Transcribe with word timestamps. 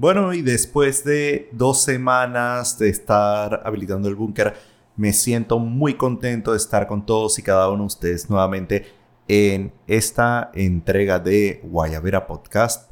Bueno, 0.00 0.32
y 0.32 0.40
después 0.40 1.04
de 1.04 1.50
dos 1.52 1.82
semanas 1.82 2.78
de 2.78 2.88
estar 2.88 3.60
habilitando 3.66 4.08
el 4.08 4.14
búnker, 4.14 4.54
me 4.96 5.12
siento 5.12 5.58
muy 5.58 5.92
contento 5.92 6.52
de 6.52 6.56
estar 6.56 6.86
con 6.86 7.04
todos 7.04 7.38
y 7.38 7.42
cada 7.42 7.68
uno 7.68 7.82
de 7.82 7.88
ustedes 7.88 8.30
nuevamente 8.30 8.86
en 9.28 9.74
esta 9.86 10.52
entrega 10.54 11.18
de 11.18 11.60
Guayabera 11.64 12.26
Podcast, 12.26 12.90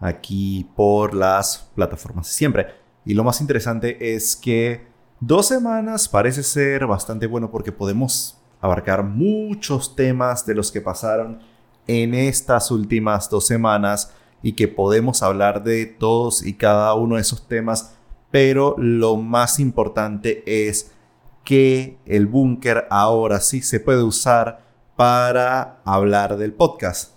aquí 0.00 0.68
por 0.76 1.14
las 1.14 1.70
plataformas 1.74 2.26
de 2.26 2.32
siempre. 2.34 2.66
Y 3.06 3.14
lo 3.14 3.24
más 3.24 3.40
interesante 3.40 4.14
es 4.14 4.36
que 4.36 4.86
dos 5.18 5.46
semanas 5.46 6.10
parece 6.10 6.42
ser 6.42 6.86
bastante 6.86 7.26
bueno 7.26 7.50
porque 7.50 7.72
podemos 7.72 8.38
abarcar 8.60 9.02
muchos 9.02 9.96
temas 9.96 10.44
de 10.44 10.56
los 10.56 10.70
que 10.70 10.82
pasaron 10.82 11.40
en 11.86 12.12
estas 12.12 12.70
últimas 12.70 13.30
dos 13.30 13.46
semanas 13.46 14.12
y 14.42 14.52
que 14.52 14.68
podemos 14.68 15.22
hablar 15.22 15.62
de 15.62 15.86
todos 15.86 16.44
y 16.44 16.54
cada 16.54 16.94
uno 16.94 17.16
de 17.16 17.22
esos 17.22 17.46
temas, 17.46 17.94
pero 18.30 18.74
lo 18.78 19.16
más 19.16 19.58
importante 19.58 20.42
es 20.46 20.92
que 21.44 21.98
el 22.06 22.26
búnker 22.26 22.86
ahora 22.90 23.40
sí 23.40 23.62
se 23.62 23.80
puede 23.80 24.02
usar 24.02 24.60
para 24.96 25.80
hablar 25.84 26.36
del 26.36 26.52
podcast. 26.52 27.12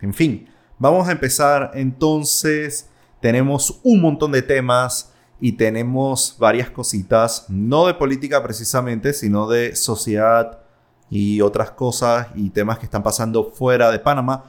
En 0.00 0.14
fin, 0.14 0.48
vamos 0.78 1.08
a 1.08 1.12
empezar 1.12 1.72
entonces. 1.74 2.88
Tenemos 3.20 3.80
un 3.82 4.00
montón 4.00 4.32
de 4.32 4.42
temas 4.42 5.12
y 5.40 5.52
tenemos 5.52 6.36
varias 6.38 6.70
cositas, 6.70 7.46
no 7.48 7.86
de 7.86 7.94
política 7.94 8.42
precisamente, 8.42 9.12
sino 9.12 9.48
de 9.48 9.76
sociedad 9.76 10.60
y 11.10 11.40
otras 11.40 11.70
cosas 11.70 12.28
y 12.34 12.50
temas 12.50 12.78
que 12.78 12.86
están 12.86 13.02
pasando 13.02 13.44
fuera 13.44 13.90
de 13.90 13.98
Panamá. 13.98 14.44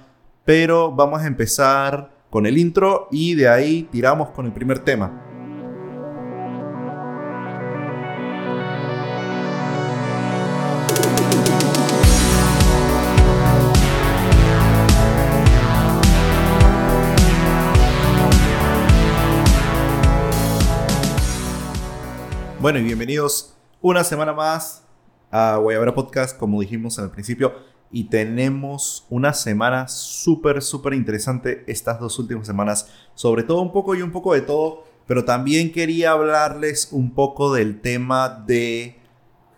Pero 0.46 0.92
vamos 0.92 1.22
a 1.22 1.28
empezar 1.28 2.15
con 2.36 2.46
el 2.46 2.58
intro 2.58 3.08
y 3.12 3.34
de 3.34 3.48
ahí 3.48 3.84
tiramos 3.84 4.32
con 4.32 4.46
el 4.46 4.52
primer 4.52 4.80
tema. 4.80 5.24
Bueno, 22.60 22.80
y 22.80 22.84
bienvenidos 22.84 23.56
una 23.80 24.04
semana 24.04 24.34
más 24.34 24.84
a 25.32 25.56
Guayabera 25.56 25.96
Podcast, 25.96 26.38
como 26.38 26.60
dijimos 26.60 26.98
el 27.00 27.12
principio 27.12 27.54
y 27.96 28.10
tenemos 28.10 29.06
una 29.10 29.32
semana 29.32 29.88
súper, 29.88 30.62
súper 30.62 30.96
interesante 30.96 31.64
estas 31.66 31.98
dos 31.98 32.20
últimas 32.20 32.46
semanas. 32.46 32.90
Sobre 33.14 33.44
todo 33.44 33.62
un 33.62 33.72
poco 33.72 33.96
y 33.96 34.02
un 34.02 34.12
poco 34.12 34.34
de 34.34 34.42
todo, 34.42 34.84
pero 35.08 35.24
también 35.24 35.72
quería 35.72 36.12
hablarles 36.12 36.90
un 36.92 37.14
poco 37.14 37.54
del 37.54 37.80
tema 37.80 38.44
de 38.46 39.00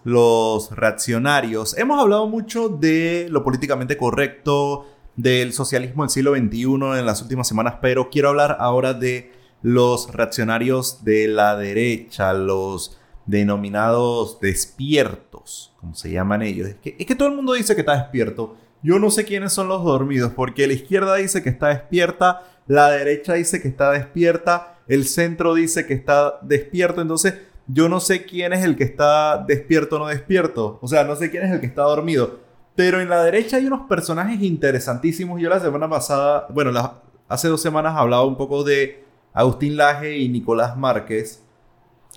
los 0.03 0.69
reaccionarios. 0.69 1.75
Hemos 1.79 1.99
hablado 1.99 2.27
mucho 2.27 2.69
de 2.69 3.25
lo 3.31 3.43
políticamente 3.43 3.97
correcto, 3.97 4.85
del 5.15 5.51
socialismo 5.51 6.03
del 6.03 6.11
siglo 6.11 6.35
XXI 6.35 6.99
en 6.99 7.07
las 7.07 7.23
últimas 7.23 7.47
semanas, 7.47 7.77
pero 7.81 8.11
quiero 8.11 8.29
hablar 8.29 8.57
ahora 8.59 8.93
de 8.93 9.31
los 9.63 10.13
reaccionarios 10.13 11.03
de 11.03 11.27
la 11.27 11.55
derecha, 11.55 12.33
los 12.33 12.99
denominados 13.27 14.39
despiertos, 14.39 15.73
como 15.79 15.93
se 15.93 16.11
llaman 16.11 16.41
ellos. 16.41 16.69
Es 16.69 16.75
que, 16.75 16.95
es 16.97 17.05
que 17.05 17.15
todo 17.15 17.27
el 17.27 17.35
mundo 17.35 17.53
dice 17.53 17.75
que 17.75 17.81
está 17.81 17.95
despierto. 17.97 18.55
Yo 18.81 18.99
no 18.99 19.11
sé 19.11 19.25
quiénes 19.25 19.53
son 19.53 19.67
los 19.67 19.83
dormidos, 19.83 20.31
porque 20.33 20.65
la 20.65 20.73
izquierda 20.73 21.15
dice 21.15 21.43
que 21.43 21.49
está 21.49 21.67
despierta, 21.67 22.43
la 22.67 22.89
derecha 22.89 23.33
dice 23.33 23.61
que 23.61 23.67
está 23.67 23.91
despierta, 23.91 24.79
el 24.87 25.05
centro 25.05 25.53
dice 25.53 25.85
que 25.85 25.93
está 25.93 26.39
despierto, 26.41 27.01
entonces 27.01 27.35
yo 27.67 27.89
no 27.89 27.99
sé 27.99 28.25
quién 28.25 28.53
es 28.53 28.63
el 28.63 28.77
que 28.77 28.85
está 28.85 29.43
despierto 29.45 29.97
o 29.97 29.99
no 29.99 30.07
despierto. 30.07 30.79
O 30.81 30.87
sea, 30.87 31.03
no 31.03 31.15
sé 31.15 31.29
quién 31.29 31.43
es 31.43 31.51
el 31.51 31.59
que 31.59 31.65
está 31.65 31.83
dormido. 31.83 32.39
Pero 32.75 33.01
en 33.01 33.09
la 33.09 33.23
derecha 33.23 33.57
hay 33.57 33.65
unos 33.65 33.87
personajes 33.87 34.41
interesantísimos. 34.41 35.41
Yo 35.41 35.49
la 35.49 35.59
semana 35.59 35.89
pasada, 35.89 36.47
bueno, 36.49 36.71
hace 37.27 37.47
dos 37.49 37.61
semanas 37.61 37.95
hablaba 37.97 38.23
un 38.23 38.37
poco 38.37 38.63
de 38.63 39.03
Agustín 39.33 39.75
Laje 39.75 40.17
y 40.17 40.29
Nicolás 40.29 40.77
Márquez 40.77 41.43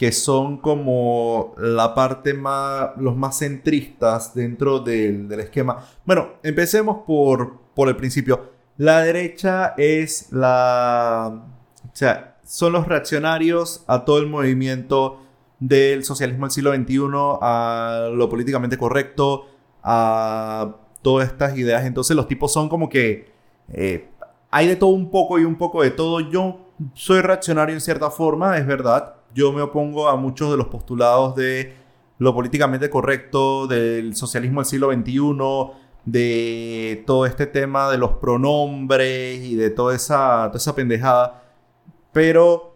que 0.01 0.13
son 0.13 0.57
como 0.57 1.55
la 1.59 1.95
parte 1.95 2.33
más, 2.33 2.91
los 2.97 3.17
más 3.17 3.39
centristas 3.39 4.35
dentro 4.35 4.81
del, 4.81 5.31
esquema. 5.33 5.85
Bueno, 6.07 6.31
empecemos 6.43 7.03
por, 7.07 7.59
por 7.75 7.89
el 7.89 7.97
principio. 7.97 8.51
La 8.79 9.03
derecha 9.03 9.75
es 9.77 10.33
la... 10.33 11.45
O 11.85 11.91
sea, 11.93 12.39
son 12.45 12.73
los 12.73 12.89
reaccionarios 12.89 13.85
a 13.87 14.07
todo 14.07 14.19
el 14.19 14.27
movimiento 14.27 15.21
del 15.59 16.03
socialismo 16.03 16.47
del 16.47 16.53
siglo 16.53 16.75
XXI, 16.75 16.99
a 17.43 18.09
lo 18.11 18.29
políticamente 18.31 18.79
correcto, 18.79 19.49
a 19.83 20.77
todas 21.03 21.29
estas 21.29 21.59
ideas. 21.59 21.85
Entonces 21.85 22.17
los 22.17 22.27
tipos 22.27 22.53
son 22.53 22.71
como 22.71 22.89
que 22.89 23.31
eh, 23.73 24.09
hay 24.51 24.67
de 24.67 24.77
todo 24.77 24.91
un 24.91 25.11
poco 25.11 25.39
y 25.39 25.45
un 25.45 25.57
poco 25.57 25.83
de 25.83 25.91
todo. 25.91 26.21
Yo 26.21 26.71
soy 26.95 27.21
reaccionario 27.21 27.75
en 27.75 27.83
cierta 27.83 28.11
forma, 28.11 28.57
es 28.57 28.67
verdad 28.67 29.20
yo 29.35 29.53
me 29.53 29.63
opongo 29.63 30.09
a 30.09 30.17
muchos 30.17 30.51
de 30.51 30.57
los 30.57 30.69
postulados 30.69 31.37
de 31.37 31.75
lo 32.19 32.35
políticamente 32.35 32.91
correcto, 32.91 33.67
del 33.67 34.15
socialismo 34.15 34.61
del 34.61 34.67
siglo 34.67 34.93
XXI, 34.93 35.81
de 36.05 37.03
todo 37.07 37.27
este 37.27 37.47
tema 37.47 37.91
de 37.91 37.99
los 37.99 38.13
pronombres 38.13 39.41
y 39.41 39.55
de 39.55 39.71
toda 39.71 39.95
esa, 39.95 40.47
toda 40.49 40.59
esa 40.59 40.75
pendejada. 40.75 41.45
Pero 42.13 42.75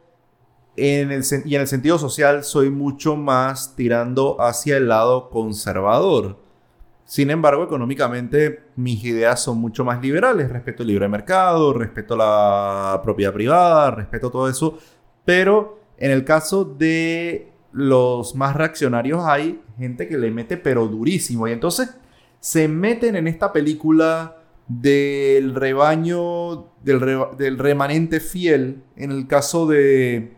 en 0.77 1.13
el, 1.13 1.23
y 1.45 1.55
en 1.55 1.61
el 1.61 1.69
sentido 1.69 1.99
social 1.99 2.43
soy 2.45 2.71
mucho 2.71 3.17
más 3.17 3.77
tirando 3.77 4.41
hacia 4.41 4.77
el 4.77 4.89
lado 4.89 5.29
conservador. 5.31 6.39
Sin 7.05 7.31
embargo, 7.31 7.65
económicamente 7.65 8.65
mis 8.77 9.05
ideas 9.05 9.43
son 9.43 9.59
mucho 9.59 9.85
más 9.85 10.01
liberales. 10.01 10.51
Respeto 10.51 10.83
el 10.83 10.89
libre 10.89 11.07
mercado, 11.07 11.75
respeto 11.75 12.17
la 12.17 13.01
propiedad 13.03 13.33
privada, 13.33 13.91
respeto 13.91 14.31
todo 14.31 14.49
eso. 14.49 14.79
Pero 15.25 15.84
en 15.99 16.11
el 16.11 16.25
caso 16.25 16.65
de 16.65 17.53
los 17.73 18.37
más 18.37 18.55
reaccionarios 18.55 19.25
hay 19.25 19.61
gente 19.77 20.09
que 20.09 20.17
le 20.17 20.31
mete 20.31 20.57
pero 20.57 20.87
durísimo. 20.87 21.49
Y 21.49 21.53
entonces 21.53 21.97
se 22.41 22.69
meten 22.69 23.17
en 23.17 23.27
esta 23.27 23.53
película 23.53 24.37
del 24.69 25.55
rebaño, 25.55 26.69
del, 26.83 27.59
remanente 27.59 28.21
fiel, 28.21 28.83
en 28.97 29.11
el 29.11 29.27
caso 29.27 29.67
de 29.67 30.37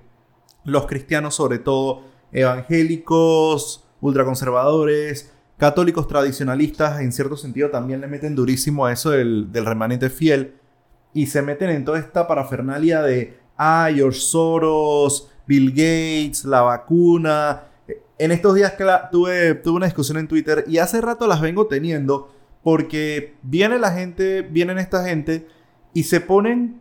los 0.65 0.87
cristianos 0.87 1.35
sobre 1.35 1.59
todo, 1.59 2.03
evangélicos, 2.33 3.85
ultraconservadores, 4.01 5.33
católicos 5.59 6.09
tradicionalistas, 6.09 7.01
en 7.01 7.13
cierto 7.13 7.37
sentido 7.37 7.71
también 7.71 8.01
le 8.01 8.09
meten 8.09 8.35
durísimo 8.35 8.87
a 8.87 8.93
eso 8.93 9.11
del, 9.11 9.53
del 9.53 9.67
remanente 9.67 10.11
fiel. 10.11 10.55
Y 11.13 11.27
se 11.27 11.41
meten 11.41 11.71
en 11.71 11.85
toda 11.85 11.99
esta 11.99 12.27
parafernalia 12.27 13.03
de, 13.03 13.39
ah, 13.57 13.89
George 13.95 14.21
Soros, 14.21 15.31
Bill 15.47 15.71
Gates, 15.71 16.45
la 16.45 16.63
vacuna. 16.63 17.65
En 18.19 18.33
estos 18.33 18.55
días 18.55 18.75
tuve, 19.11 19.55
tuve 19.55 19.77
una 19.77 19.87
discusión 19.87 20.19
en 20.19 20.29
Twitter 20.29 20.65
y 20.67 20.79
hace 20.79 21.01
rato 21.01 21.27
las 21.27 21.41
vengo 21.41 21.67
teniendo 21.67 22.33
porque 22.63 23.35
viene 23.43 23.79
la 23.79 23.93
gente, 23.93 24.43
vienen 24.43 24.79
esta 24.79 25.05
gente 25.05 25.47
y 25.93 26.05
se 26.05 26.21
ponen 26.21 26.81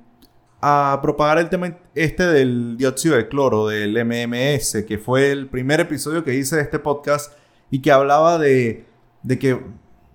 a 0.62 1.00
propagar 1.02 1.38
el 1.38 1.50
tema 1.50 1.78
este 1.94 2.26
del 2.26 2.76
dióxido 2.78 3.16
de 3.16 3.28
cloro, 3.28 3.68
del 3.68 3.94
MMS, 4.03 4.84
que 4.88 4.97
fue 4.97 5.32
el 5.32 5.47
primer 5.47 5.80
episodio 5.80 6.24
que 6.24 6.34
hice 6.34 6.56
de 6.56 6.64
este 6.64 6.80
podcast 6.80 7.34
y 7.70 7.84
que 7.84 7.92
hablaba 7.92 8.40
de, 8.40 8.86
de 9.22 9.38
que 9.38 9.62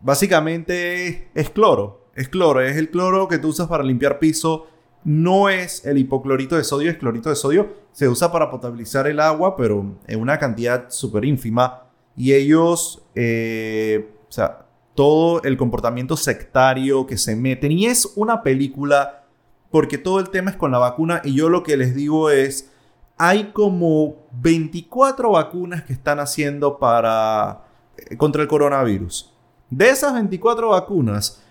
básicamente 0.03 1.29
es 1.35 1.51
cloro. 1.51 2.09
Es 2.17 2.29
cloro, 2.29 2.61
es 2.61 2.77
el 2.77 2.91
cloro 2.91 3.29
que 3.29 3.39
tú 3.39 3.49
usas 3.49 3.69
para 3.69 3.85
limpiar 3.85 4.19
piso 4.19 4.67
no 5.05 5.49
es 5.49 5.85
el 5.87 5.99
hipoclorito 5.99 6.57
de 6.57 6.65
sodio, 6.65 6.91
es 6.91 6.99
clorito 6.99 7.31
de 7.31 7.37
sodio. 7.37 7.69
Se 7.93 8.09
usa 8.09 8.31
para 8.31 8.51
potabilizar 8.51 9.07
el 9.07 9.21
agua, 9.21 9.57
pero 9.57 9.97
en 10.07 10.21
una 10.21 10.39
cantidad 10.39 10.91
súper 10.91 11.25
ínfima. 11.25 11.85
Y 12.17 12.35
ellos, 12.35 13.03
eh, 13.15 14.13
o 14.29 14.33
sea, 14.33 14.67
todo 14.95 15.43
el 15.43 15.57
comportamiento 15.57 16.17
sectario 16.17 17.07
que 17.07 17.17
se 17.17 17.35
meten. 17.35 17.73
Y 17.73 17.87
es 17.87 18.13
una 18.17 18.43
película, 18.43 19.25
porque 19.71 19.97
todo 19.97 20.21
el 20.21 20.29
tema 20.29 20.51
es 20.51 20.57
con 20.57 20.71
la 20.71 20.79
vacuna. 20.79 21.23
Y 21.25 21.35
yo 21.35 21.49
lo 21.49 21.63
que 21.63 21.79
les 21.79 21.95
digo 21.95 22.31
es, 22.31 22.71
hay 23.17 23.53
como 23.53 24.17
24 24.33 25.31
vacunas 25.31 25.83
que 25.85 25.95
están 25.95 26.21
haciendo 26.21 26.79
para 26.79 27.63
eh, 27.97 28.17
contra 28.19 28.43
el 28.43 28.49
coronavirus. 28.49 29.33
De 29.71 29.89
esas 29.89 30.13
24 30.13 30.71
vacunas, 30.71 31.43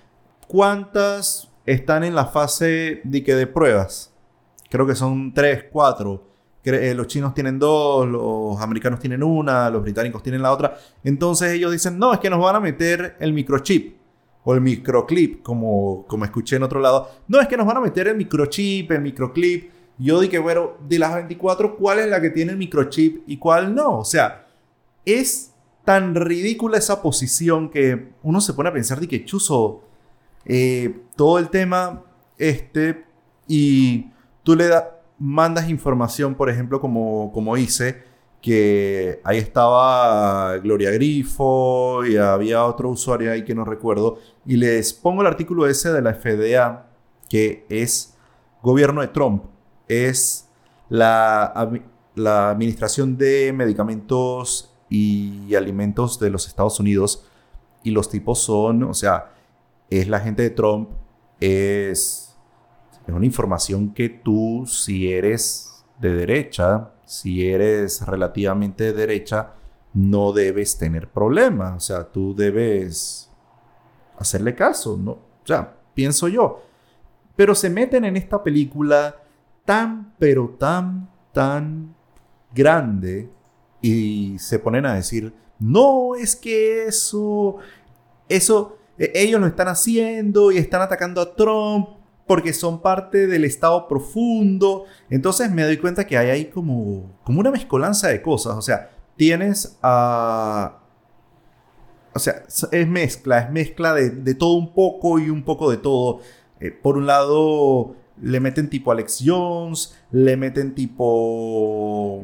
¿cuántas 0.47 1.48
están 1.73 2.03
en 2.03 2.15
la 2.15 2.25
fase 2.25 3.01
de, 3.03 3.21
de 3.21 3.47
pruebas. 3.47 4.11
Creo 4.69 4.87
que 4.87 4.95
son 4.95 5.33
tres, 5.33 5.65
cuatro. 5.71 6.23
Eh, 6.63 6.93
los 6.93 7.07
chinos 7.07 7.33
tienen 7.33 7.57
dos, 7.57 8.07
los 8.07 8.59
americanos 8.59 8.99
tienen 8.99 9.23
una, 9.23 9.69
los 9.69 9.81
británicos 9.81 10.21
tienen 10.23 10.41
la 10.41 10.51
otra. 10.51 10.77
Entonces 11.03 11.53
ellos 11.53 11.71
dicen, 11.71 11.97
no, 11.97 12.13
es 12.13 12.19
que 12.19 12.29
nos 12.29 12.41
van 12.41 12.55
a 12.55 12.59
meter 12.59 13.15
el 13.19 13.33
microchip 13.33 13.97
o 14.43 14.53
el 14.53 14.61
microclip, 14.61 15.43
como, 15.43 16.05
como 16.07 16.25
escuché 16.25 16.55
en 16.55 16.63
otro 16.63 16.79
lado. 16.79 17.09
No, 17.27 17.39
es 17.39 17.47
que 17.47 17.57
nos 17.57 17.67
van 17.67 17.77
a 17.77 17.81
meter 17.81 18.07
el 18.07 18.17
microchip, 18.17 18.91
el 18.91 19.01
microclip. 19.01 19.71
Yo 19.97 20.19
dije, 20.19 20.39
bueno, 20.39 20.73
de 20.87 20.97
las 20.97 21.13
24, 21.13 21.75
¿cuál 21.77 21.99
es 21.99 22.07
la 22.07 22.19
que 22.19 22.29
tiene 22.29 22.51
el 22.51 22.57
microchip 22.57 23.23
y 23.27 23.37
cuál 23.37 23.75
no? 23.75 23.99
O 23.99 24.05
sea, 24.05 24.47
es 25.05 25.53
tan 25.85 26.15
ridícula 26.15 26.77
esa 26.77 27.01
posición 27.01 27.69
que 27.69 28.13
uno 28.23 28.41
se 28.41 28.53
pone 28.53 28.69
a 28.69 28.73
pensar 28.73 28.99
de 28.99 29.07
que 29.07 29.25
chuzo 29.25 29.83
eh, 30.45 31.01
todo 31.15 31.39
el 31.39 31.49
tema 31.49 32.03
este 32.37 33.05
y 33.47 34.07
tú 34.43 34.55
le 34.55 34.69
mandas 35.17 35.69
información, 35.69 36.35
por 36.35 36.49
ejemplo, 36.49 36.79
como, 36.79 37.31
como 37.33 37.57
hice, 37.57 38.03
que 38.41 39.19
ahí 39.23 39.37
estaba 39.37 40.57
Gloria 40.57 40.91
Grifo 40.91 42.05
y 42.05 42.15
había 42.17 42.63
otro 42.65 42.89
usuario 42.89 43.31
ahí 43.31 43.43
que 43.43 43.53
no 43.53 43.65
recuerdo, 43.65 44.17
y 44.45 44.55
les 44.55 44.93
pongo 44.93 45.21
el 45.21 45.27
artículo 45.27 45.67
ese 45.67 45.91
de 45.91 46.01
la 46.01 46.13
FDA, 46.13 46.87
que 47.29 47.65
es 47.69 48.17
gobierno 48.63 49.01
de 49.01 49.09
Trump, 49.09 49.43
es 49.87 50.47
la, 50.87 51.69
la 52.15 52.51
Administración 52.51 53.17
de 53.17 53.51
Medicamentos 53.53 54.73
y 54.89 55.53
Alimentos 55.53 56.19
de 56.19 56.29
los 56.29 56.47
Estados 56.47 56.79
Unidos, 56.79 57.25
y 57.83 57.91
los 57.91 58.09
tipos 58.09 58.39
son, 58.39 58.83
o 58.83 58.93
sea, 58.93 59.33
es 59.89 60.07
la 60.07 60.19
gente 60.19 60.43
de 60.43 60.49
Trump, 60.49 60.89
es, 61.39 62.37
es 63.07 63.13
una 63.13 63.25
información 63.25 63.93
que 63.93 64.09
tú, 64.09 64.65
si 64.67 65.11
eres 65.11 65.85
de 65.99 66.13
derecha, 66.13 66.91
si 67.05 67.47
eres 67.47 68.05
relativamente 68.05 68.93
derecha, 68.93 69.53
no 69.93 70.31
debes 70.31 70.77
tener 70.77 71.09
problemas. 71.09 71.75
O 71.75 71.79
sea, 71.79 72.03
tú 72.03 72.35
debes 72.35 73.31
hacerle 74.17 74.55
caso, 74.55 74.97
¿no? 74.97 75.11
O 75.11 75.45
sea, 75.45 75.75
pienso 75.93 76.27
yo. 76.27 76.63
Pero 77.35 77.55
se 77.55 77.69
meten 77.69 78.05
en 78.05 78.17
esta 78.17 78.43
película 78.43 79.15
tan, 79.65 80.13
pero 80.19 80.55
tan, 80.59 81.09
tan 81.31 81.95
grande 82.53 83.29
y 83.81 84.37
se 84.39 84.59
ponen 84.59 84.85
a 84.85 84.95
decir, 84.95 85.33
no, 85.59 86.15
es 86.15 86.35
que 86.35 86.85
eso, 86.85 87.57
eso, 88.27 88.77
e, 88.99 89.11
ellos 89.15 89.41
lo 89.41 89.47
están 89.47 89.69
haciendo 89.69 90.51
y 90.51 90.57
están 90.57 90.81
atacando 90.81 91.21
a 91.21 91.35
Trump 91.35 91.89
porque 92.27 92.53
son 92.53 92.79
parte 92.79 93.25
del 93.25 93.43
estado 93.43 93.87
profundo. 93.87 94.85
Entonces 95.09 95.49
me 95.49 95.63
doy 95.63 95.77
cuenta 95.77 96.05
que 96.05 96.15
hay 96.15 96.29
ahí 96.29 96.45
como, 96.45 97.11
como 97.23 97.39
una 97.39 97.49
mezcolanza 97.49 98.09
de 98.09 98.21
cosas. 98.21 98.55
O 98.55 98.61
sea, 98.61 98.91
tienes 99.15 99.79
a... 99.81 100.77
o 102.13 102.19
sea, 102.19 102.43
es 102.71 102.87
mezcla, 102.87 103.39
es 103.39 103.49
mezcla 103.49 103.95
de, 103.95 104.35
todo 104.35 104.53
un 104.53 104.75
poco 104.75 105.17
y 105.17 105.31
un 105.31 105.41
poco 105.41 105.71
de 105.71 105.77
todo. 105.77 106.19
Eh, 106.59 106.69
por 106.69 106.97
un 106.97 107.07
lado, 107.07 107.95
le 108.21 108.39
meten 108.39 108.69
tipo 108.69 108.91
Alex 108.91 109.23
Jones, 109.25 109.97
le 110.11 110.37
meten 110.37 110.75
tipo 110.75 112.23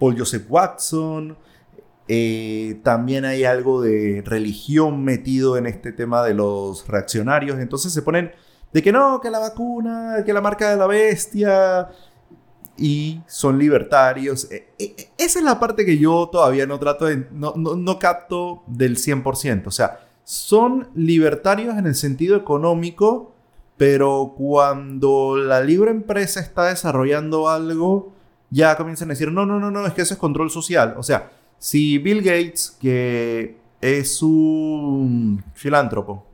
Paul 0.00 0.18
Joseph 0.18 0.46
Watson. 0.48 1.36
Eh, 2.06 2.80
también 2.82 3.24
hay 3.24 3.44
algo 3.44 3.80
de 3.80 4.22
religión 4.24 5.04
metido 5.04 5.56
en 5.56 5.66
este 5.66 5.92
tema 5.92 6.22
de 6.22 6.34
los 6.34 6.86
reaccionarios. 6.88 7.58
Entonces 7.58 7.92
se 7.92 8.02
ponen 8.02 8.32
de 8.72 8.82
que 8.82 8.92
no, 8.92 9.20
que 9.20 9.30
la 9.30 9.38
vacuna, 9.38 10.22
que 10.24 10.32
la 10.32 10.40
marca 10.40 10.70
de 10.70 10.76
la 10.76 10.86
bestia, 10.86 11.88
y 12.76 13.20
son 13.26 13.58
libertarios. 13.58 14.50
E, 14.50 14.68
e, 14.78 14.84
e, 14.84 15.08
esa 15.18 15.38
es 15.38 15.44
la 15.44 15.60
parte 15.60 15.84
que 15.84 15.98
yo 15.98 16.28
todavía 16.30 16.66
no 16.66 16.78
trato 16.78 17.06
de, 17.06 17.28
no, 17.32 17.54
no, 17.56 17.98
capto 17.98 18.62
del 18.66 18.96
100%. 18.96 19.66
O 19.66 19.70
sea, 19.70 20.00
son 20.24 20.88
libertarios 20.94 21.76
en 21.76 21.86
el 21.86 21.94
sentido 21.94 22.36
económico, 22.36 23.32
pero 23.76 24.34
cuando 24.36 25.36
la 25.36 25.60
libre 25.60 25.90
empresa 25.90 26.40
está 26.40 26.64
desarrollando 26.64 27.48
algo, 27.48 28.12
ya 28.50 28.76
comienzan 28.76 29.08
a 29.08 29.14
decir, 29.14 29.32
no, 29.32 29.46
no, 29.46 29.58
no, 29.58 29.70
no, 29.70 29.86
es 29.86 29.92
que 29.94 30.02
eso 30.02 30.14
es 30.14 30.20
control 30.20 30.50
social. 30.50 30.94
O 30.96 31.02
sea, 31.02 31.30
si 31.64 31.96
Bill 31.96 32.20
Gates, 32.20 32.76
que 32.78 33.56
es 33.80 34.20
un 34.20 35.42
filántropo, 35.54 36.26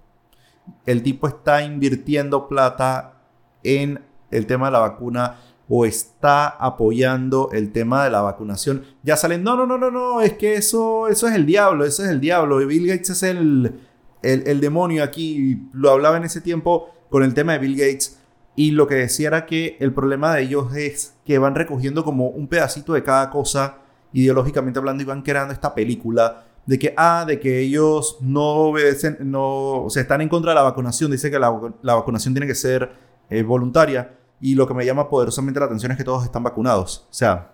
el 0.85 1.05
tipo 1.05 1.29
está 1.29 1.63
invirtiendo 1.63 2.49
plata 2.49 3.23
en 3.63 4.03
el 4.33 4.47
tema 4.47 4.67
de 4.67 4.73
la 4.73 4.81
vacuna 4.81 5.39
o 5.69 5.85
está 5.85 6.49
apoyando 6.49 7.49
el 7.53 7.71
tema 7.71 8.03
de 8.03 8.11
la 8.11 8.23
vacunación, 8.23 8.85
ya 9.05 9.17
salen, 9.17 9.45
no, 9.45 9.55
no, 9.55 9.67
no, 9.67 9.79
no, 9.79 9.93
no, 9.93 10.21
es 10.21 10.33
que 10.33 10.55
eso, 10.55 11.07
eso 11.07 11.29
es 11.29 11.37
el 11.37 11.47
diablo, 11.47 11.85
eso 11.85 12.03
es 12.03 12.11
el 12.11 12.21
diablo, 12.21 12.57
Bill 12.57 12.89
Gates 12.89 13.11
es 13.11 13.23
el, 13.23 13.79
el, 14.23 14.61
demonio 14.61 15.05
aquí, 15.05 15.63
lo 15.73 15.93
hablaba 15.93 16.17
en 16.17 16.25
ese 16.25 16.41
tiempo 16.41 16.91
con 17.09 17.23
el 17.23 17.35
tema 17.35 17.53
de 17.53 17.61
Bill 17.61 17.77
Gates, 17.77 18.19
y 18.57 18.73
lo 18.73 18.89
que 18.89 18.97
decía 18.97 19.29
era 19.29 19.47
que 19.47 19.77
el 19.79 19.95
problema 19.95 20.35
de 20.35 20.43
ellos 20.43 20.75
es 20.75 21.15
que 21.25 21.39
van 21.39 21.55
recogiendo 21.55 22.05
como 22.05 22.31
un 22.31 22.49
pedacito 22.49 22.95
de 22.95 23.05
cada 23.05 23.31
cosa, 23.31 23.80
ideológicamente 24.13 24.79
hablando, 24.79 25.03
y 25.03 25.07
van 25.07 25.23
creando 25.23 25.53
esta 25.53 25.75
película 25.75 26.45
de 26.67 26.79
que, 26.79 26.95
ah, 26.97 27.25
de 27.27 27.41
que 27.41 27.61
ellos 27.61 28.19
no 28.21 28.43
obedecen, 28.43 29.19
no, 29.21 29.85
o 29.85 29.91
sea, 29.91 30.03
están 30.03 30.21
en 30.21 30.29
contra 30.29 30.53
de 30.53 30.57
la 30.57 30.63
vacunación, 30.63 31.11
dice 31.11 31.31
que 31.31 31.39
la, 31.39 31.51
vacunación 31.51 32.35
tiene 32.35 32.47
que 32.47 32.55
ser 32.55 32.93
eh, 33.29 33.43
voluntaria, 33.43 34.17
y 34.41 34.55
lo 34.55 34.67
que 34.67 34.75
me 34.75 34.87
llama 34.87 35.09
poderosamente 35.09 35.61
la 35.61 35.67
atención 35.67 35.93
es 35.93 35.99
que 35.99 36.05
todos 36.05 36.25
están 36.25 36.43
vacunados, 36.43 37.07
o 37.11 37.15
sea, 37.15 37.53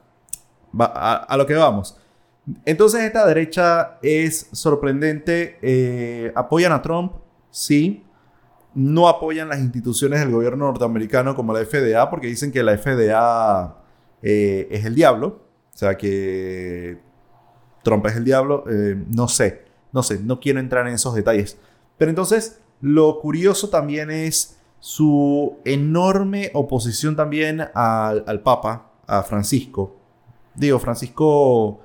a, 0.79 1.37
lo 1.37 1.47
que 1.47 1.55
vamos. 1.55 1.97
Entonces 2.65 3.03
esta 3.03 3.27
derecha 3.27 3.99
es 4.03 4.49
sorprendente, 4.53 5.59
eh, 5.63 6.33
apoyan 6.37 6.73
a 6.73 6.83
Trump, 6.83 7.13
sí, 7.51 8.05
no 8.75 9.09
apoyan 9.09 9.49
las 9.49 9.59
instituciones 9.59 10.21
del 10.21 10.31
gobierno 10.31 10.67
norteamericano 10.67 11.35
como 11.35 11.53
la 11.53 11.65
FDA, 11.65 12.09
porque 12.11 12.27
dicen 12.27 12.53
que 12.53 12.63
la 12.63 12.77
FDA 12.77 13.79
eh, 14.23 14.69
es 14.71 14.85
el 14.85 14.95
diablo, 14.95 15.46
o 15.77 15.79
sea 15.79 15.99
que 15.99 16.99
Trump 17.83 18.07
es 18.07 18.17
el 18.17 18.25
diablo, 18.25 18.65
eh, 18.67 18.97
no 19.11 19.29
sé, 19.29 19.67
no 19.93 20.03
sé, 20.03 20.19
no 20.21 20.41
quiero 20.41 20.59
entrar 20.59 20.89
en 20.89 20.95
esos 20.95 21.15
detalles. 21.15 21.59
Pero 21.99 22.09
entonces, 22.09 22.63
lo 22.81 23.21
curioso 23.21 23.69
también 23.69 24.11
es 24.11 24.57
su 24.81 25.59
enorme 25.67 26.51
oposición 26.55 27.15
también 27.15 27.61
al, 27.75 28.41
Papa, 28.43 28.91
a 29.07 29.23
Francisco. 29.23 29.95
Digo, 30.55 30.79
Francisco, 30.79 31.81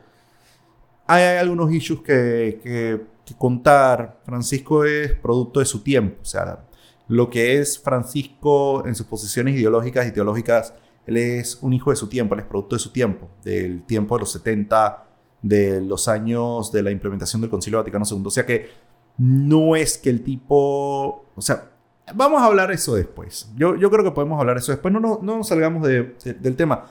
hay, 1.05 1.37
algunos 1.37 1.69
issues 1.73 1.99
que, 1.99 2.61
que, 2.63 3.35
contar. 3.37 4.21
Francisco 4.23 4.85
es 4.85 5.15
producto 5.15 5.59
de 5.59 5.65
su 5.65 5.83
tiempo, 5.83 6.17
o 6.21 6.25
sea, 6.25 6.63
lo 7.09 7.29
que 7.29 7.59
es 7.59 7.77
Francisco 7.77 8.85
en 8.85 8.95
sus 8.95 9.05
posiciones 9.05 9.55
ideológicas 9.55 10.07
y 10.07 10.13
teológicas, 10.13 10.73
él 11.05 11.17
es 11.17 11.57
un 11.61 11.73
hijo 11.73 11.89
de 11.89 11.95
su 11.95 12.07
tiempo, 12.07 12.35
él 12.35 12.41
es 12.41 12.45
producto 12.45 12.75
de 12.75 12.79
su 12.79 12.91
tiempo, 12.91 13.29
del 13.43 13.83
tiempo 13.83 14.15
de 14.15 14.19
los 14.21 14.31
70, 14.31 15.05
de 15.41 15.81
los 15.81 16.07
años 16.07 16.71
de 16.71 16.83
la 16.83 16.91
implementación 16.91 17.41
del 17.41 17.49
Concilio 17.49 17.79
Vaticano 17.79 18.05
II. 18.09 18.23
O 18.25 18.31
sea 18.31 18.45
que 18.45 18.69
no 19.17 19.75
es 19.75 19.97
que 19.97 20.09
el 20.09 20.23
tipo, 20.23 21.25
o 21.35 21.41
sea, 21.41 21.71
vamos 22.13 22.41
a 22.41 22.45
hablar 22.45 22.71
eso 22.71 22.95
después. 22.95 23.51
Yo, 23.55 23.75
yo 23.75 23.89
creo 23.89 24.03
que 24.03 24.11
podemos 24.11 24.39
hablar 24.39 24.57
eso 24.57 24.71
después. 24.71 24.93
No, 24.93 24.99
no, 24.99 25.19
no 25.21 25.43
salgamos 25.43 25.87
del 25.87 26.55
tema. 26.55 26.85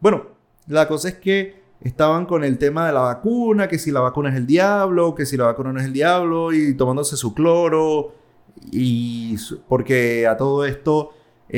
Bueno, 0.00 0.26
la 0.66 0.88
cosa 0.88 1.08
es 1.08 1.14
que 1.14 1.62
estaban 1.80 2.26
con 2.26 2.44
el 2.44 2.58
tema 2.58 2.86
de 2.86 2.92
la 2.92 3.00
vacuna, 3.00 3.68
que 3.68 3.78
si 3.78 3.90
la 3.90 4.00
vacuna 4.00 4.30
es 4.30 4.36
el 4.36 4.46
diablo, 4.46 5.14
que 5.14 5.26
si 5.26 5.36
la 5.36 5.44
vacuna 5.44 5.72
no 5.72 5.80
es 5.80 5.86
el 5.86 5.92
diablo, 5.92 6.52
y 6.52 6.74
tomándose 6.74 7.16
su 7.16 7.34
cloro, 7.34 8.14
y 8.70 9.36
porque 9.68 10.26
a 10.26 10.36
todo 10.36 10.64
esto 10.64 11.10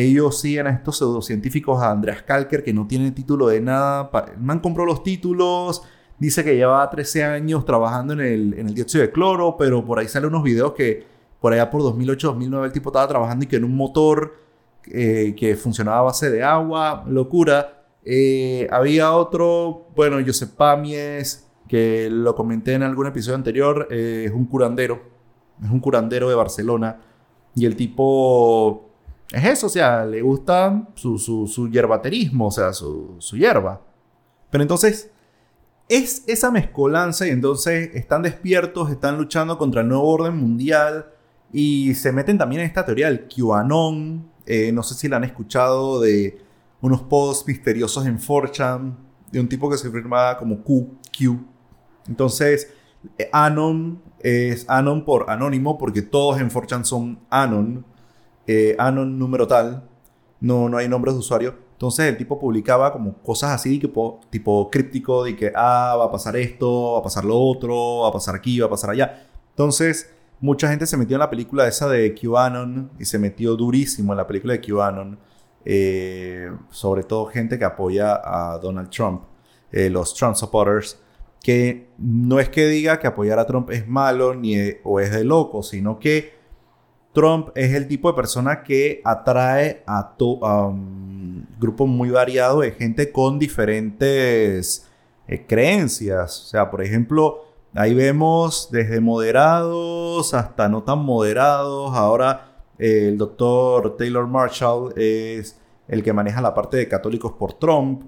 ellos 0.02 0.40
siguen 0.40 0.66
a 0.66 0.70
estos 0.70 0.98
pseudocientíficos, 0.98 1.82
a 1.82 1.90
Andreas 1.90 2.22
Kalker, 2.22 2.62
que 2.62 2.72
no 2.72 2.86
tiene 2.86 3.10
título 3.12 3.48
de 3.48 3.60
nada. 3.60 4.10
Man 4.38 4.60
compró 4.60 4.84
los 4.84 5.02
títulos, 5.02 5.82
Dice 6.18 6.42
que 6.42 6.56
lleva 6.56 6.88
13 6.88 7.24
años 7.24 7.64
trabajando 7.66 8.14
en 8.14 8.20
el, 8.20 8.54
en 8.54 8.68
el 8.68 8.74
dióxido 8.74 9.02
de 9.02 9.10
cloro, 9.10 9.56
pero 9.58 9.84
por 9.84 9.98
ahí 9.98 10.08
salen 10.08 10.30
unos 10.30 10.42
videos 10.42 10.72
que 10.72 11.04
por 11.40 11.52
allá 11.52 11.70
por 11.70 11.82
2008, 11.82 12.28
2009 12.28 12.66
el 12.66 12.72
tipo 12.72 12.88
estaba 12.88 13.06
trabajando 13.06 13.44
y 13.44 13.48
que 13.48 13.56
en 13.56 13.64
un 13.64 13.76
motor 13.76 14.34
eh, 14.86 15.34
que 15.36 15.56
funcionaba 15.56 15.98
a 15.98 16.02
base 16.02 16.30
de 16.30 16.42
agua, 16.42 17.04
locura. 17.06 17.84
Eh, 18.02 18.66
había 18.70 19.12
otro, 19.12 19.88
bueno, 19.94 20.16
Josep 20.24 20.52
Pamies, 20.52 21.46
que 21.68 22.08
lo 22.10 22.34
comenté 22.34 22.72
en 22.72 22.82
algún 22.82 23.08
episodio 23.08 23.36
anterior, 23.36 23.88
eh, 23.90 24.24
es 24.26 24.32
un 24.32 24.46
curandero, 24.46 25.02
es 25.62 25.70
un 25.70 25.80
curandero 25.80 26.30
de 26.30 26.34
Barcelona. 26.34 27.00
Y 27.54 27.66
el 27.66 27.76
tipo 27.76 28.85
es 29.32 29.44
eso, 29.44 29.66
o 29.66 29.70
sea, 29.70 30.04
le 30.04 30.22
gusta 30.22 30.88
su, 30.94 31.18
su, 31.18 31.46
su 31.46 31.68
yerbaterismo, 31.68 32.46
o 32.46 32.50
sea, 32.50 32.72
su, 32.72 33.16
su 33.18 33.36
hierba. 33.36 33.82
Pero 34.50 34.62
entonces, 34.62 35.10
es 35.88 36.24
esa 36.26 36.50
mezcolanza 36.50 37.26
y 37.26 37.30
entonces 37.30 37.90
están 37.94 38.22
despiertos, 38.22 38.90
están 38.90 39.18
luchando 39.18 39.58
contra 39.58 39.82
el 39.82 39.88
nuevo 39.88 40.08
orden 40.08 40.36
mundial 40.36 41.06
y 41.52 41.94
se 41.94 42.12
meten 42.12 42.38
también 42.38 42.62
en 42.62 42.66
esta 42.66 42.84
teoría 42.84 43.06
del 43.06 43.28
QAnon. 43.28 44.30
Eh, 44.46 44.72
no 44.72 44.82
sé 44.82 44.94
si 44.94 45.08
la 45.08 45.16
han 45.16 45.24
escuchado 45.24 46.00
de 46.00 46.38
unos 46.80 47.02
posts 47.02 47.46
misteriosos 47.46 48.06
en 48.06 48.18
4chan 48.18 48.96
de 49.30 49.40
un 49.40 49.48
tipo 49.48 49.70
que 49.70 49.78
se 49.78 49.90
firmaba 49.90 50.36
como 50.38 50.62
Q. 50.62 50.98
Entonces, 52.08 52.72
eh, 53.18 53.28
Anon 53.32 54.02
es 54.20 54.68
Anon 54.68 55.04
por 55.04 55.30
anónimo 55.30 55.78
porque 55.78 56.02
todos 56.02 56.40
en 56.40 56.50
4chan 56.50 56.84
son 56.84 57.18
Anon. 57.30 57.84
Eh, 58.46 58.76
Anon 58.78 59.18
número 59.18 59.46
tal. 59.46 59.88
No, 60.40 60.68
no 60.68 60.76
hay 60.76 60.88
nombres 60.88 61.14
de 61.14 61.20
usuario. 61.20 61.54
Entonces 61.72 62.06
el 62.06 62.16
tipo 62.16 62.38
publicaba 62.38 62.92
como 62.92 63.14
cosas 63.22 63.50
así, 63.50 63.78
tipo, 63.78 64.20
tipo 64.30 64.70
críptico, 64.70 65.24
de 65.24 65.36
que, 65.36 65.52
ah, 65.54 65.94
va 65.98 66.06
a 66.06 66.10
pasar 66.10 66.36
esto, 66.36 66.92
va 66.94 67.00
a 67.00 67.02
pasar 67.02 67.24
lo 67.24 67.38
otro, 67.38 68.00
va 68.00 68.08
a 68.08 68.12
pasar 68.12 68.34
aquí, 68.34 68.58
va 68.58 68.66
a 68.66 68.70
pasar 68.70 68.90
allá. 68.90 69.26
Entonces, 69.50 70.10
mucha 70.40 70.68
gente 70.68 70.86
se 70.86 70.96
metió 70.96 71.16
en 71.16 71.20
la 71.20 71.30
película 71.30 71.68
esa 71.68 71.88
de 71.88 72.14
QAnon 72.14 72.92
y 72.98 73.04
se 73.04 73.18
metió 73.18 73.56
durísimo 73.56 74.12
en 74.12 74.16
la 74.16 74.26
película 74.26 74.54
de 74.54 74.60
QAnon. 74.60 75.18
Eh, 75.66 76.50
sobre 76.70 77.02
todo 77.02 77.26
gente 77.26 77.58
que 77.58 77.64
apoya 77.64 78.20
a 78.24 78.58
Donald 78.58 78.88
Trump, 78.88 79.22
eh, 79.72 79.90
los 79.90 80.14
Trump 80.14 80.36
supporters, 80.36 80.98
que 81.42 81.90
no 81.98 82.40
es 82.40 82.48
que 82.48 82.66
diga 82.68 82.98
que 82.98 83.06
apoyar 83.06 83.38
a 83.38 83.46
Trump 83.46 83.70
es 83.70 83.86
malo 83.86 84.34
ni 84.34 84.56
o 84.84 85.00
es 85.00 85.10
de 85.10 85.24
loco, 85.24 85.62
sino 85.62 85.98
que 85.98 86.35
Trump 87.16 87.48
es 87.54 87.72
el 87.72 87.88
tipo 87.88 88.10
de 88.10 88.14
persona 88.14 88.62
que 88.62 89.00
atrae 89.02 89.82
a, 89.86 90.14
un 90.68 91.48
grupo 91.58 91.86
muy 91.86 92.10
variado 92.10 92.60
de 92.60 92.72
gente 92.72 93.10
con 93.10 93.38
diferentes 93.38 94.86
eh, 95.26 95.46
creencias. 95.46 96.42
O 96.42 96.46
sea, 96.48 96.70
por 96.70 96.82
ejemplo, 96.82 97.46
ahí 97.74 97.94
vemos 97.94 98.68
desde 98.70 99.00
moderados 99.00 100.34
hasta 100.34 100.68
no 100.68 100.82
tan 100.82 100.98
moderados. 100.98 101.96
Ahora 101.96 102.58
el 102.76 103.16
doctor 103.16 103.96
Taylor 103.96 104.26
Marshall 104.26 104.92
es 104.94 105.58
el 105.88 106.02
que 106.02 106.12
maneja 106.12 106.42
la 106.42 106.52
parte 106.52 106.76
de 106.76 106.86
católicos 106.86 107.32
por 107.32 107.54
Trump. 107.54 108.02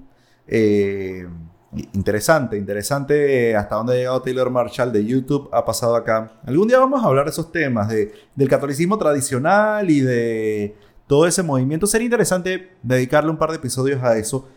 Eh, 0.47 1.27
Interesante, 1.71 2.57
interesante 2.57 3.55
hasta 3.55 3.77
dónde 3.77 3.93
ha 3.93 3.97
llegado 3.97 4.23
Taylor 4.23 4.49
Marshall 4.49 4.91
de 4.91 5.05
YouTube, 5.05 5.51
ha 5.53 5.67
pasado 5.67 5.97
acá. 5.97 6.41
Algún 6.47 6.67
día 6.67 6.79
vamos 6.79 7.05
a 7.05 7.07
hablar 7.07 7.27
de 7.27 7.31
esos 7.31 7.53
temas, 7.53 7.89
de, 7.89 8.15
del 8.35 8.49
catolicismo 8.49 8.97
tradicional 8.97 9.91
y 9.91 10.01
de 10.01 10.77
todo 11.07 11.27
ese 11.27 11.43
movimiento. 11.43 11.87
Sería 11.87 12.07
interesante 12.07 12.71
dedicarle 12.83 13.31
un 13.31 13.37
par 13.37 13.51
de 13.51 13.57
episodios 13.57 14.03
a 14.03 14.17
eso. 14.17 14.49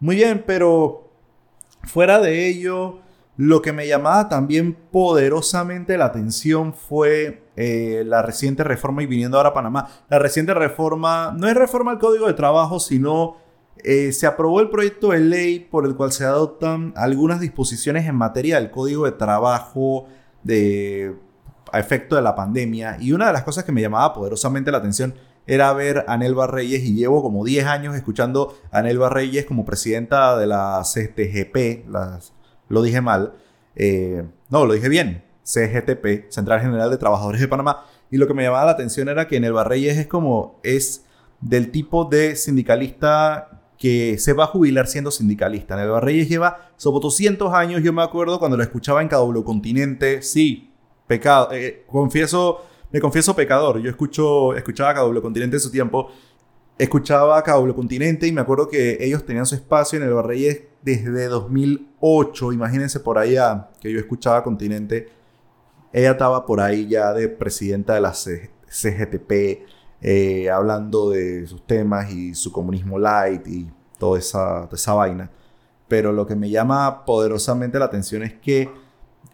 Muy 0.00 0.16
bien, 0.16 0.42
pero 0.46 1.10
fuera 1.82 2.18
de 2.18 2.48
ello, 2.48 3.00
lo 3.36 3.60
que 3.60 3.72
me 3.72 3.86
llamaba 3.86 4.30
también 4.30 4.74
poderosamente 4.74 5.98
la 5.98 6.06
atención 6.06 6.72
fue 6.72 7.42
eh, 7.56 8.04
la 8.06 8.22
reciente 8.22 8.64
reforma 8.64 9.02
y 9.02 9.06
viniendo 9.06 9.36
ahora 9.36 9.50
a 9.50 9.54
Panamá. 9.54 9.88
La 10.08 10.18
reciente 10.18 10.54
reforma, 10.54 11.34
no 11.36 11.46
es 11.46 11.54
reforma 11.54 11.90
al 11.90 11.98
código 11.98 12.26
de 12.26 12.32
trabajo, 12.32 12.80
sino 12.80 13.43
eh, 13.78 14.12
se 14.12 14.26
aprobó 14.26 14.60
el 14.60 14.70
proyecto 14.70 15.10
de 15.10 15.20
ley 15.20 15.58
por 15.58 15.86
el 15.86 15.94
cual 15.94 16.12
se 16.12 16.24
adoptan 16.24 16.92
algunas 16.96 17.40
disposiciones 17.40 18.06
en 18.06 18.14
materia 18.14 18.56
del 18.56 18.70
código 18.70 19.04
de 19.04 19.12
trabajo 19.12 20.06
de, 20.42 21.16
a 21.72 21.80
efecto 21.80 22.16
de 22.16 22.22
la 22.22 22.34
pandemia. 22.34 22.96
Y 23.00 23.12
una 23.12 23.26
de 23.26 23.32
las 23.32 23.42
cosas 23.42 23.64
que 23.64 23.72
me 23.72 23.80
llamaba 23.80 24.14
poderosamente 24.14 24.70
la 24.70 24.78
atención 24.78 25.14
era 25.46 25.72
ver 25.72 26.04
a 26.08 26.16
Nelva 26.16 26.46
Reyes 26.46 26.82
y 26.84 26.94
llevo 26.94 27.22
como 27.22 27.44
10 27.44 27.66
años 27.66 27.94
escuchando 27.94 28.56
a 28.70 28.82
Nelva 28.82 29.10
Reyes 29.10 29.44
como 29.44 29.64
presidenta 29.64 30.38
de 30.38 30.46
la 30.46 30.82
CGTP, 30.82 31.86
lo 32.68 32.82
dije 32.82 33.00
mal, 33.00 33.34
eh, 33.76 34.24
no, 34.48 34.64
lo 34.64 34.72
dije 34.72 34.88
bien, 34.88 35.22
CGTP, 35.42 36.30
Central 36.30 36.60
General 36.60 36.90
de 36.90 36.96
Trabajadores 36.96 37.40
de 37.40 37.48
Panamá, 37.48 37.84
y 38.10 38.16
lo 38.16 38.26
que 38.26 38.34
me 38.34 38.42
llamaba 38.42 38.66
la 38.66 38.72
atención 38.72 39.08
era 39.08 39.28
que 39.28 39.38
Nelva 39.38 39.64
Reyes 39.64 39.98
es 39.98 40.06
como, 40.06 40.60
es 40.62 41.04
del 41.40 41.70
tipo 41.70 42.06
de 42.06 42.36
sindicalista 42.36 43.53
que 43.78 44.18
se 44.18 44.32
va 44.32 44.44
a 44.44 44.48
jubilar 44.48 44.86
siendo 44.86 45.10
sindicalista. 45.10 45.76
Nelva 45.76 46.00
Reyes 46.00 46.28
lleva 46.28 46.70
sobre 46.76 47.02
200 47.02 47.52
años, 47.52 47.82
yo 47.82 47.92
me 47.92 48.02
acuerdo 48.02 48.38
cuando 48.38 48.56
la 48.56 48.64
escuchaba 48.64 49.02
en 49.02 49.08
KW 49.08 49.42
Continente, 49.42 50.22
sí, 50.22 50.72
pecado, 51.06 51.48
eh, 51.52 51.84
confieso, 51.86 52.64
me 52.90 53.00
confieso 53.00 53.34
pecador, 53.34 53.80
yo 53.80 53.90
escucho, 53.90 54.54
escuchaba 54.54 54.94
KW 54.94 55.20
Continente 55.20 55.56
en 55.56 55.60
su 55.60 55.70
tiempo, 55.70 56.10
escuchaba 56.78 57.42
KW 57.42 57.72
Continente 57.74 58.26
y 58.26 58.32
me 58.32 58.40
acuerdo 58.40 58.68
que 58.68 58.98
ellos 59.00 59.24
tenían 59.24 59.46
su 59.46 59.54
espacio 59.54 59.98
en 59.98 60.04
el 60.04 60.22
Reyes 60.22 60.62
desde 60.82 61.26
2008, 61.26 62.52
imagínense 62.52 63.00
por 63.00 63.18
allá 63.18 63.70
que 63.80 63.92
yo 63.92 63.98
escuchaba 63.98 64.42
Continente, 64.42 65.08
ella 65.92 66.12
estaba 66.12 66.44
por 66.46 66.60
ahí 66.60 66.88
ya 66.88 67.12
de 67.12 67.28
presidenta 67.28 67.94
de 67.94 68.00
la 68.00 68.12
CGTP, 68.12 69.73
eh, 70.06 70.50
hablando 70.50 71.08
de 71.08 71.46
sus 71.46 71.66
temas 71.66 72.12
y 72.12 72.34
su 72.34 72.52
comunismo 72.52 72.98
light 72.98 73.46
y 73.48 73.70
toda 73.98 74.18
esa, 74.18 74.68
esa 74.70 74.92
vaina. 74.92 75.30
Pero 75.88 76.12
lo 76.12 76.26
que 76.26 76.36
me 76.36 76.50
llama 76.50 77.06
poderosamente 77.06 77.78
la 77.78 77.86
atención 77.86 78.22
es 78.22 78.34
que 78.34 78.68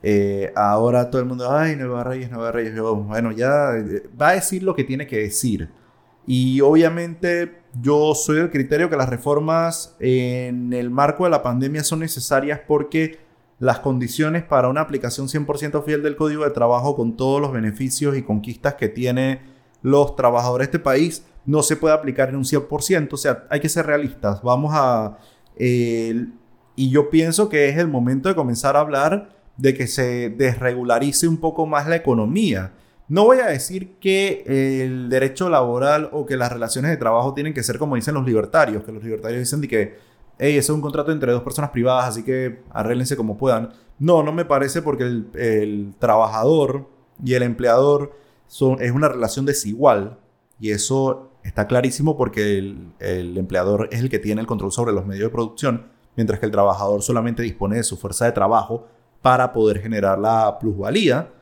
eh, 0.05 0.53
ahora 0.55 1.11
todo 1.11 1.21
el 1.21 1.27
mundo, 1.27 1.51
ay, 1.51 1.75
Nueva 1.75 2.05
Reyes, 2.05 2.31
Nueva 2.31 2.53
Reyes, 2.53 2.81
bueno, 2.81 3.33
ya 3.33 3.73
eh, 3.77 4.09
va 4.21 4.29
a 4.29 4.35
decir 4.35 4.63
lo 4.63 4.77
que 4.77 4.85
tiene 4.85 5.09
que 5.09 5.19
decir. 5.19 5.71
Y 6.25 6.61
obviamente 6.61 7.63
yo 7.83 8.15
soy 8.15 8.37
del 8.37 8.51
criterio 8.51 8.89
que 8.89 8.97
las 8.97 9.09
reformas 9.09 9.97
en 9.99 10.73
el 10.73 10.89
marco 10.89 11.25
de 11.25 11.31
la 11.31 11.43
pandemia 11.43 11.83
son 11.83 11.99
necesarias 11.99 12.61
porque 12.65 13.19
las 13.59 13.81
condiciones 13.81 14.45
para 14.45 14.69
una 14.69 14.83
aplicación 14.83 15.27
100% 15.27 15.83
fiel 15.83 16.05
del 16.05 16.15
código 16.15 16.45
de 16.45 16.51
trabajo 16.51 16.95
con 16.95 17.17
todos 17.17 17.41
los 17.41 17.51
beneficios 17.51 18.17
y 18.17 18.23
conquistas 18.23 18.75
que 18.75 18.89
tiene 18.89 19.59
los 19.83 20.17
trabajadores 20.17 20.69
de 20.69 20.77
este 20.77 20.79
país 20.79 21.25
no 21.47 21.63
se 21.63 21.77
puede 21.77 21.95
aplicar 21.95 22.29
en 22.29 22.37
un 22.37 22.45
100%. 22.45 23.09
O 23.13 23.17
sea, 23.17 23.47
hay 23.51 23.61
que 23.61 23.69
ser 23.69 23.87
realistas. 23.87 24.43
Vamos 24.43 24.73
a... 24.75 25.19
y 25.57 26.91
yo 26.91 27.11
pienso 27.11 27.49
que 27.49 27.69
es 27.69 27.79
el 27.79 27.89
momento 27.89 28.29
de 28.29 28.35
comenzar 28.35 28.77
a 28.77 28.81
hablar 28.81 29.41
de 29.57 29.75
que 29.75 29.87
se 29.87 30.31
desregularice 30.31 31.29
un 31.29 31.37
poco 31.37 31.67
más 31.67 31.87
la 31.87 31.97
economía. 31.97 32.73
No 33.09 33.25
voy 33.25 33.39
a 33.39 33.47
decir 33.47 33.97
que 34.01 34.45
el 34.47 35.09
derecho 35.09 35.49
laboral 35.49 36.09
o 36.13 36.27
que 36.27 36.37
las 36.37 36.53
relaciones 36.53 36.91
de 36.91 36.97
trabajo 36.97 37.35
tienen 37.35 37.53
que 37.53 37.63
ser 37.63 37.79
como 37.79 37.97
dicen 37.97 38.15
los 38.15 38.25
libertarios, 38.25 38.85
que 38.85 38.93
los 38.93 39.03
libertarios 39.03 39.41
dicen 39.41 39.61
que, 39.63 39.99
hey, 40.39 40.57
es 40.57 40.71
un 40.71 40.81
contrato 40.81 41.11
entre 41.11 41.33
dos 41.33 41.43
personas 41.43 41.71
privadas, 41.71 42.11
así 42.11 42.23
que 42.23 42.63
arréglense 42.71 43.17
como 43.17 43.37
puedan. 43.37 43.71
No, 43.99 44.23
no 44.23 44.33
me 44.33 44.45
parece 44.45 44.81
porque 44.81 45.05
el, 45.05 45.27
el 45.35 45.95
trabajador 45.99 46.89
y 47.23 47.35
el 47.35 47.43
empleador 47.43 48.17
es 48.81 48.91
una 48.93 49.09
relación 49.09 49.47
desigual 49.47 50.19
y 50.59 50.73
eso 50.73 51.31
está 51.45 51.67
clarísimo 51.67 52.17
porque 52.17 52.59
el, 52.59 53.39
empleador 53.39 53.89
es 53.93 54.01
el 54.01 54.11
que 54.11 54.19
tiene 54.19 54.41
el 54.41 54.47
control 54.47 54.73
sobre 54.73 54.93
los 54.93 55.07
medios 55.07 55.25
de 55.25 55.31
producción, 55.31 55.87
mientras 56.17 56.41
que 56.41 56.47
el 56.47 56.53
trabajador 56.53 57.03
solamente 57.03 57.43
dispone 57.43 57.77
de 57.77 57.85
su 57.85 57.97
fuerza 57.97 58.25
de 58.27 58.33
trabajo 58.33 58.87
para 59.23 59.53
poder 59.53 59.81
generar 59.81 60.19
la 60.19 60.59
plusvalía. 60.59 61.33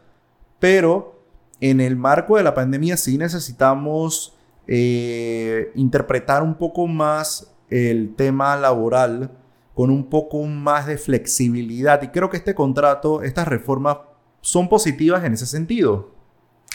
Pero 0.60 1.22
en 1.60 1.80
el 1.80 1.96
marco 1.96 2.36
de 2.36 2.42
la 2.42 2.54
pandemia 2.54 2.96
sí 2.96 3.16
necesitamos 3.16 4.36
eh, 4.66 5.72
interpretar 5.74 6.42
un 6.42 6.54
poco 6.54 6.86
más 6.86 7.54
el 7.70 8.14
tema 8.16 8.56
laboral 8.56 9.30
con 9.74 9.90
un 9.90 10.10
poco 10.10 10.42
más 10.44 10.86
de 10.86 10.98
flexibilidad. 10.98 12.02
Y 12.02 12.08
creo 12.08 12.28
que 12.28 12.36
este 12.36 12.54
contrato, 12.54 13.22
estas 13.22 13.48
reformas 13.48 13.98
son 14.40 14.68
positivas 14.68 15.24
en 15.24 15.32
ese 15.32 15.46
sentido. 15.46 16.17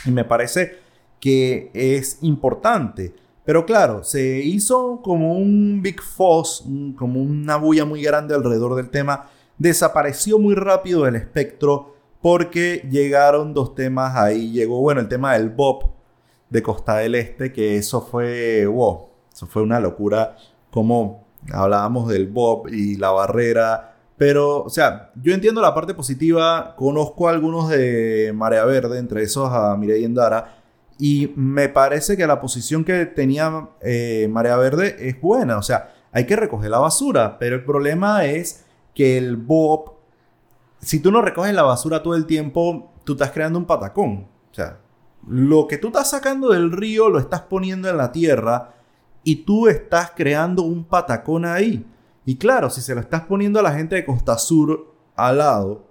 Y 0.06 0.12
me 0.12 0.26
parece 0.26 0.80
que 1.20 1.72
es 1.74 2.18
importante. 2.22 3.14
Pero 3.46 3.66
claro, 3.66 4.04
se 4.04 4.40
hizo 4.40 5.02
como 5.02 5.38
un 5.38 5.82
big 5.82 6.02
fuss, 6.02 6.64
como 6.98 7.22
una 7.22 7.58
bulla 7.58 7.86
muy 7.86 8.02
grande 8.02 8.36
alrededor 8.36 8.76
del 8.76 8.90
tema. 8.90 9.30
Desapareció 9.58 10.40
muy 10.40 10.56
rápido 10.56 11.04
del 11.04 11.16
espectro 11.16 11.96
porque 12.22 12.88
llegaron 12.90 13.54
dos 13.54 13.76
temas 13.76 14.16
ahí. 14.16 14.52
Llegó, 14.52 14.80
bueno, 14.80 15.02
el 15.02 15.10
tema 15.10 15.34
del 15.34 15.50
Bob 15.50 15.92
de 16.50 16.62
Costa 16.62 16.98
del 16.98 17.16
Este, 17.16 17.52
que 17.52 17.78
eso 17.78 18.02
fue, 18.02 18.66
wow, 18.66 19.10
eso 19.34 19.48
fue 19.48 19.62
una 19.62 19.80
locura. 19.80 20.38
Como 20.72 21.26
hablábamos 21.52 22.08
del 22.08 22.28
Bob 22.28 22.68
y 22.70 22.96
la 22.96 23.12
barrera 23.12 23.93
pero, 24.18 24.64
o 24.64 24.70
sea, 24.70 25.12
yo 25.16 25.34
entiendo 25.34 25.62
la 25.62 25.74
parte 25.74 25.94
positiva, 25.94 26.76
conozco 26.76 27.28
a 27.28 27.32
algunos 27.32 27.70
de 27.70 28.32
Marea 28.36 28.66
Verde, 28.66 29.00
entre 29.00 29.24
esos 29.24 29.52
a 29.52 29.76
Mireille 29.76 30.06
Endara, 30.06 30.58
y 31.00 31.34
me 31.36 31.70
parece 31.70 32.16
que 32.16 32.28
la 32.28 32.40
posición 32.40 32.84
que 32.84 33.06
tenía 33.06 33.70
eh, 33.82 34.28
Marea 34.30 34.58
Verde 34.58 34.96
es 35.10 35.20
buena, 35.20 35.58
o 35.58 35.64
sea, 35.64 35.94
hay 36.12 36.26
que 36.26 36.36
recoger 36.36 36.70
la 36.70 36.80
basura, 36.80 37.38
pero 37.40 37.56
el 37.56 37.66
problema 37.66 38.26
es 38.26 38.66
que 38.94 39.18
el 39.18 39.36
Bob, 39.36 39.94
si 40.80 41.00
tú 41.00 41.12
no 41.12 41.22
recoges 41.22 41.54
la 41.54 41.64
basura 41.64 42.04
todo 42.04 42.16
el 42.16 42.28
tiempo, 42.28 42.92
tú 43.04 43.14
estás 43.14 43.32
creando 43.32 43.58
un 43.58 43.66
patacón, 43.66 44.28
o 44.52 44.54
sea, 44.54 44.78
lo 45.28 45.68
que 45.68 45.78
tú 45.78 45.88
estás 45.88 46.10
sacando 46.10 46.50
del 46.50 46.72
río 46.72 47.10
lo 47.10 47.18
estás 47.18 47.42
poniendo 47.42 47.90
en 47.90 47.98
la 47.98 48.12
tierra 48.12 48.74
y 49.24 49.38
tú 49.38 49.68
estás 49.68 50.12
creando 50.16 50.64
un 50.64 50.84
patacón 50.84 51.46
ahí. 51.46 51.86
Y 52.26 52.38
claro, 52.38 52.70
si 52.70 52.82
se 52.82 52.96
lo 52.96 53.02
estás 53.02 53.22
poniendo 53.22 53.60
a 53.60 53.64
la 53.64 53.74
gente 53.74 53.96
de 53.96 54.06
Costa 54.06 54.38
Sur 54.38 54.94
al 55.16 55.38
lado, 55.40 55.88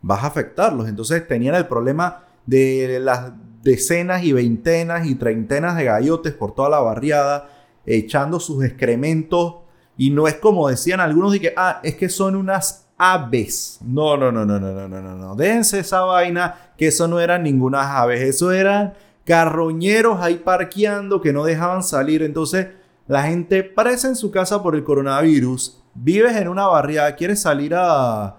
vas 0.00 0.22
a 0.24 0.28
afectarlos. 0.28 0.88
Entonces 0.88 1.26
tenían 1.26 1.54
el 1.54 1.66
problema 1.66 2.24
de 2.46 2.98
las 3.00 3.32
decenas 3.62 4.24
y 4.24 4.32
veintenas 4.32 5.06
y 5.06 5.14
treintenas 5.14 5.76
de 5.76 5.84
gallotes 5.84 6.34
por 6.34 6.54
toda 6.54 6.68
la 6.68 6.80
barriada, 6.80 7.48
echando 7.86 8.40
sus 8.40 8.64
excrementos. 8.64 9.56
Y 9.96 10.10
no 10.10 10.26
es 10.26 10.34
como 10.34 10.68
decían 10.68 11.00
algunos 11.00 11.32
de 11.32 11.40
que, 11.40 11.54
ah, 11.56 11.80
es 11.82 11.96
que 11.96 12.08
son 12.08 12.36
unas 12.36 12.88
aves. 12.96 13.78
No, 13.84 14.16
no, 14.16 14.30
no, 14.30 14.44
no, 14.44 14.58
no, 14.58 14.72
no, 14.72 14.88
no, 14.88 15.02
no, 15.02 15.16
no. 15.16 15.34
Déjense 15.34 15.80
esa 15.80 16.02
vaina, 16.02 16.72
que 16.78 16.88
eso 16.88 17.08
no 17.08 17.20
eran 17.20 17.42
ninguna 17.42 17.98
aves, 17.98 18.20
eso 18.20 18.52
eran 18.52 18.94
carroñeros 19.24 20.20
ahí 20.20 20.36
parqueando 20.36 21.20
que 21.20 21.32
no 21.32 21.44
dejaban 21.44 21.82
salir. 21.82 22.22
Entonces, 22.22 22.68
la 23.06 23.24
gente 23.24 23.62
parece 23.64 24.08
en 24.08 24.16
su 24.16 24.30
casa 24.30 24.62
por 24.62 24.74
el 24.74 24.84
coronavirus, 24.84 25.82
vives 25.94 26.36
en 26.36 26.48
una 26.48 26.66
barriada, 26.66 27.14
quieres 27.16 27.42
salir 27.42 27.74
a, 27.76 28.38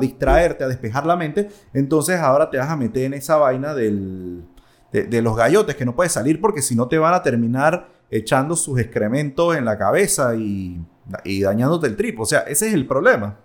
distraerte, 0.00 0.64
a 0.64 0.68
despejar 0.68 1.06
la 1.06 1.16
mente, 1.16 1.48
entonces 1.72 2.20
ahora 2.20 2.50
te 2.50 2.58
vas 2.58 2.68
a 2.68 2.76
meter 2.76 3.04
en 3.04 3.14
esa 3.14 3.36
vaina 3.36 3.74
del, 3.74 4.44
de, 4.92 5.22
los 5.22 5.36
gallotes, 5.36 5.74
que 5.74 5.84
no 5.84 5.96
puedes 5.96 6.12
salir 6.12 6.40
porque 6.40 6.62
si 6.62 6.76
no 6.76 6.86
te 6.86 6.98
van 6.98 7.14
a 7.14 7.22
terminar 7.22 7.88
echando 8.10 8.54
sus 8.54 8.78
excrementos 8.78 9.56
en 9.56 9.64
la 9.64 9.76
cabeza 9.76 10.36
y, 10.36 10.80
y 11.24 11.42
dañándote 11.42 11.88
el 11.88 11.96
trip. 11.96 12.20
O 12.20 12.24
sea, 12.24 12.40
ese 12.40 12.68
es 12.68 12.74
el 12.74 12.86
problema. 12.86 13.38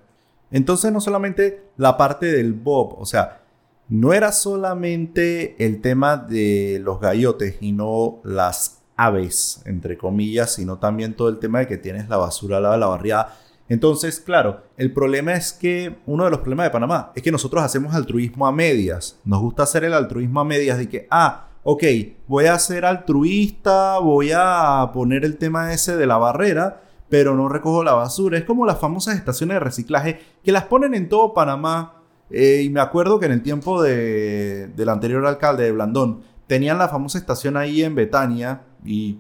Entonces 0.52 0.92
no 0.92 1.02
solamente 1.02 1.64
la 1.78 1.98
parte 1.98 2.28
del 2.28 2.54
bob, 2.54 2.96
o 3.00 3.06
sea, 3.06 3.42
no 3.88 4.14
era 4.14 4.32
solamente 4.32 5.56
el 5.64 5.82
tema 5.82 6.18
de 6.18 6.80
los 6.84 7.00
gallotes 7.00 7.58
y 7.62 7.72
no 7.72 8.20
las 8.24 8.79
aves, 9.00 9.62
entre 9.66 9.98
comillas, 9.98 10.54
sino 10.54 10.78
también 10.78 11.14
todo 11.14 11.30
el 11.30 11.40
tema 11.40 11.60
de 11.60 11.68
que 11.68 11.78
tienes 11.78 12.10
la 12.10 12.18
basura 12.18 12.58
al 12.58 12.64
lado 12.64 12.74
de 12.74 12.82
la 12.82 12.88
barriada. 12.88 13.38
Entonces, 13.70 14.20
claro, 14.20 14.64
el 14.76 14.92
problema 14.92 15.34
es 15.34 15.54
que 15.54 15.96
uno 16.06 16.26
de 16.26 16.32
los 16.32 16.40
problemas 16.40 16.66
de 16.66 16.72
Panamá 16.72 17.14
es 17.16 17.24
que 17.24 17.32
nosotros 17.32 17.64
hacemos 17.64 17.96
altruismo 17.96 18.46
a 18.46 18.52
medias. 18.52 19.18
Nos 19.24 19.40
gusta 19.40 19.64
hacer 19.64 19.86
el 19.86 19.94
altruismo 19.94 20.42
a 20.42 20.44
medias 20.44 20.78
de 20.78 20.90
que, 20.90 21.08
ah, 21.12 21.48
ok, 21.64 21.84
voy 22.28 22.48
a 22.48 22.60
ser 22.60 22.84
altruista, 22.84 24.00
voy 24.00 24.32
a 24.36 24.90
poner 24.94 25.24
el 25.24 25.38
tema 25.38 25.72
ese 25.72 25.96
de 25.96 26.06
la 26.06 26.18
barrera, 26.18 26.82
pero 27.08 27.36
no 27.36 27.48
recojo 27.48 27.86
la 27.86 27.94
basura. 27.94 28.38
Es 28.38 28.44
como 28.44 28.66
las 28.66 28.80
famosas 28.80 29.16
estaciones 29.16 29.56
de 29.56 29.60
reciclaje 29.62 30.20
que 30.44 30.52
las 30.52 30.66
ponen 30.66 30.94
en 30.94 31.08
todo 31.08 31.34
Panamá. 31.34 32.02
Eh, 32.32 32.64
y 32.66 32.70
me 32.70 32.82
acuerdo 32.82 33.18
que 33.18 33.28
en 33.28 33.32
el 33.32 33.44
tiempo 33.44 33.82
de, 33.82 34.68
del 34.76 34.90
anterior 34.90 35.26
alcalde 35.26 35.64
de 35.64 35.72
Blandón, 35.72 36.22
tenían 36.48 36.80
la 36.80 36.90
famosa 36.90 37.18
estación 37.18 37.56
ahí 37.56 37.84
en 37.84 37.96
Betania. 37.96 38.64
Y, 38.84 39.20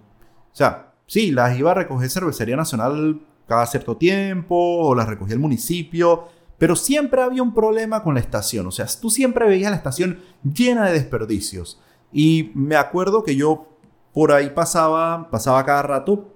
o 0.51 0.55
sea, 0.55 0.93
sí, 1.07 1.31
las 1.31 1.57
iba 1.57 1.71
a 1.71 1.75
recoger 1.75 2.09
Cervecería 2.09 2.55
Nacional 2.55 3.21
cada 3.47 3.65
cierto 3.65 3.97
tiempo, 3.97 4.55
o 4.55 4.95
las 4.95 5.07
recogía 5.07 5.33
el 5.33 5.39
municipio. 5.39 6.27
Pero 6.57 6.75
siempre 6.75 7.21
había 7.21 7.41
un 7.41 7.53
problema 7.53 8.03
con 8.03 8.13
la 8.13 8.19
estación. 8.19 8.67
O 8.67 8.71
sea, 8.71 8.85
tú 8.99 9.09
siempre 9.09 9.47
veías 9.47 9.71
la 9.71 9.77
estación 9.77 10.19
llena 10.43 10.85
de 10.85 10.93
desperdicios. 10.93 11.81
Y 12.11 12.51
me 12.53 12.75
acuerdo 12.75 13.23
que 13.23 13.35
yo 13.35 13.67
por 14.13 14.31
ahí 14.31 14.49
pasaba, 14.49 15.29
pasaba 15.29 15.63
cada 15.65 15.81
rato 15.83 16.33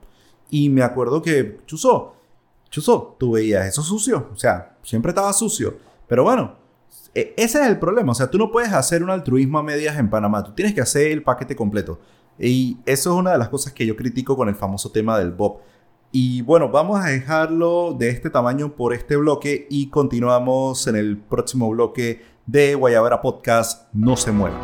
y 0.49 0.69
me 0.69 0.83
acuerdo 0.83 1.21
que, 1.21 1.59
Chuzo, 1.65 2.15
Chuzo, 2.69 3.15
tú 3.19 3.31
veías 3.31 3.67
eso 3.67 3.81
sucio. 3.81 4.29
O 4.31 4.35
sea, 4.35 4.77
siempre 4.83 5.09
estaba 5.09 5.33
sucio. 5.33 5.77
Pero 6.07 6.23
bueno, 6.23 6.55
e, 7.13 7.33
ese 7.37 7.59
es 7.59 7.67
el 7.67 7.79
problema. 7.79 8.11
O 8.11 8.15
sea, 8.15 8.29
tú 8.29 8.37
no 8.37 8.51
puedes 8.51 8.71
hacer 8.71 9.03
un 9.03 9.09
altruismo 9.09 9.59
a 9.59 9.63
medias 9.63 9.97
en 9.97 10.09
Panamá. 10.09 10.43
Tú 10.43 10.53
tienes 10.53 10.73
que 10.73 10.81
hacer 10.81 11.11
el 11.11 11.23
paquete 11.23 11.55
completo. 11.55 11.99
Y 12.39 12.77
eso 12.85 13.13
es 13.13 13.19
una 13.19 13.31
de 13.31 13.37
las 13.37 13.49
cosas 13.49 13.73
que 13.73 13.85
yo 13.85 13.95
critico 13.95 14.35
con 14.35 14.49
el 14.49 14.55
famoso 14.55 14.91
tema 14.91 15.19
del 15.19 15.31
Bob. 15.31 15.59
Y 16.11 16.41
bueno, 16.41 16.69
vamos 16.69 17.03
a 17.03 17.09
dejarlo 17.09 17.95
de 17.97 18.09
este 18.09 18.29
tamaño 18.29 18.75
por 18.75 18.93
este 18.93 19.15
bloque 19.15 19.67
y 19.69 19.89
continuamos 19.89 20.87
en 20.87 20.95
el 20.95 21.17
próximo 21.17 21.69
bloque 21.69 22.21
de 22.45 22.75
Guayabera 22.75 23.21
Podcast. 23.21 23.87
No 23.93 24.15
se 24.15 24.31
muevan. 24.31 24.61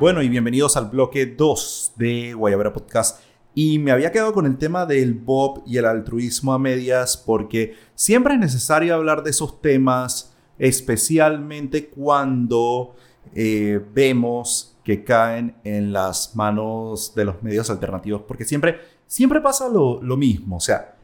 Bueno, 0.00 0.22
y 0.22 0.30
bienvenidos 0.30 0.78
al 0.78 0.86
bloque 0.86 1.26
2 1.26 1.92
de 1.96 2.32
Guayabera 2.32 2.72
Podcast. 2.72 3.20
Y 3.54 3.78
me 3.78 3.90
había 3.90 4.12
quedado 4.12 4.32
con 4.32 4.46
el 4.46 4.58
tema 4.58 4.86
del 4.86 5.14
Bob 5.14 5.62
y 5.66 5.76
el 5.76 5.84
altruismo 5.84 6.52
a 6.52 6.58
medias 6.58 7.16
porque 7.16 7.74
siempre 7.94 8.34
es 8.34 8.40
necesario 8.40 8.94
hablar 8.94 9.22
de 9.22 9.30
esos 9.30 9.60
temas, 9.60 10.32
especialmente 10.58 11.88
cuando 11.88 12.94
eh, 13.34 13.80
vemos 13.92 14.76
que 14.84 15.04
caen 15.04 15.56
en 15.64 15.92
las 15.92 16.36
manos 16.36 17.14
de 17.14 17.24
los 17.24 17.42
medios 17.42 17.70
alternativos, 17.70 18.22
porque 18.26 18.44
siempre, 18.44 18.78
siempre 19.06 19.40
pasa 19.40 19.68
lo, 19.68 20.00
lo 20.02 20.16
mismo. 20.16 20.56
O 20.56 20.60
sea, 20.60 20.96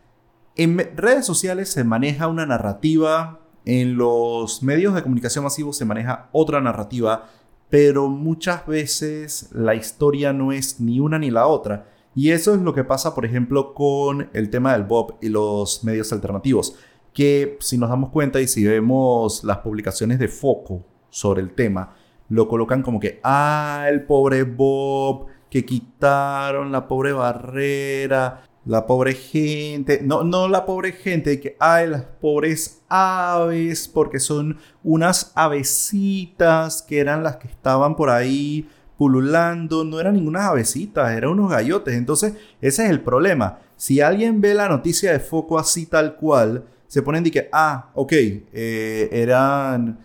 en 0.54 0.78
redes 0.96 1.26
sociales 1.26 1.68
se 1.68 1.84
maneja 1.84 2.28
una 2.28 2.46
narrativa, 2.46 3.40
en 3.64 3.96
los 3.96 4.62
medios 4.62 4.94
de 4.94 5.02
comunicación 5.02 5.44
masivos 5.44 5.76
se 5.76 5.84
maneja 5.84 6.28
otra 6.32 6.60
narrativa 6.60 7.28
pero 7.68 8.08
muchas 8.08 8.66
veces 8.66 9.48
la 9.52 9.74
historia 9.74 10.32
no 10.32 10.52
es 10.52 10.80
ni 10.80 11.00
una 11.00 11.18
ni 11.18 11.30
la 11.30 11.46
otra. 11.46 11.86
Y 12.16 12.30
eso 12.30 12.54
es 12.54 12.62
lo 12.62 12.72
que 12.72 12.82
pasa, 12.82 13.14
por 13.14 13.26
ejemplo, 13.26 13.74
con 13.74 14.30
el 14.32 14.48
tema 14.48 14.72
del 14.72 14.84
Bob 14.84 15.18
y 15.20 15.28
los 15.28 15.84
medios 15.84 16.14
alternativos. 16.14 16.74
Que 17.12 17.58
si 17.60 17.76
nos 17.76 17.90
damos 17.90 18.08
cuenta 18.08 18.40
y 18.40 18.48
si 18.48 18.64
vemos 18.64 19.44
las 19.44 19.58
publicaciones 19.58 20.18
de 20.18 20.28
Foco 20.28 20.82
sobre 21.10 21.42
el 21.42 21.50
tema, 21.50 21.94
lo 22.30 22.48
colocan 22.48 22.82
como 22.82 22.98
que, 22.98 23.20
ah, 23.22 23.84
el 23.90 24.04
pobre 24.04 24.44
Bob, 24.44 25.26
que 25.50 25.66
quitaron 25.66 26.72
la 26.72 26.88
pobre 26.88 27.12
barrera, 27.12 28.44
la 28.64 28.86
pobre 28.86 29.12
gente, 29.12 30.00
no, 30.02 30.24
no 30.24 30.48
la 30.48 30.64
pobre 30.64 30.92
gente, 30.92 31.38
que 31.38 31.54
hay 31.60 31.86
las 31.86 32.02
pobres 32.02 32.82
aves, 32.88 33.88
porque 33.88 34.20
son 34.20 34.58
unas 34.82 35.32
avecitas 35.34 36.80
que 36.80 36.98
eran 36.98 37.22
las 37.22 37.36
que 37.36 37.48
estaban 37.48 37.94
por 37.94 38.08
ahí 38.08 38.70
pululando, 38.96 39.84
no 39.84 40.00
eran 40.00 40.14
ninguna 40.14 40.48
avecitas, 40.48 41.12
eran 41.12 41.30
unos 41.30 41.50
gallotes. 41.50 41.94
Entonces, 41.94 42.34
ese 42.60 42.84
es 42.84 42.90
el 42.90 43.00
problema. 43.00 43.58
Si 43.76 44.00
alguien 44.00 44.40
ve 44.40 44.54
la 44.54 44.68
noticia 44.68 45.12
de 45.12 45.20
foco 45.20 45.58
así 45.58 45.86
tal 45.86 46.16
cual, 46.16 46.64
se 46.86 47.02
ponen 47.02 47.24
de 47.24 47.30
que, 47.30 47.48
ah, 47.52 47.90
ok, 47.94 48.12
eh, 48.12 49.08
eran, 49.12 49.98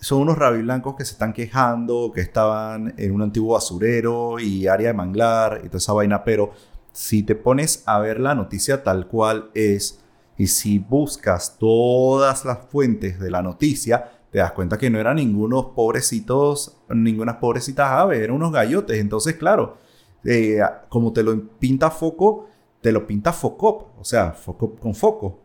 son 0.00 0.22
unos 0.22 0.36
blancos 0.36 0.96
que 0.96 1.04
se 1.04 1.12
están 1.12 1.32
quejando, 1.32 2.10
que 2.12 2.20
estaban 2.20 2.94
en 2.96 3.12
un 3.12 3.22
antiguo 3.22 3.54
basurero 3.54 4.38
y 4.40 4.66
área 4.66 4.88
de 4.88 4.94
manglar 4.94 5.60
y 5.64 5.68
toda 5.68 5.78
esa 5.78 5.92
vaina, 5.92 6.24
pero 6.24 6.52
si 6.92 7.22
te 7.22 7.34
pones 7.34 7.82
a 7.86 7.98
ver 8.00 8.20
la 8.20 8.34
noticia 8.34 8.82
tal 8.82 9.06
cual 9.06 9.50
es 9.54 10.00
y 10.36 10.46
si 10.48 10.78
buscas 10.78 11.56
todas 11.58 12.44
las 12.44 12.58
fuentes 12.70 13.20
de 13.20 13.30
la 13.30 13.42
noticia, 13.42 14.10
te 14.32 14.38
das 14.38 14.52
cuenta 14.52 14.78
que 14.78 14.88
no 14.88 14.98
eran 14.98 15.16
ningunos 15.16 15.66
pobrecitos, 15.76 16.78
ningunas 16.88 17.36
pobrecitas 17.36 17.90
aves, 17.90 18.18
eran 18.18 18.34
unos 18.34 18.50
gallotes. 18.50 18.98
Entonces, 18.98 19.36
claro, 19.36 19.76
eh, 20.24 20.58
como 20.88 21.12
te 21.12 21.22
lo 21.22 21.38
pinta 21.58 21.90
Foco, 21.90 22.48
te 22.80 22.92
lo 22.92 23.06
pinta 23.06 23.34
Focop, 23.34 24.00
o 24.00 24.04
sea, 24.04 24.32
Focop 24.32 24.80
con 24.80 24.94
foco. 24.94 25.42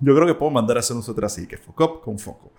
Yo 0.00 0.12
creo 0.12 0.26
que 0.26 0.34
puedo 0.34 0.50
mandar 0.50 0.76
a 0.76 0.80
hacer 0.80 0.96
nosotros 0.96 1.32
así, 1.32 1.46
que 1.46 1.56
Focop 1.56 2.02
con 2.02 2.18
foco. 2.18 2.50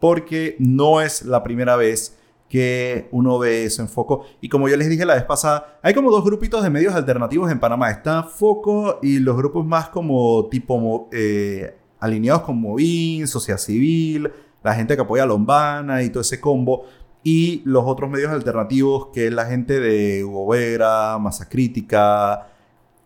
Porque 0.00 0.56
no 0.58 1.00
es 1.00 1.22
la 1.22 1.44
primera 1.44 1.76
vez 1.76 2.18
que 2.48 3.08
uno 3.12 3.38
ve 3.38 3.64
eso 3.64 3.82
en 3.82 3.88
Foco. 3.88 4.26
Y 4.40 4.48
como 4.50 4.68
yo 4.68 4.76
les 4.76 4.90
dije 4.90 5.06
la 5.06 5.14
vez 5.14 5.22
pasada, 5.22 5.78
hay 5.80 5.94
como 5.94 6.10
dos 6.10 6.22
grupitos 6.22 6.62
de 6.62 6.68
medios 6.68 6.92
alternativos 6.92 7.50
en 7.50 7.60
Panamá. 7.60 7.90
Está 7.90 8.24
Foco 8.24 8.98
y 9.00 9.20
los 9.20 9.36
grupos 9.36 9.64
más 9.64 9.88
como 9.88 10.48
tipo 10.50 11.08
eh, 11.12 11.76
alineados 11.98 12.42
con 12.42 12.60
Movin, 12.60 13.26
Sociedad 13.28 13.58
Civil, 13.58 14.30
la 14.62 14.74
gente 14.74 14.96
que 14.96 15.02
apoya 15.02 15.24
a 15.24 15.26
Lombana 15.26 16.02
y 16.02 16.10
todo 16.10 16.20
ese 16.20 16.40
combo. 16.40 16.84
Y 17.24 17.62
los 17.64 17.84
otros 17.86 18.10
medios 18.10 18.32
alternativos, 18.32 19.08
que 19.12 19.28
es 19.28 19.32
la 19.32 19.46
gente 19.46 19.78
de 19.78 20.22
Gobera, 20.22 21.18
Masa 21.18 21.48
Crítica 21.48 22.48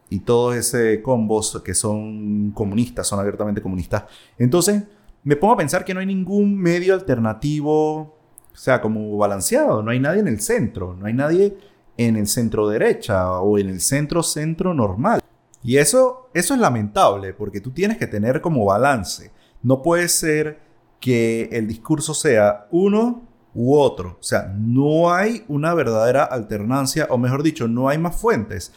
y 0.09 0.21
todo 0.21 0.55
ese 0.55 1.03
combos 1.03 1.61
que 1.65 1.75
son 1.75 2.53
comunistas, 2.53 3.07
son 3.07 3.21
abiertamente 3.21 3.61
comunistas. 3.61 4.05
Entonces, 4.39 4.85
me 5.25 5.37
pongo 5.37 5.55
a 5.55 5.57
pensar 5.57 5.85
que 5.85 5.93
no 5.93 6.01
hay 6.01 6.07
ningún 6.07 6.57
medio 6.57 6.95
alternativo 6.95 8.17
o 8.57 8.59
sea, 8.59 8.81
como 8.81 9.19
balanceado, 9.19 9.83
no 9.83 9.91
hay 9.91 10.01
nadie 10.01 10.21
en 10.21 10.29
el 10.29 10.41
centro, 10.41 10.97
no 10.99 11.05
hay 11.05 11.13
nadie 11.13 11.59
en 11.99 12.17
el 12.17 12.27
centro 12.27 12.67
derecha 12.67 13.39
o 13.39 13.59
en 13.59 13.69
el 13.69 13.83
centro 13.83 14.23
centro 14.23 14.73
normal. 14.73 15.21
Y 15.63 15.77
eso, 15.77 16.31
eso 16.33 16.55
es 16.55 16.61
lamentable 16.61 17.35
porque 17.35 17.61
tú 17.61 17.71
tienes 17.71 17.99
que 17.99 18.07
tener 18.07 18.41
como 18.41 18.65
balance. 18.65 19.31
No 19.63 19.83
puede 19.83 20.09
ser 20.09 20.59
que 21.01 21.49
el 21.53 21.67
discurso 21.69 22.15
sea 22.15 22.67
uno 22.71 23.23
u 23.55 23.77
otro. 23.77 24.19
O 24.21 24.23
sea, 24.23 24.53
no 24.57 25.13
hay 25.13 25.45
una 25.49 25.75
verdadera 25.75 26.25
alternancia, 26.25 27.07
o 27.11 27.19
mejor 27.19 27.43
dicho, 27.43 27.69
no 27.69 27.89
hay 27.89 27.99
más 27.99 28.17
fuentes. 28.17 28.73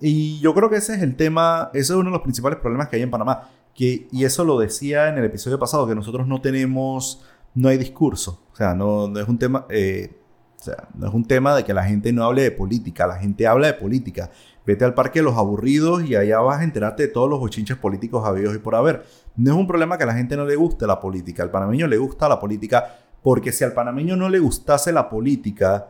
Y 0.00 0.38
yo 0.40 0.54
creo 0.54 0.70
que 0.70 0.76
ese 0.76 0.94
es 0.94 1.02
el 1.02 1.16
tema, 1.16 1.70
ese 1.72 1.92
es 1.92 1.98
uno 1.98 2.10
de 2.10 2.12
los 2.12 2.22
principales 2.22 2.58
problemas 2.58 2.88
que 2.88 2.96
hay 2.96 3.02
en 3.02 3.10
Panamá. 3.10 3.48
Que, 3.74 4.08
y 4.10 4.24
eso 4.24 4.44
lo 4.44 4.58
decía 4.58 5.08
en 5.08 5.18
el 5.18 5.24
episodio 5.24 5.58
pasado, 5.58 5.86
que 5.86 5.94
nosotros 5.94 6.26
no 6.26 6.40
tenemos 6.40 7.22
no 7.54 7.68
hay 7.68 7.78
discurso. 7.78 8.42
O 8.52 8.56
sea, 8.56 8.74
no, 8.74 9.16
es 9.18 9.28
un 9.28 9.38
tema... 9.38 9.66
Eh, 9.68 10.14
o 10.60 10.62
sea, 10.62 10.88
no 10.94 11.06
es 11.06 11.14
un 11.14 11.24
tema 11.24 11.54
de 11.54 11.64
que 11.64 11.72
la 11.72 11.84
gente 11.84 12.12
no 12.12 12.24
hable 12.24 12.42
de 12.42 12.50
política, 12.50 13.06
la 13.06 13.16
gente 13.16 13.46
habla 13.46 13.68
de 13.68 13.74
política. 13.74 14.30
Vete 14.68 14.84
al 14.84 14.92
parque 14.92 15.20
de 15.20 15.22
los 15.22 15.38
aburridos 15.38 16.04
y 16.04 16.14
allá 16.14 16.40
vas 16.40 16.60
a 16.60 16.64
enterarte 16.64 17.04
de 17.04 17.08
todos 17.08 17.30
los 17.30 17.40
bochinches 17.40 17.78
políticos 17.78 18.26
habidos 18.26 18.54
y 18.54 18.58
por 18.58 18.74
haber. 18.74 19.02
No 19.34 19.52
es 19.52 19.56
un 19.56 19.66
problema 19.66 19.96
que 19.96 20.04
a 20.04 20.06
la 20.08 20.12
gente 20.12 20.36
no 20.36 20.44
le 20.44 20.56
guste 20.56 20.86
la 20.86 21.00
política. 21.00 21.42
Al 21.42 21.50
panameño 21.50 21.86
le 21.86 21.96
gusta 21.96 22.28
la 22.28 22.38
política 22.38 22.98
porque 23.22 23.50
si 23.50 23.64
al 23.64 23.72
panameño 23.72 24.14
no 24.14 24.28
le 24.28 24.38
gustase 24.38 24.92
la 24.92 25.08
política, 25.08 25.88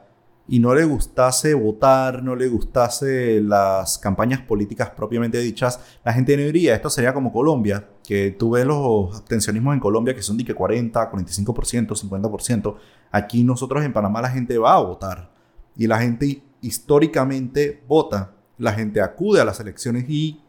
y 0.51 0.61
no 0.61 0.75
le 0.77 0.85
gustase 0.85 1.55
votar, 1.55 2.23
no 2.23 2.37
le 2.37 2.47
gustase 2.47 3.41
las 3.41 3.99
campañas 3.99 4.43
políticas 4.43 4.91
propiamente 4.91 5.39
dichas, 5.39 5.81
la 6.05 6.13
gente 6.13 6.37
no 6.37 6.43
iría. 6.45 6.75
Esto 6.75 6.89
sería 6.89 7.13
como 7.13 7.33
Colombia, 7.33 7.87
que 8.07 8.31
tú 8.31 8.53
ves 8.53 8.65
los 8.65 9.15
abstencionismos 9.15 9.75
en 9.75 9.81
Colombia 9.81 10.15
que 10.15 10.23
son 10.23 10.39
de 10.39 10.45
que 10.45 10.55
40, 10.55 11.11
45%, 11.11 11.89
50%. 11.89 12.77
Aquí 13.11 13.43
nosotros 13.43 13.85
en 13.85 13.93
Panamá 13.93 14.23
la 14.23 14.31
gente 14.31 14.57
va 14.57 14.75
a 14.75 14.81
votar 14.81 15.31
y 15.77 15.89
la 15.89 15.99
gente 15.99 16.43
históricamente 16.63 17.83
vota. 17.87 18.38
La 18.59 18.73
gente 18.73 19.01
acude 19.01 19.41
a 19.41 19.45
las 19.45 19.61
elecciones 19.61 20.05
y 20.09 20.43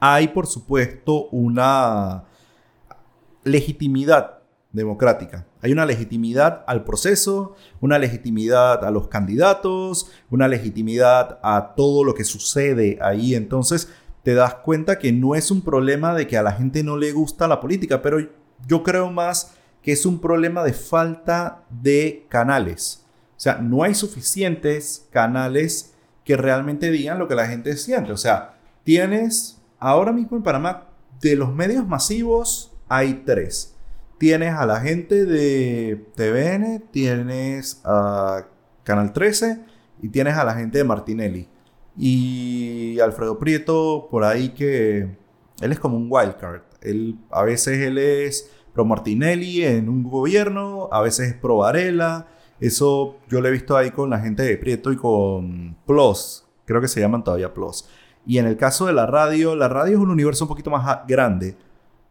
hay, 0.00 0.28
por 0.28 0.46
supuesto, 0.46 1.28
una 1.28 2.24
legitimidad 3.44 4.38
democrática. 4.72 5.46
Hay 5.62 5.72
una 5.72 5.84
legitimidad 5.84 6.64
al 6.66 6.84
proceso, 6.84 7.54
una 7.80 7.98
legitimidad 7.98 8.84
a 8.84 8.90
los 8.90 9.08
candidatos, 9.08 10.10
una 10.30 10.48
legitimidad 10.48 11.38
a 11.42 11.74
todo 11.76 12.04
lo 12.04 12.14
que 12.14 12.24
sucede 12.24 12.98
ahí. 13.02 13.34
Entonces 13.34 13.92
te 14.22 14.34
das 14.34 14.54
cuenta 14.54 14.98
que 14.98 15.12
no 15.12 15.34
es 15.34 15.50
un 15.50 15.62
problema 15.62 16.14
de 16.14 16.26
que 16.26 16.38
a 16.38 16.42
la 16.42 16.52
gente 16.52 16.82
no 16.82 16.96
le 16.96 17.12
gusta 17.12 17.48
la 17.48 17.60
política, 17.60 18.00
pero 18.00 18.18
yo 18.66 18.82
creo 18.82 19.10
más 19.10 19.54
que 19.82 19.92
es 19.92 20.06
un 20.06 20.20
problema 20.20 20.62
de 20.62 20.72
falta 20.72 21.64
de 21.70 22.26
canales. 22.28 23.04
O 23.36 23.40
sea, 23.40 23.56
no 23.56 23.82
hay 23.82 23.94
suficientes 23.94 25.08
canales 25.10 25.89
que 26.30 26.36
realmente 26.36 26.90
digan 26.90 27.18
lo 27.18 27.28
que 27.28 27.34
la 27.34 27.46
gente 27.46 27.76
siente. 27.76 28.12
O 28.12 28.16
sea, 28.16 28.54
tienes 28.84 29.60
ahora 29.78 30.12
mismo 30.12 30.36
en 30.36 30.42
Panamá, 30.42 30.88
de 31.20 31.36
los 31.36 31.54
medios 31.54 31.86
masivos, 31.86 32.72
hay 32.88 33.22
tres 33.26 33.76
tienes 34.20 34.54
a 34.54 34.66
la 34.66 34.80
gente 34.80 35.24
de 35.24 36.04
TVN, 36.14 36.90
tienes 36.90 37.80
a 37.86 38.46
Canal 38.84 39.14
13 39.14 39.60
y 40.02 40.10
tienes 40.10 40.34
a 40.34 40.44
la 40.44 40.52
gente 40.52 40.76
de 40.76 40.84
Martinelli. 40.84 41.48
Y 41.96 43.00
Alfredo 43.00 43.38
Prieto, 43.38 44.08
por 44.10 44.24
ahí 44.24 44.50
que 44.50 45.16
él 45.62 45.72
es 45.72 45.80
como 45.80 45.96
un 45.96 46.08
wildcard. 46.10 46.60
Él, 46.82 47.16
a 47.30 47.44
veces 47.44 47.78
él 47.78 47.96
es 47.96 48.50
pro 48.74 48.84
Martinelli 48.84 49.64
en 49.64 49.88
un 49.88 50.02
gobierno, 50.02 50.90
a 50.92 51.00
veces 51.00 51.28
es 51.28 51.34
pro 51.34 51.56
Varela. 51.56 52.28
Eso 52.60 53.16
yo 53.28 53.40
lo 53.40 53.48
he 53.48 53.50
visto 53.50 53.76
ahí 53.76 53.90
con 53.90 54.10
la 54.10 54.20
gente 54.20 54.42
de 54.42 54.56
Prieto 54.58 54.92
y 54.92 54.96
con 54.96 55.76
Plus. 55.86 56.44
Creo 56.66 56.80
que 56.80 56.88
se 56.88 57.00
llaman 57.00 57.24
todavía 57.24 57.54
Plus. 57.54 57.88
Y 58.26 58.38
en 58.38 58.46
el 58.46 58.56
caso 58.56 58.86
de 58.86 58.92
la 58.92 59.06
radio, 59.06 59.56
la 59.56 59.68
radio 59.68 59.96
es 59.96 60.02
un 60.02 60.10
universo 60.10 60.44
un 60.44 60.48
poquito 60.50 60.70
más 60.70 61.00
grande, 61.08 61.56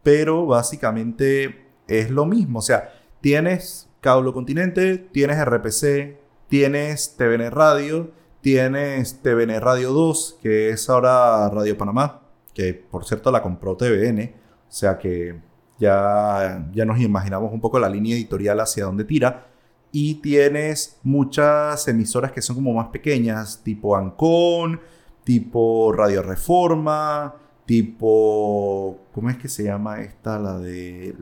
pero 0.02 0.46
básicamente 0.46 1.66
es 1.86 2.10
lo 2.10 2.26
mismo. 2.26 2.58
O 2.58 2.62
sea, 2.62 2.92
tienes 3.20 3.88
Caulo 4.00 4.32
Continente, 4.32 4.98
tienes 4.98 5.42
RPC, 5.44 6.18
tienes 6.48 7.16
TVN 7.16 7.50
Radio, 7.50 8.10
tienes 8.40 9.22
TVN 9.22 9.60
Radio 9.60 9.92
2, 9.92 10.38
que 10.42 10.70
es 10.70 10.88
ahora 10.90 11.48
Radio 11.50 11.78
Panamá, 11.78 12.22
que 12.54 12.74
por 12.74 13.04
cierto 13.04 13.30
la 13.30 13.42
compró 13.42 13.76
TVN. 13.76 14.34
O 14.68 14.72
sea 14.72 14.98
que 14.98 15.38
ya, 15.78 16.66
ya 16.72 16.84
nos 16.84 17.00
imaginamos 17.00 17.52
un 17.52 17.60
poco 17.60 17.78
la 17.78 17.88
línea 17.88 18.14
editorial 18.14 18.60
hacia 18.60 18.84
dónde 18.84 19.04
tira. 19.04 19.49
Y 19.92 20.14
tienes 20.16 20.98
muchas 21.02 21.86
emisoras 21.88 22.32
que 22.32 22.42
son 22.42 22.56
como 22.56 22.72
más 22.72 22.88
pequeñas, 22.88 23.62
tipo 23.62 23.96
Ancon, 23.96 24.80
tipo 25.24 25.92
Radio 25.92 26.22
Reforma, 26.22 27.34
tipo... 27.66 28.98
¿Cómo 29.12 29.30
es 29.30 29.36
que 29.36 29.48
se 29.48 29.64
llama 29.64 30.00
esta? 30.00 30.38
La 30.38 30.58
de... 30.58 31.14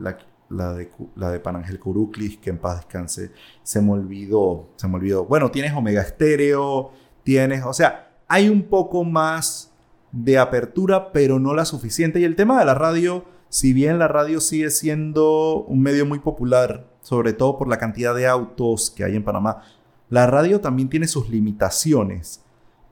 La, 0.49 0.73
de, 0.73 0.89
la 1.15 1.31
de 1.31 1.39
Panangel 1.39 1.79
Curuclis, 1.79 2.37
que 2.37 2.49
en 2.49 2.57
paz 2.57 2.77
descanse, 2.77 3.31
se 3.61 3.81
me 3.83 3.91
olvidó, 3.91 4.69
se 4.77 4.87
me 4.87 4.95
olvidó. 4.95 5.25
Bueno, 5.25 5.51
tienes 5.51 5.73
Omega 5.73 6.01
Estéreo, 6.01 6.91
tienes, 7.21 7.63
o 7.63 7.73
sea, 7.73 8.09
hay 8.27 8.49
un 8.49 8.63
poco 8.63 9.03
más 9.03 9.71
de 10.11 10.37
apertura, 10.37 11.11
pero 11.11 11.39
no 11.39 11.53
la 11.53 11.65
suficiente. 11.65 12.19
Y 12.19 12.23
el 12.23 12.35
tema 12.35 12.59
de 12.59 12.65
la 12.65 12.75
radio, 12.75 13.25
si 13.49 13.73
bien 13.73 13.99
la 13.99 14.07
radio 14.07 14.39
sigue 14.39 14.69
siendo 14.69 15.63
un 15.63 15.81
medio 15.81 16.05
muy 16.05 16.19
popular, 16.19 16.87
sobre 17.09 17.33
todo 17.33 17.57
por 17.57 17.67
la 17.67 17.79
cantidad 17.79 18.13
de 18.13 18.27
autos 18.27 18.91
que 18.91 19.03
hay 19.03 19.15
en 19.15 19.23
Panamá, 19.23 19.63
la 20.11 20.27
radio 20.27 20.61
también 20.61 20.89
tiene 20.89 21.07
sus 21.07 21.27
limitaciones. 21.27 22.43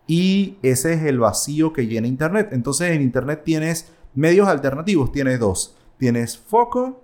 Y 0.07 0.57
ese 0.63 0.93
es 0.93 1.03
el 1.03 1.19
vacío 1.19 1.71
que 1.71 1.85
llena 1.85 2.07
Internet. 2.07 2.49
Entonces 2.51 2.89
en 2.93 3.03
Internet 3.03 3.43
tienes 3.45 3.91
medios 4.15 4.47
alternativos, 4.47 5.11
tienes 5.11 5.39
dos. 5.39 5.77
Tienes 5.99 6.35
Foco 6.35 6.99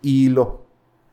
y 0.00 0.28
los 0.28 0.48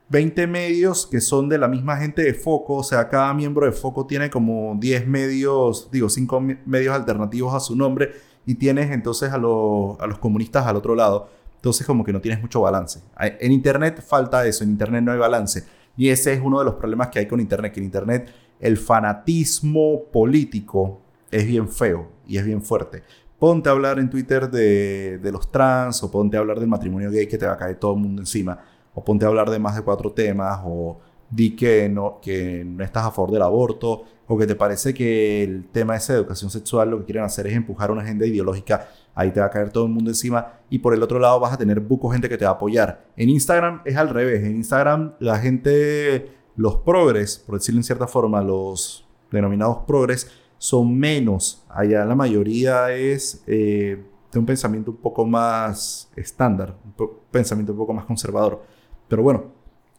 20 0.10 0.46
medios 0.46 1.08
que 1.08 1.22
son 1.22 1.50
de 1.50 1.58
la 1.58 1.68
misma 1.68 1.98
gente 1.98 2.22
de 2.22 2.36
Foco, 2.36 2.76
o 2.76 2.84
sea, 2.84 3.10
cada 3.10 3.34
miembro 3.34 3.66
de 3.66 3.72
Foco 3.72 4.06
tiene 4.06 4.30
como 4.30 4.76
10 4.80 5.08
medios, 5.08 5.90
digo, 5.92 6.08
5 6.08 6.40
medios 6.68 6.94
alternativos 6.94 7.56
a 7.56 7.60
su 7.60 7.76
nombre 7.76 8.12
y 8.46 8.54
tienes 8.56 8.92
entonces 8.92 9.32
a, 9.32 9.40
los, 9.40 10.00
a 10.00 10.06
los 10.06 10.20
comunistas 10.20 10.68
al 10.68 10.76
otro 10.76 10.94
lado. 10.94 11.30
Entonces 11.60 11.86
como 11.86 12.04
que 12.04 12.14
no 12.14 12.22
tienes 12.22 12.42
mucho 12.42 12.62
balance. 12.62 13.02
En 13.20 13.52
Internet 13.52 14.02
falta 14.02 14.46
eso, 14.46 14.64
en 14.64 14.72
Internet 14.72 15.04
no 15.04 15.12
hay 15.12 15.20
balance. 15.20 15.66
Y 15.98 16.10
ese 16.10 16.34
es 16.34 16.42
uno 16.42 16.60
de 16.60 16.66
los 16.66 16.76
problemas 16.76 17.10
que 17.10 17.20
hay 17.20 17.28
con 17.28 17.40
Internet, 17.40 17.74
que 17.74 17.80
en 17.80 17.86
Internet 17.86 18.30
el 18.60 18.78
fanatismo 18.78 20.06
político 20.12 21.02
es 21.32 21.46
bien 21.46 21.70
feo 21.70 22.10
y 22.28 22.38
es 22.38 22.46
bien 22.46 22.62
fuerte 22.62 23.04
ponte 23.38 23.70
a 23.70 23.72
hablar 23.72 24.00
en 24.00 24.10
Twitter 24.10 24.52
de, 24.52 25.18
de, 25.18 25.32
los 25.32 25.50
trans 25.50 26.04
o 26.04 26.12
ponte 26.12 26.36
a 26.36 26.42
hablar 26.42 26.60
del 26.60 26.68
matrimonio 26.68 27.10
gay 27.10 27.26
que 27.26 27.38
te 27.38 27.46
va 27.46 27.54
a 27.54 27.58
caer 27.58 27.78
todo 27.78 27.94
el 27.94 28.02
mundo 28.02 28.22
encima 28.22 28.60
o 28.94 29.04
ponte 29.04 29.26
a 29.26 29.28
hablar 29.28 29.50
de 29.50 29.60
más 29.60 29.76
de 29.76 29.82
cuatro 29.82 30.12
temas, 30.12 30.60
o 30.66 31.00
di 31.30 31.56
que 31.56 31.88
no, 31.90 32.20
que 32.22 32.64
no 32.66 32.84
estás 32.84 33.06
a 33.06 33.12
favor 33.12 33.32
del 33.32 33.42
aborto, 33.42 34.04
o 34.28 34.38
que 34.38 34.48
te 34.48 34.56
parece 34.56 34.94
que 34.94 35.44
el 35.44 35.66
tema 35.72 35.94
de 35.94 36.00
esa 36.00 36.14
educación 36.14 36.50
sexual 36.50 36.90
lo 36.90 37.00
que 37.00 37.06
quieren 37.06 37.24
hacer 37.24 37.48
es 37.48 37.54
empujar 37.54 37.92
una 37.92 38.02
agenda 38.02 38.26
ideológica, 38.26 38.90
ahí 39.20 39.32
te 39.32 39.42
va 39.42 39.48
a 39.48 39.50
caer 39.50 39.70
todo 39.70 39.86
el 39.86 39.92
mundo 39.92 40.10
encima, 40.10 40.54
y 40.70 40.80
por 40.80 40.94
el 40.94 41.04
otro 41.04 41.20
lado 41.20 41.40
vas 41.40 41.52
a 41.54 41.58
tener 41.58 41.82
buco 41.82 42.10
gente 42.10 42.30
que 42.30 42.38
te 42.38 42.46
va 42.46 42.52
a 42.52 42.54
apoyar. 42.54 43.06
En 43.18 43.30
Instagram 43.30 43.82
es 43.84 43.98
al 43.98 44.10
revés, 44.10 44.44
en 44.46 44.56
Instagram 44.56 45.16
la 45.20 45.38
gente, 45.40 46.32
los 46.56 46.78
progres, 46.78 47.38
por 47.38 47.56
decirlo 47.56 47.80
en 47.80 47.84
cierta 47.84 48.08
forma, 48.08 48.42
los 48.42 49.06
denominados 49.30 49.80
progres, 49.86 50.32
son 50.58 50.98
menos. 50.98 51.66
Allá 51.70 52.06
la 52.06 52.16
mayoría 52.16 52.92
es 52.94 53.44
eh, 53.46 54.02
de 54.32 54.40
un 54.40 54.46
pensamiento 54.46 54.92
un 54.92 54.98
poco 54.98 55.26
más 55.26 56.10
estándar, 56.16 56.78
un 56.84 57.10
pensamiento 57.30 57.74
un 57.74 57.78
poco 57.78 57.94
más 57.94 58.06
conservador. 58.06 58.64
Pero 59.10 59.22
bueno, 59.22 59.52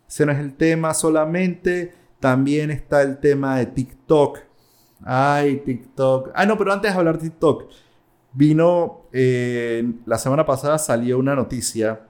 ese 0.09 0.25
no 0.25 0.33
es 0.33 0.39
el 0.39 0.55
tema 0.55 0.95
solamente. 0.95 1.93
También 2.21 2.71
está 2.71 3.03
el 3.03 3.19
tema 3.19 3.59
de 3.59 3.67
TikTok. 3.67 4.39
Ay, 5.05 5.63
TikTok. 5.65 6.31
Ah, 6.35 6.47
no, 6.47 6.57
pero 6.59 6.73
antes 6.73 6.93
de 6.93 6.99
hablar 6.99 7.19
de 7.19 7.31
TikTok, 7.31 7.71
vino 8.33 9.03
eh, 9.13 9.93
la 10.07 10.19
semana 10.19 10.47
pasada 10.47 10.79
salió 10.79 11.19
una 11.19 11.35
noticia 11.35 12.07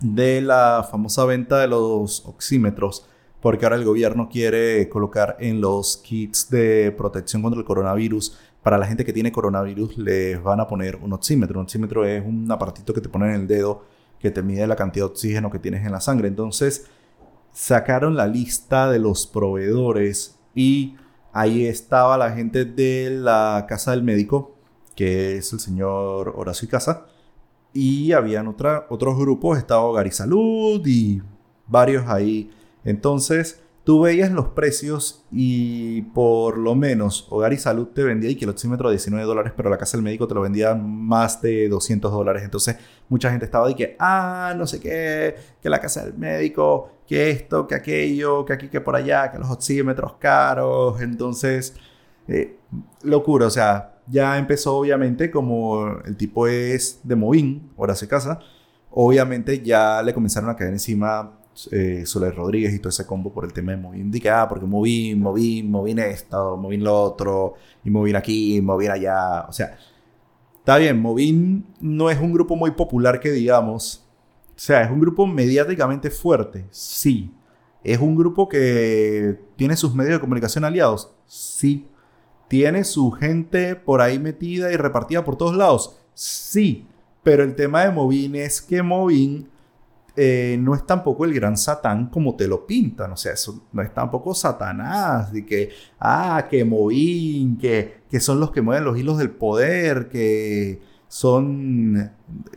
de 0.00 0.40
la 0.40 0.86
famosa 0.90 1.24
venta 1.24 1.60
de 1.60 1.68
los 1.68 2.24
oxímetros, 2.26 3.06
porque 3.40 3.64
ahora 3.64 3.76
el 3.76 3.84
gobierno 3.84 4.28
quiere 4.28 4.88
colocar 4.88 5.36
en 5.40 5.60
los 5.60 5.96
kits 5.98 6.50
de 6.50 6.92
protección 6.96 7.42
contra 7.42 7.60
el 7.60 7.66
coronavirus. 7.66 8.38
Para 8.62 8.78
la 8.78 8.86
gente 8.86 9.04
que 9.04 9.12
tiene 9.12 9.32
coronavirus 9.32 9.98
les 9.98 10.40
van 10.42 10.60
a 10.60 10.68
poner 10.68 10.96
un 10.96 11.12
oxímetro. 11.12 11.58
Un 11.58 11.64
oxímetro 11.64 12.04
es 12.04 12.24
un 12.24 12.50
aparatito 12.50 12.94
que 12.94 13.00
te 13.00 13.08
ponen 13.08 13.30
en 13.30 13.40
el 13.42 13.46
dedo 13.48 13.84
que 14.20 14.30
te 14.30 14.42
mide 14.42 14.66
la 14.68 14.76
cantidad 14.76 15.06
de 15.06 15.10
oxígeno 15.10 15.50
que 15.50 15.58
tienes 15.58 15.84
en 15.84 15.90
la 15.90 16.00
sangre. 16.00 16.28
Entonces, 16.28 16.86
sacaron 17.52 18.16
la 18.16 18.28
lista 18.28 18.90
de 18.90 19.00
los 19.00 19.26
proveedores 19.26 20.38
y 20.54 20.94
ahí 21.32 21.66
estaba 21.66 22.16
la 22.16 22.30
gente 22.30 22.64
de 22.64 23.10
la 23.10 23.66
casa 23.68 23.90
del 23.90 24.04
médico, 24.04 24.51
que 24.94 25.36
es 25.36 25.52
el 25.52 25.60
señor 25.60 26.34
Horacio 26.36 26.66
y 26.66 26.70
Casa, 26.70 27.06
y 27.72 28.12
habían 28.12 28.48
otra, 28.48 28.86
otros 28.90 29.18
grupos, 29.18 29.58
estaba 29.58 29.82
Hogar 29.82 30.06
y 30.06 30.12
Salud 30.12 30.82
y 30.86 31.22
varios 31.66 32.06
ahí. 32.06 32.50
Entonces, 32.84 33.62
tú 33.84 34.02
veías 34.02 34.30
los 34.30 34.48
precios 34.48 35.24
y 35.30 36.02
por 36.02 36.58
lo 36.58 36.74
menos 36.74 37.26
Hogar 37.30 37.52
y 37.52 37.56
Salud 37.58 37.88
te 37.88 38.02
vendía 38.02 38.30
y 38.30 38.36
que 38.36 38.44
el 38.44 38.50
oxímetro 38.50 38.88
de 38.88 38.96
19 38.96 39.24
dólares, 39.24 39.52
pero 39.56 39.70
la 39.70 39.78
casa 39.78 39.96
del 39.96 40.04
médico 40.04 40.28
te 40.28 40.34
lo 40.34 40.42
vendía 40.42 40.74
más 40.74 41.40
de 41.40 41.68
200 41.68 42.12
dólares. 42.12 42.42
Entonces 42.42 42.76
mucha 43.08 43.30
gente 43.30 43.44
estaba 43.46 43.68
de 43.68 43.74
que, 43.74 43.96
ah, 43.98 44.54
no 44.56 44.66
sé 44.66 44.78
qué, 44.80 45.34
que 45.60 45.68
la 45.68 45.80
casa 45.80 46.04
del 46.04 46.14
médico, 46.14 46.90
que 47.06 47.30
esto, 47.30 47.66
que 47.66 47.74
aquello, 47.74 48.44
que 48.44 48.52
aquí, 48.52 48.68
que 48.68 48.80
por 48.80 48.96
allá, 48.96 49.30
que 49.30 49.38
los 49.38 49.50
oxímetros 49.50 50.14
caros. 50.18 51.00
Entonces, 51.00 51.74
eh, 52.28 52.58
locura, 53.02 53.46
o 53.46 53.50
sea, 53.50 53.91
ya 54.06 54.38
empezó 54.38 54.76
obviamente 54.76 55.30
como 55.30 55.98
el 56.04 56.16
tipo 56.16 56.46
es 56.46 57.00
de 57.02 57.16
Movin, 57.16 57.70
ahora 57.76 57.94
se 57.94 58.08
casa. 58.08 58.40
Obviamente 58.90 59.62
ya 59.62 60.02
le 60.02 60.12
comenzaron 60.12 60.50
a 60.50 60.56
caer 60.56 60.72
encima 60.72 61.38
eh, 61.70 62.04
Soler 62.06 62.34
Rodríguez 62.34 62.74
y 62.74 62.78
todo 62.78 62.88
ese 62.88 63.06
combo 63.06 63.32
por 63.32 63.44
el 63.44 63.52
tema 63.52 63.72
de 63.72 63.78
Movin. 63.78 64.10
Dije, 64.10 64.30
ah, 64.30 64.46
porque 64.48 64.66
Movin, 64.66 65.20
Movin, 65.20 65.70
Movin 65.70 65.98
esto, 65.98 66.56
Movin 66.56 66.84
lo 66.84 67.02
otro, 67.02 67.54
y 67.84 67.90
Movin 67.90 68.16
aquí, 68.16 68.60
Movin 68.60 68.90
allá. 68.90 69.46
O 69.48 69.52
sea, 69.52 69.76
está 70.58 70.78
bien, 70.78 71.00
Movin 71.00 71.66
no 71.80 72.10
es 72.10 72.20
un 72.20 72.32
grupo 72.32 72.56
muy 72.56 72.72
popular 72.72 73.20
que 73.20 73.30
digamos. 73.30 74.04
O 74.50 74.58
sea, 74.64 74.82
es 74.82 74.90
un 74.90 75.00
grupo 75.00 75.26
mediáticamente 75.26 76.10
fuerte, 76.10 76.66
sí. 76.70 77.32
¿Es 77.84 77.98
un 77.98 78.14
grupo 78.14 78.48
que 78.48 79.38
tiene 79.56 79.76
sus 79.76 79.94
medios 79.94 80.14
de 80.14 80.20
comunicación 80.20 80.64
aliados? 80.64 81.12
Sí. 81.26 81.86
¿Tiene 82.52 82.84
su 82.84 83.10
gente 83.12 83.76
por 83.76 84.02
ahí 84.02 84.18
metida 84.18 84.70
y 84.70 84.76
repartida 84.76 85.24
por 85.24 85.36
todos 85.38 85.56
lados? 85.56 85.96
Sí. 86.12 86.86
Pero 87.22 87.44
el 87.44 87.54
tema 87.54 87.82
de 87.82 87.90
Movin 87.90 88.34
es 88.34 88.60
que 88.60 88.82
Movin 88.82 89.48
eh, 90.16 90.58
no 90.60 90.74
es 90.74 90.84
tampoco 90.84 91.24
el 91.24 91.32
gran 91.32 91.56
satán 91.56 92.10
como 92.10 92.36
te 92.36 92.46
lo 92.46 92.66
pintan. 92.66 93.10
O 93.10 93.16
sea, 93.16 93.32
eso 93.32 93.68
no 93.72 93.80
es 93.80 93.94
tampoco 93.94 94.34
Satanás. 94.34 95.32
De 95.32 95.46
que, 95.46 95.70
ah, 95.98 96.46
que 96.50 96.62
Movin, 96.62 97.56
que, 97.56 98.02
que 98.10 98.20
son 98.20 98.38
los 98.38 98.50
que 98.50 98.60
mueven 98.60 98.84
los 98.84 98.98
hilos 98.98 99.16
del 99.16 99.30
poder, 99.30 100.10
que 100.10 100.82
son, 101.08 102.12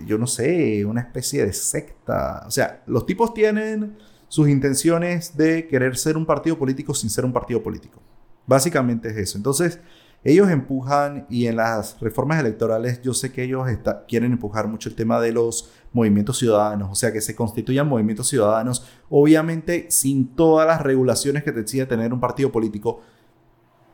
yo 0.05 0.17
no 0.17 0.27
sé, 0.27 0.83
una 0.83 0.99
especie 0.99 1.45
de 1.45 1.53
secta. 1.53 2.43
O 2.45 2.51
sea, 2.51 2.83
los 2.85 3.05
tipos 3.05 3.33
tienen 3.33 3.95
sus 4.27 4.49
intenciones 4.49 5.37
de 5.37 5.69
querer 5.69 5.95
ser 5.95 6.17
un 6.17 6.25
partido 6.25 6.59
político 6.59 6.93
sin 6.93 7.09
ser 7.09 7.23
un 7.23 7.31
partido 7.31 7.63
político. 7.63 8.01
Básicamente 8.47 9.09
es 9.09 9.17
eso. 9.17 9.37
Entonces, 9.37 9.79
ellos 10.25 10.49
empujan 10.49 11.27
y 11.29 11.45
en 11.45 11.57
las 11.57 11.99
reformas 11.99 12.39
electorales 12.39 12.99
yo 13.03 13.13
sé 13.13 13.31
que 13.31 13.43
ellos 13.43 13.67
quieren 14.07 14.31
empujar 14.31 14.67
mucho 14.67 14.89
el 14.89 14.95
tema 14.95 15.19
de 15.19 15.31
los 15.31 15.71
movimientos 15.93 16.39
ciudadanos, 16.39 16.89
o 16.91 16.95
sea, 16.95 17.13
que 17.13 17.21
se 17.21 17.35
constituyan 17.35 17.87
movimientos 17.87 18.27
ciudadanos, 18.27 18.87
obviamente 19.07 19.85
sin 19.89 20.35
todas 20.35 20.67
las 20.67 20.81
regulaciones 20.81 21.43
que 21.43 21.51
te 21.51 21.59
exige 21.59 21.85
tener 21.85 22.11
un 22.11 22.19
partido 22.19 22.51
político, 22.51 23.01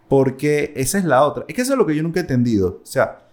porque 0.08 0.74
esa 0.78 0.98
es 0.98 1.04
la 1.04 1.26
otra. 1.26 1.44
Es 1.50 1.56
que 1.56 1.62
eso 1.62 1.74
es 1.74 1.78
lo 1.78 1.86
que 1.86 1.96
yo 1.96 2.02
nunca 2.02 2.22
he 2.22 2.24
entendido. 2.24 2.80
O 2.82 2.86
sea, 2.86 3.28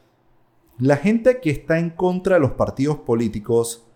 la 0.78 0.96
gente 0.96 1.40
que 1.40 1.50
está 1.50 1.78
en 1.78 1.90
contra 1.90 2.34
de 2.34 2.40
los 2.40 2.52
partidos 2.52 2.98
políticos, 2.98 3.86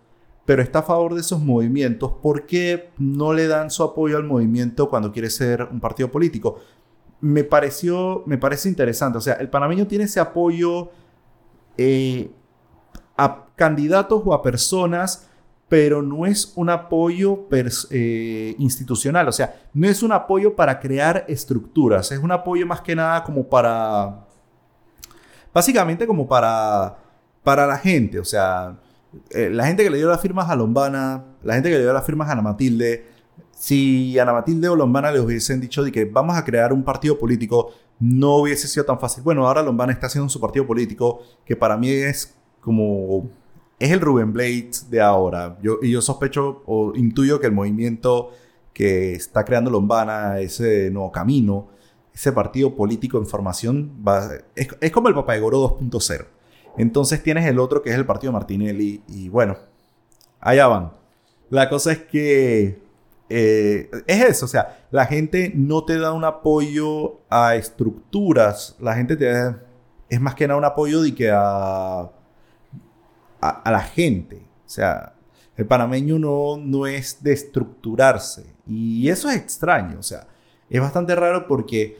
pero 0.45 0.61
está 0.61 0.79
a 0.79 0.83
favor 0.83 1.13
de 1.13 1.21
esos 1.21 1.41
movimientos, 1.41 2.13
¿por 2.21 2.45
qué 2.45 2.89
no 2.97 3.33
le 3.33 3.47
dan 3.47 3.69
su 3.69 3.83
apoyo 3.83 4.15
al 4.15 4.23
movimiento 4.23 4.89
cuando 4.89 5.11
quiere 5.11 5.29
ser 5.29 5.63
un 5.71 5.79
partido 5.79 6.09
político? 6.09 6.59
Me 7.23 7.43
pareció, 7.43 8.23
me 8.25 8.37
parece 8.37 8.69
interesante. 8.69 9.17
O 9.17 9.21
sea, 9.21 9.35
el 9.35 9.49
panameño 9.49 9.87
tiene 9.87 10.05
ese 10.05 10.19
apoyo 10.19 10.91
eh, 11.77 12.29
a 13.15 13.45
candidatos 13.55 14.21
o 14.25 14.33
a 14.33 14.41
personas, 14.41 15.29
pero 15.69 16.01
no 16.01 16.25
es 16.25 16.53
un 16.55 16.69
apoyo 16.69 17.47
eh, 17.51 18.55
institucional. 18.59 19.27
O 19.27 19.31
sea, 19.31 19.55
no 19.73 19.87
es 19.87 20.03
un 20.03 20.11
apoyo 20.11 20.55
para 20.55 20.79
crear 20.79 21.25
estructuras. 21.27 22.11
Es 22.11 22.19
un 22.19 22.31
apoyo 22.31 22.67
más 22.67 22.81
que 22.81 22.95
nada 22.95 23.23
como 23.23 23.47
para 23.47 24.25
Básicamente 25.53 26.07
como 26.07 26.27
para, 26.27 26.97
para 27.43 27.67
la 27.67 27.77
gente, 27.77 28.19
o 28.19 28.25
sea, 28.25 28.75
eh, 29.29 29.49
la 29.51 29.67
gente 29.67 29.83
que 29.83 29.91
le 29.91 29.97
dio 29.97 30.09
las 30.09 30.19
firmas 30.19 30.49
a 30.49 30.55
Lombana, 30.55 31.23
la 31.43 31.53
gente 31.53 31.69
que 31.69 31.75
le 31.75 31.83
dio 31.83 31.93
las 31.93 32.05
firmas 32.05 32.27
a 32.27 32.31
Ana 32.31 32.41
Matilde, 32.41 33.12
si 33.63 34.19
Ana 34.19 34.33
Matilde 34.33 34.67
o 34.67 34.75
Lombana 34.75 35.09
les 35.09 35.21
hubiesen 35.21 35.61
dicho 35.61 35.85
de 35.85 35.91
que 35.93 36.03
vamos 36.03 36.35
a 36.35 36.43
crear 36.43 36.73
un 36.73 36.83
partido 36.83 37.17
político, 37.17 37.71
no 37.97 38.35
hubiese 38.35 38.67
sido 38.67 38.85
tan 38.85 38.99
fácil. 38.99 39.23
Bueno, 39.23 39.47
ahora 39.47 39.63
Lombana 39.63 39.93
está 39.93 40.07
haciendo 40.07 40.27
su 40.27 40.41
partido 40.41 40.67
político, 40.67 41.21
que 41.45 41.55
para 41.55 41.77
mí 41.77 41.89
es 41.89 42.35
como... 42.59 43.29
Es 43.79 43.89
el 43.91 44.01
Ruben 44.01 44.33
Blades 44.33 44.89
de 44.89 44.99
ahora. 44.99 45.57
Yo, 45.61 45.77
y 45.81 45.91
yo 45.91 46.01
sospecho 46.01 46.61
o 46.65 46.91
intuyo 46.93 47.39
que 47.39 47.47
el 47.47 47.53
movimiento 47.53 48.31
que 48.73 49.13
está 49.13 49.45
creando 49.45 49.71
Lombana, 49.71 50.39
ese 50.39 50.89
nuevo 50.91 51.13
camino, 51.13 51.69
ese 52.13 52.33
partido 52.33 52.75
político 52.75 53.17
en 53.17 53.25
formación 53.25 53.93
va, 54.05 54.29
es, 54.55 54.91
como 54.91 55.07
el 55.07 55.15
Papagoro 55.15 55.79
2.0. 55.79 56.25
Entonces 56.77 57.23
tienes 57.23 57.45
el 57.45 57.59
otro 57.59 57.81
que 57.81 57.91
es 57.91 57.95
el 57.95 58.05
partido 58.05 58.33
Martinelli 58.33 59.03
y 59.07 59.29
bueno, 59.29 59.55
allá 60.41 60.67
van. 60.67 60.91
La 61.49 61.69
cosa 61.69 61.93
es 61.93 61.99
que 61.99 62.83
eh, 63.35 63.89
es 64.05 64.23
eso, 64.23 64.45
o 64.45 64.47
sea, 64.47 64.85
la 64.91 65.07
gente 65.07 65.51
no 65.55 65.83
te 65.85 65.97
da 65.97 66.13
un 66.13 66.23
apoyo 66.23 67.21
a 67.31 67.55
estructuras, 67.55 68.75
la 68.79 68.93
gente 68.93 69.15
te 69.15 69.25
da, 69.25 69.63
es 70.07 70.21
más 70.21 70.35
que 70.35 70.47
nada 70.47 70.59
un 70.59 70.65
apoyo 70.65 71.01
de 71.01 71.15
que 71.15 71.31
a, 71.31 72.11
a, 73.41 73.71
la 73.71 73.81
gente. 73.81 74.45
O 74.63 74.69
sea, 74.69 75.15
el 75.57 75.65
panameño 75.65 76.19
no, 76.19 76.57
no 76.57 76.85
es 76.85 77.23
de 77.23 77.33
estructurarse 77.33 78.53
y 78.67 79.09
eso 79.09 79.29
es 79.31 79.37
extraño, 79.37 79.97
o 79.99 80.03
sea, 80.03 80.27
es 80.69 80.79
bastante 80.79 81.15
raro 81.15 81.47
porque 81.47 81.97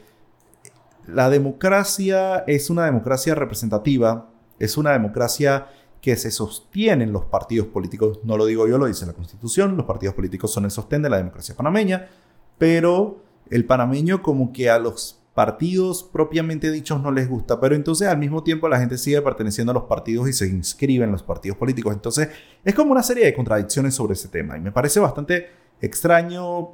la 1.08 1.30
democracia 1.30 2.44
es 2.46 2.70
una 2.70 2.84
democracia 2.84 3.34
representativa, 3.34 4.30
es 4.60 4.76
una 4.76 4.92
democracia 4.92 5.66
que 6.04 6.16
se 6.16 6.30
sostiene 6.30 7.04
en 7.04 7.14
los 7.14 7.24
partidos 7.24 7.68
políticos, 7.68 8.20
no 8.24 8.36
lo 8.36 8.44
digo 8.44 8.68
yo, 8.68 8.76
lo 8.76 8.84
dice 8.84 9.06
la 9.06 9.14
Constitución, 9.14 9.74
los 9.74 9.86
partidos 9.86 10.14
políticos 10.14 10.52
son 10.52 10.66
el 10.66 10.70
sostén 10.70 11.00
de 11.00 11.08
la 11.08 11.16
democracia 11.16 11.56
panameña, 11.56 12.10
pero 12.58 13.22
el 13.48 13.64
panameño 13.64 14.20
como 14.20 14.52
que 14.52 14.68
a 14.68 14.78
los 14.78 15.22
partidos 15.32 16.02
propiamente 16.02 16.70
dichos 16.70 17.00
no 17.00 17.10
les 17.10 17.26
gusta, 17.26 17.58
pero 17.58 17.74
entonces 17.74 18.06
al 18.06 18.18
mismo 18.18 18.42
tiempo 18.42 18.68
la 18.68 18.78
gente 18.78 18.98
sigue 18.98 19.22
perteneciendo 19.22 19.70
a 19.70 19.74
los 19.76 19.84
partidos 19.84 20.28
y 20.28 20.34
se 20.34 20.46
inscribe 20.46 21.06
en 21.06 21.10
los 21.10 21.22
partidos 21.22 21.56
políticos, 21.56 21.94
entonces 21.94 22.28
es 22.62 22.74
como 22.74 22.92
una 22.92 23.02
serie 23.02 23.24
de 23.24 23.32
contradicciones 23.32 23.94
sobre 23.94 24.12
ese 24.12 24.28
tema 24.28 24.58
y 24.58 24.60
me 24.60 24.72
parece 24.72 25.00
bastante 25.00 25.46
extraño 25.80 26.72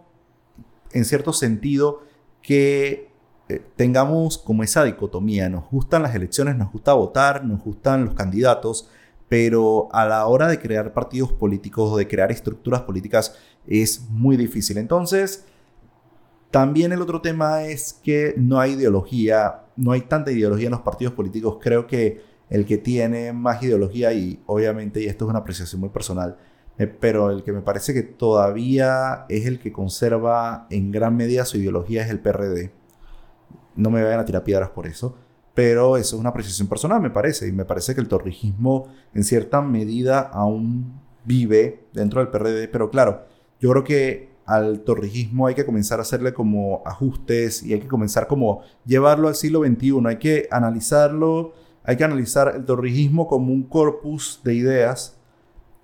en 0.90 1.04
cierto 1.04 1.32
sentido 1.32 2.02
que 2.42 3.12
eh, 3.48 3.62
tengamos 3.76 4.38
como 4.38 4.64
esa 4.64 4.82
dicotomía. 4.82 5.48
Nos 5.48 5.70
gustan 5.70 6.02
las 6.02 6.16
elecciones, 6.16 6.56
nos 6.56 6.72
gusta 6.72 6.94
votar, 6.94 7.44
nos 7.44 7.62
gustan 7.62 8.06
los 8.06 8.14
candidatos, 8.14 8.88
pero 9.30 9.88
a 9.92 10.06
la 10.06 10.26
hora 10.26 10.48
de 10.48 10.58
crear 10.58 10.92
partidos 10.92 11.32
políticos 11.32 11.92
o 11.92 11.96
de 11.96 12.08
crear 12.08 12.32
estructuras 12.32 12.82
políticas 12.82 13.36
es 13.64 14.08
muy 14.10 14.36
difícil. 14.36 14.76
Entonces, 14.76 15.44
también 16.50 16.90
el 16.90 17.00
otro 17.00 17.20
tema 17.20 17.62
es 17.62 17.92
que 18.02 18.34
no 18.36 18.58
hay 18.58 18.72
ideología, 18.72 19.66
no 19.76 19.92
hay 19.92 20.00
tanta 20.00 20.32
ideología 20.32 20.66
en 20.66 20.72
los 20.72 20.80
partidos 20.80 21.14
políticos. 21.14 21.58
Creo 21.62 21.86
que 21.86 22.22
el 22.48 22.66
que 22.66 22.76
tiene 22.76 23.32
más 23.32 23.62
ideología, 23.62 24.12
y 24.12 24.42
obviamente, 24.46 25.00
y 25.00 25.06
esto 25.06 25.26
es 25.26 25.30
una 25.30 25.38
apreciación 25.38 25.80
muy 25.80 25.90
personal, 25.90 26.36
eh, 26.76 26.88
pero 26.88 27.30
el 27.30 27.44
que 27.44 27.52
me 27.52 27.60
parece 27.60 27.94
que 27.94 28.02
todavía 28.02 29.26
es 29.28 29.46
el 29.46 29.60
que 29.60 29.70
conserva 29.70 30.66
en 30.70 30.90
gran 30.90 31.16
medida 31.16 31.44
su 31.44 31.56
ideología 31.56 32.02
es 32.02 32.10
el 32.10 32.18
PRD 32.18 32.72
no 33.76 33.90
me 33.90 34.02
vayan 34.02 34.20
a 34.20 34.24
tirar 34.24 34.44
piedras 34.44 34.70
por 34.70 34.86
eso, 34.86 35.16
pero 35.54 35.96
eso 35.96 36.16
es 36.16 36.20
una 36.20 36.30
apreciación 36.30 36.68
personal, 36.68 37.00
me 37.00 37.10
parece, 37.10 37.48
y 37.48 37.52
me 37.52 37.64
parece 37.64 37.94
que 37.94 38.00
el 38.00 38.08
torrijismo 38.08 38.88
en 39.14 39.24
cierta 39.24 39.60
medida 39.60 40.20
aún 40.20 41.00
vive 41.24 41.84
dentro 41.92 42.20
del 42.20 42.30
PRD, 42.30 42.68
pero 42.68 42.90
claro, 42.90 43.26
yo 43.60 43.70
creo 43.70 43.84
que 43.84 44.30
al 44.46 44.80
torrijismo 44.80 45.46
hay 45.46 45.54
que 45.54 45.64
comenzar 45.64 46.00
a 46.00 46.02
hacerle 46.02 46.34
como 46.34 46.82
ajustes 46.84 47.62
y 47.62 47.72
hay 47.72 47.80
que 47.80 47.86
comenzar 47.86 48.26
como 48.26 48.62
llevarlo 48.84 49.28
al 49.28 49.36
siglo 49.36 49.60
XXI, 49.64 50.00
hay 50.06 50.16
que 50.16 50.48
analizarlo, 50.50 51.52
hay 51.84 51.96
que 51.96 52.04
analizar 52.04 52.54
el 52.56 52.64
torrijismo 52.64 53.28
como 53.28 53.52
un 53.52 53.62
corpus 53.62 54.40
de 54.42 54.54
ideas 54.54 55.16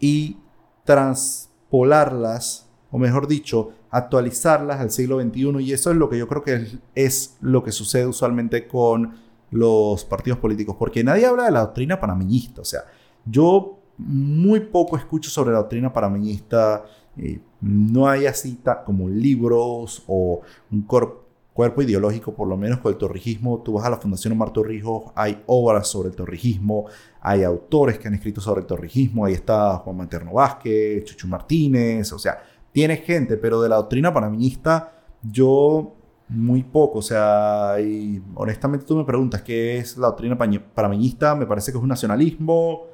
y 0.00 0.38
transpolarlas, 0.85 2.68
o 2.90 2.98
mejor 2.98 3.29
dicho, 3.29 3.70
actualizarlas 3.90 4.81
al 4.81 4.90
siglo 4.90 5.20
XXI 5.20 5.61
y 5.61 5.72
eso 5.72 5.90
es 5.90 5.96
lo 5.96 6.09
que 6.09 6.18
yo 6.18 6.29
creo 6.29 6.42
que 6.42 6.79
es, 6.94 7.37
lo 7.40 7.62
que 7.62 7.72
sucede 7.72 8.07
usualmente 8.07 8.66
con 8.66 9.14
los 9.51 10.05
partidos 10.05 10.39
políticos, 10.39 10.77
porque 10.79 11.05
nadie 11.05 11.27
habla 11.27 11.45
de 11.45 11.53
la 11.53 11.61
doctrina 11.61 12.01
panameñista, 12.01 12.63
o 12.63 12.65
sea, 12.65 12.81
yo 13.25 13.79
muy 13.99 14.61
poco 14.61 14.97
escucho 14.97 15.31
sobre 15.31 15.53
la 15.53 15.59
doctrina 15.59 15.93
panameñista, 15.93 16.85
eh, 17.17 17.41
no 17.61 18.09
hay 18.09 18.27
así 18.27 18.59
como 18.85 19.09
libros 19.09 20.03
o 20.07 20.43
un 20.71 20.83
cuerpo 20.83 21.83
ideológico, 21.83 22.35
por 22.35 22.47
lo 22.47 22.57
menos 22.57 22.81
con 22.81 22.93
el 22.93 22.99
torrijismo, 22.99 23.63
tú 23.63 23.75
vas 23.75 23.87
a 23.87 23.91
la 23.91 23.97
Fundación 23.97 24.35
Omar 24.35 24.53
Torrijos, 24.53 25.05
hay 25.15 25.43
obras 25.47 25.89
sobre 25.89 26.11
el 26.11 26.17
torrijismo, 26.17 26.87
hay 27.21 27.43
autores 27.43 27.99
que 27.99 28.09
han 28.09 28.15
escrito 28.15 28.41
sobre 28.41 28.61
el 28.61 28.67
torrijismo, 28.67 29.25
ahí 29.25 29.33
está 29.33 29.77
Juan 29.79 29.97
Materno 29.97 30.35
Vázquez, 30.35 31.05
Chuchu 31.05 31.27
Martínez, 31.27 32.13
o 32.13 32.19
sea, 32.19 32.43
tiene 32.73 32.99
gente, 32.99 33.39
pero 33.39 33.63
de 33.63 33.71
la 33.71 33.77
doctrina 33.77 34.13
panameñista 34.13 34.93
yo 35.23 35.96
muy 36.29 36.62
poco. 36.62 36.99
O 36.99 37.03
sea, 37.03 37.77
y 37.81 38.23
honestamente 38.35 38.87
tú 38.87 38.97
me 38.97 39.05
preguntas 39.05 39.43
qué 39.43 39.79
es 39.79 39.97
la 39.97 40.09
doctrina 40.09 40.37
panameñista, 40.37 41.35
me 41.35 41.47
parece 41.47 41.73
que 41.73 41.79
es 41.79 41.83
un 41.83 41.89
nacionalismo 41.89 42.87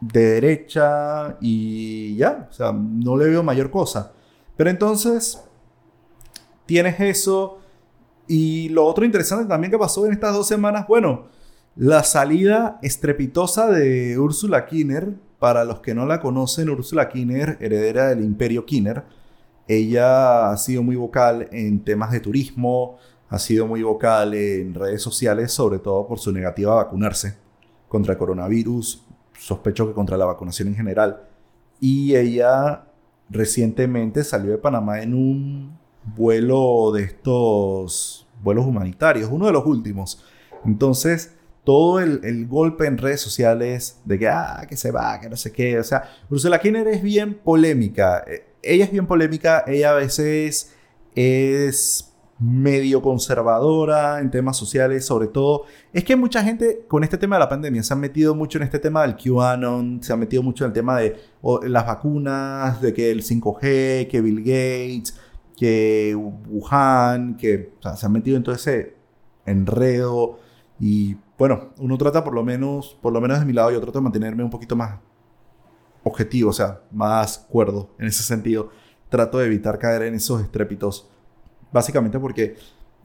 de 0.00 0.20
derecha 0.20 1.36
y 1.40 2.16
ya, 2.16 2.48
o 2.50 2.52
sea, 2.52 2.72
no 2.72 3.16
le 3.16 3.28
veo 3.28 3.42
mayor 3.42 3.70
cosa. 3.70 4.12
Pero 4.56 4.70
entonces, 4.70 5.42
tienes 6.66 7.00
eso. 7.00 7.58
Y 8.26 8.68
lo 8.70 8.84
otro 8.84 9.04
interesante 9.04 9.46
también 9.48 9.70
que 9.70 9.78
pasó 9.78 10.04
en 10.06 10.12
estas 10.12 10.34
dos 10.34 10.46
semanas, 10.46 10.86
bueno, 10.86 11.28
la 11.76 12.02
salida 12.04 12.78
estrepitosa 12.82 13.70
de 13.70 14.18
Úrsula 14.18 14.66
Kinner 14.66 15.14
para 15.38 15.64
los 15.64 15.80
que 15.80 15.94
no 15.94 16.04
la 16.06 16.20
conocen, 16.20 16.68
Ursula 16.68 17.08
Kinner, 17.08 17.56
heredera 17.60 18.08
del 18.08 18.24
imperio 18.24 18.66
Kinner, 18.66 19.04
ella 19.68 20.50
ha 20.50 20.56
sido 20.56 20.82
muy 20.82 20.96
vocal 20.96 21.48
en 21.52 21.84
temas 21.84 22.10
de 22.10 22.20
turismo, 22.20 22.98
ha 23.28 23.38
sido 23.38 23.66
muy 23.66 23.82
vocal 23.82 24.34
en 24.34 24.74
redes 24.74 25.02
sociales, 25.02 25.52
sobre 25.52 25.78
todo 25.78 26.06
por 26.06 26.18
su 26.18 26.32
negativa 26.32 26.72
a 26.72 26.76
vacunarse 26.76 27.36
contra 27.86 28.12
el 28.12 28.18
coronavirus, 28.18 29.04
sospecho 29.38 29.86
que 29.86 29.92
contra 29.92 30.16
la 30.16 30.24
vacunación 30.24 30.68
en 30.68 30.76
general. 30.76 31.22
Y 31.80 32.16
ella 32.16 32.86
recientemente 33.28 34.24
salió 34.24 34.50
de 34.50 34.58
Panamá 34.58 35.02
en 35.02 35.14
un 35.14 35.78
vuelo 36.16 36.90
de 36.92 37.02
estos 37.02 38.26
vuelos 38.42 38.66
humanitarios, 38.66 39.30
uno 39.30 39.46
de 39.46 39.52
los 39.52 39.66
últimos. 39.66 40.24
Entonces, 40.64 41.34
todo 41.64 42.00
el, 42.00 42.46
golpe 42.46 42.86
en 42.86 42.96
redes 42.96 43.20
sociales 43.20 44.00
de 44.06 44.18
que, 44.18 44.28
ah, 44.28 44.64
que 44.66 44.76
se 44.76 44.90
va, 44.90 45.20
que 45.20 45.28
no 45.28 45.36
sé 45.36 45.52
qué. 45.52 45.78
O 45.78 45.84
sea, 45.84 46.04
Ursula 46.30 46.58
Kinner 46.58 46.88
es 46.88 47.02
bien 47.02 47.34
polémica. 47.34 48.24
Eh, 48.26 48.47
ella 48.62 48.84
es 48.84 48.92
bien 48.92 49.06
polémica, 49.06 49.64
ella 49.66 49.90
a 49.90 49.94
veces 49.94 50.74
es 51.14 52.14
medio 52.38 53.02
conservadora 53.02 54.20
en 54.20 54.30
temas 54.30 54.56
sociales, 54.56 55.04
sobre 55.04 55.28
todo. 55.28 55.64
Es 55.92 56.04
que 56.04 56.16
mucha 56.16 56.42
gente 56.42 56.84
con 56.86 57.02
este 57.02 57.18
tema 57.18 57.36
de 57.36 57.40
la 57.40 57.48
pandemia 57.48 57.82
se 57.82 57.92
ha 57.92 57.96
metido 57.96 58.34
mucho 58.34 58.58
en 58.58 58.64
este 58.64 58.78
tema 58.78 59.02
del 59.02 59.16
QAnon, 59.16 60.02
se 60.02 60.12
ha 60.12 60.16
metido 60.16 60.42
mucho 60.42 60.64
en 60.64 60.68
el 60.68 60.74
tema 60.74 60.98
de 60.98 61.16
las 61.64 61.86
vacunas, 61.86 62.80
de 62.80 62.94
que 62.94 63.10
el 63.10 63.22
5G, 63.22 64.08
que 64.08 64.20
Bill 64.20 64.40
Gates, 64.40 65.18
que 65.56 66.14
Wuhan, 66.14 67.36
que 67.36 67.72
se 67.96 68.06
han 68.06 68.12
metido 68.12 68.36
en 68.36 68.44
todo 68.44 68.54
ese 68.54 68.94
enredo. 69.44 70.38
Y 70.78 71.16
bueno, 71.36 71.70
uno 71.78 71.98
trata 71.98 72.22
por 72.22 72.34
lo 72.34 72.44
menos, 72.44 72.96
por 73.02 73.12
lo 73.12 73.20
menos 73.20 73.40
de 73.40 73.46
mi 73.46 73.52
lado, 73.52 73.72
yo 73.72 73.80
trato 73.80 73.98
de 73.98 74.04
mantenerme 74.04 74.44
un 74.44 74.50
poquito 74.50 74.76
más 74.76 75.00
objetivo, 76.08 76.50
o 76.50 76.52
sea, 76.52 76.80
más 76.90 77.38
cuerdo 77.38 77.90
en 77.98 78.08
ese 78.08 78.22
sentido. 78.22 78.70
Trato 79.08 79.38
de 79.38 79.46
evitar 79.46 79.78
caer 79.78 80.02
en 80.02 80.14
esos 80.14 80.42
estrépitos 80.42 81.08
Básicamente 81.70 82.18
porque, 82.18 82.56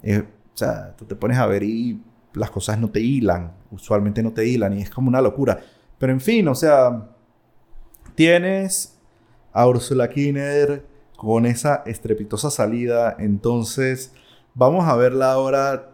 eh, 0.02 0.20
o 0.20 0.58
sea, 0.58 0.96
tú 0.96 1.06
te 1.06 1.16
pones 1.16 1.38
a 1.38 1.46
ver 1.46 1.64
y 1.64 2.02
las 2.34 2.50
cosas 2.50 2.80
no 2.80 2.90
te 2.90 3.02
hilan, 3.02 3.54
usualmente 3.72 4.24
no 4.24 4.32
te 4.32 4.48
hilan 4.48 4.74
y 4.74 4.82
es 4.82 4.90
como 4.90 5.10
una 5.10 5.22
locura. 5.22 5.60
Pero 5.98 6.14
en 6.14 6.22
fin, 6.22 6.48
o 6.48 6.56
sea, 6.56 7.10
tienes 8.16 8.98
a 9.52 9.68
Ursula 9.68 10.10
Kinner 10.10 10.86
con 11.18 11.46
esa 11.46 11.84
estrepitosa 11.86 12.50
salida, 12.50 13.16
entonces 13.20 14.14
vamos 14.56 14.86
a 14.88 14.96
verla 14.96 15.34
ahora 15.34 15.90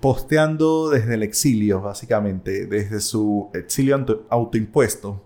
posteando 0.00 0.90
desde 0.90 1.14
el 1.14 1.22
exilio, 1.22 1.80
básicamente, 1.80 2.66
desde 2.66 3.00
su 3.00 3.50
exilio 3.54 4.04
autoimpuesto. 4.30 5.22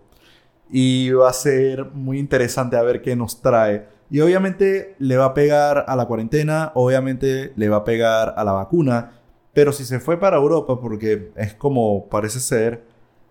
Y 0.71 1.11
va 1.13 1.31
a 1.31 1.33
ser 1.33 1.87
muy 1.93 2.19
interesante 2.19 2.77
a 2.77 2.83
ver 2.83 3.03
qué 3.03 3.15
nos 3.17 3.41
trae. 3.41 3.89
Y 4.11 4.21
obviamente 4.21 4.95
le 4.99 5.17
va 5.17 5.27
a 5.27 5.35
pegar 5.35 5.85
a 5.89 5.97
la 5.97 6.07
cuarentena, 6.07 6.73
obviamente 6.75 7.53
le 7.57 7.69
va 7.69 7.79
a 7.79 7.85
pegar 7.85 8.35
a 8.37 8.45
la 8.45 8.53
vacuna, 8.53 9.13
pero 9.53 9.73
si 9.73 9.85
se 9.85 10.01
fue 10.01 10.19
para 10.19 10.37
Europa, 10.37 10.81
porque 10.81 11.33
es 11.35 11.55
como 11.55 12.09
parece 12.09 12.41
ser, 12.41 12.85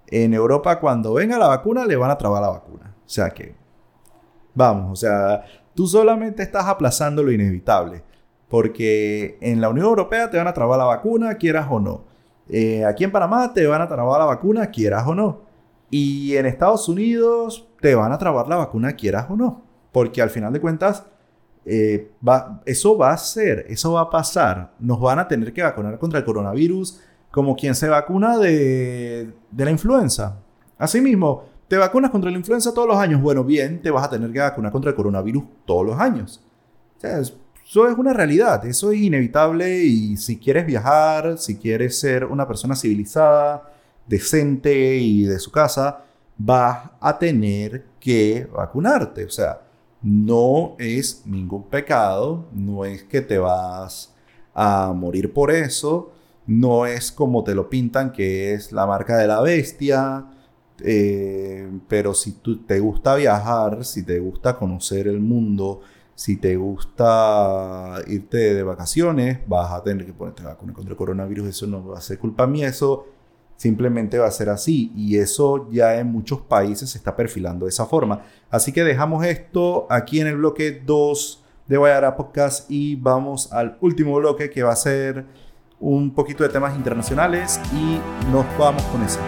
en 0.08 0.34
Europa 0.34 0.80
cuando 0.80 1.14
venga 1.14 1.38
la 1.38 1.48
vacuna 1.48 1.86
le 1.86 1.96
van 1.96 2.12
a 2.12 2.18
trabar 2.18 2.42
la 2.42 2.50
vacuna. 2.50 2.96
O 3.06 3.10
sea 3.10 3.30
que, 3.30 3.56
vamos, 4.54 4.92
o 4.92 4.96
sea, 4.96 5.46
tú 5.74 5.88
solamente 5.88 6.44
estás 6.44 6.66
aplazando 6.66 7.24
lo 7.24 7.32
inevitable, 7.32 8.04
porque 8.50 9.38
en 9.42 9.62
la 9.62 9.70
Unión 9.70 9.86
Europea 9.86 10.30
te 10.30 10.38
van 10.38 10.48
a 10.48 10.54
trabar 10.54 10.78
la 10.78 10.86
vacuna, 10.86 11.36
quieras 11.36 11.68
o 11.70 11.80
no. 11.80 12.04
Eh, 12.50 12.84
aquí 12.86 13.04
en 13.04 13.12
Panamá 13.12 13.54
te 13.54 13.66
van 13.66 13.82
a 13.82 13.88
trabar 13.88 14.20
la 14.20 14.26
vacuna, 14.26 14.68
quieras 14.72 15.06
o 15.08 15.16
no. 15.16 15.45
Y 15.90 16.36
en 16.36 16.46
Estados 16.46 16.90
Unidos 16.90 17.68
te 17.80 17.96
van 17.96 18.12
a 18.12 18.18
trabar 18.18 18.48
la 18.48 18.58
vacuna, 18.58 18.94
quieras 18.94 19.28
o 19.30 19.36
no. 19.36 19.64
Porque 19.92 20.22
al 20.22 20.30
final 20.30 20.52
de 20.52 20.60
cuentas, 20.60 21.06
eh, 21.66 22.12
eso 22.66 22.98
va 22.98 23.12
a 23.12 23.18
ser, 23.18 23.66
eso 23.70 23.94
va 23.94 24.02
a 24.02 24.10
pasar. 24.10 24.74
Nos 24.80 25.00
van 25.00 25.20
a 25.20 25.28
tener 25.28 25.54
que 25.54 25.64
vacunar 25.64 25.98
contra 26.00 26.20
el 26.20 26.26
coronavirus 26.26 27.02
como 27.32 27.56
quien 27.56 27.76
se 27.76 27.90
vacuna 27.90 28.38
de, 28.38 29.32
de 29.52 29.66
la 29.66 29.72
influenza. 29.72 30.38
Asimismo, 30.78 31.44
te 31.68 31.78
vacunas 31.78 32.12
contra 32.12 32.32
la 32.32 32.38
influenza 32.38 32.74
todos 32.74 32.88
los 32.88 32.98
años. 32.98 33.22
Bueno, 33.22 33.44
bien, 33.44 33.82
te 33.82 33.92
vas 33.92 34.06
a 34.06 34.10
tener 34.10 34.32
que 34.32 34.40
vacunar 34.40 34.72
contra 34.72 34.92
el 34.92 34.96
coronavirus 34.96 35.44
todos 35.66 35.86
los 35.86 36.00
años. 36.00 36.44
Eso 37.02 37.88
es 37.88 37.98
una 37.98 38.14
realidad, 38.14 38.66
eso 38.66 38.92
es 38.92 39.00
inevitable 39.00 39.84
y 39.84 40.18
si 40.18 40.38
quieres 40.38 40.66
viajar, 40.66 41.38
si 41.38 41.58
quieres 41.58 42.00
ser 42.00 42.26
una 42.26 42.48
persona 42.48 42.76
civilizada, 42.76 43.74
decente 44.08 44.98
y 44.98 45.24
de 45.24 45.40
su 45.40 45.52
casa, 45.52 46.06
vas 46.38 46.90
a 47.00 47.18
tener 47.18 47.86
que 48.00 48.48
vacunarte. 48.52 49.26
O 49.26 49.30
sea, 49.30 49.62
no 50.02 50.76
es 50.78 51.24
ningún 51.26 51.64
pecado, 51.64 52.46
no 52.54 52.86
es 52.86 53.04
que 53.04 53.22
te 53.22 53.38
vas 53.38 54.14
a 54.54 54.94
morir 54.96 55.34
por 55.34 55.52
eso, 55.52 56.12
no 56.48 56.86
es 56.86 57.12
como 57.12 57.44
te 57.44 57.56
lo 57.56 57.70
pintan 57.70 58.12
que 58.12 58.54
es 58.54 58.72
la 58.72 58.86
marca 58.86 59.18
de 59.18 59.28
la 59.28 59.42
bestia, 59.42 60.26
eh, 60.84 61.70
pero 61.88 62.14
si 62.14 62.34
tú 62.34 62.64
te 62.64 62.80
gusta 62.80 63.16
viajar, 63.16 63.84
si 63.84 64.04
te 64.04 64.20
gusta 64.20 64.58
conocer 64.58 65.08
el 65.08 65.20
mundo, 65.20 65.82
si 66.14 66.38
te 66.38 66.56
gusta 66.56 67.96
irte 68.08 68.54
de 68.54 68.64
vacaciones, 68.64 69.40
vas 69.48 69.72
a 69.72 69.84
tener 69.84 70.06
que 70.06 70.14
ponerte 70.14 70.44
vacuna 70.44 70.74
contra 70.74 70.92
el 70.92 70.98
coronavirus, 70.98 71.48
eso 71.50 71.68
no 71.68 71.86
va 71.88 71.98
a 71.98 72.02
ser 72.02 72.20
culpa 72.20 72.48
mía, 72.48 72.68
eso 72.68 73.08
simplemente 73.56 74.20
va 74.20 74.28
a 74.28 74.32
ser 74.32 74.50
así 74.50 74.92
y 74.96 75.18
eso 75.18 75.70
ya 75.72 75.98
en 75.98 76.08
muchos 76.08 76.42
países 76.42 76.90
se 76.90 76.98
está 76.98 77.16
perfilando 77.16 77.66
de 77.66 77.70
esa 77.70 77.86
forma. 77.86 78.24
Así 78.50 78.72
que 78.72 78.84
dejamos 78.84 79.26
esto 79.26 79.88
aquí 79.90 80.20
en 80.20 80.28
el 80.28 80.38
bloque 80.38 80.82
2 80.86 81.44
de 81.68 81.78
Guayara 81.78 82.16
Podcast 82.16 82.70
y 82.70 82.96
vamos 82.96 83.52
al 83.52 83.78
último 83.82 84.16
bloque 84.16 84.50
que 84.50 84.64
va 84.64 84.74
a 84.74 84.76
ser 84.76 85.26
un 85.80 86.14
poquito 86.14 86.44
de 86.44 86.50
temas 86.50 86.76
internacionales 86.76 87.60
y 87.74 88.00
nos 88.32 88.46
vamos 88.58 88.84
con 88.84 89.02
eso. 89.04 89.20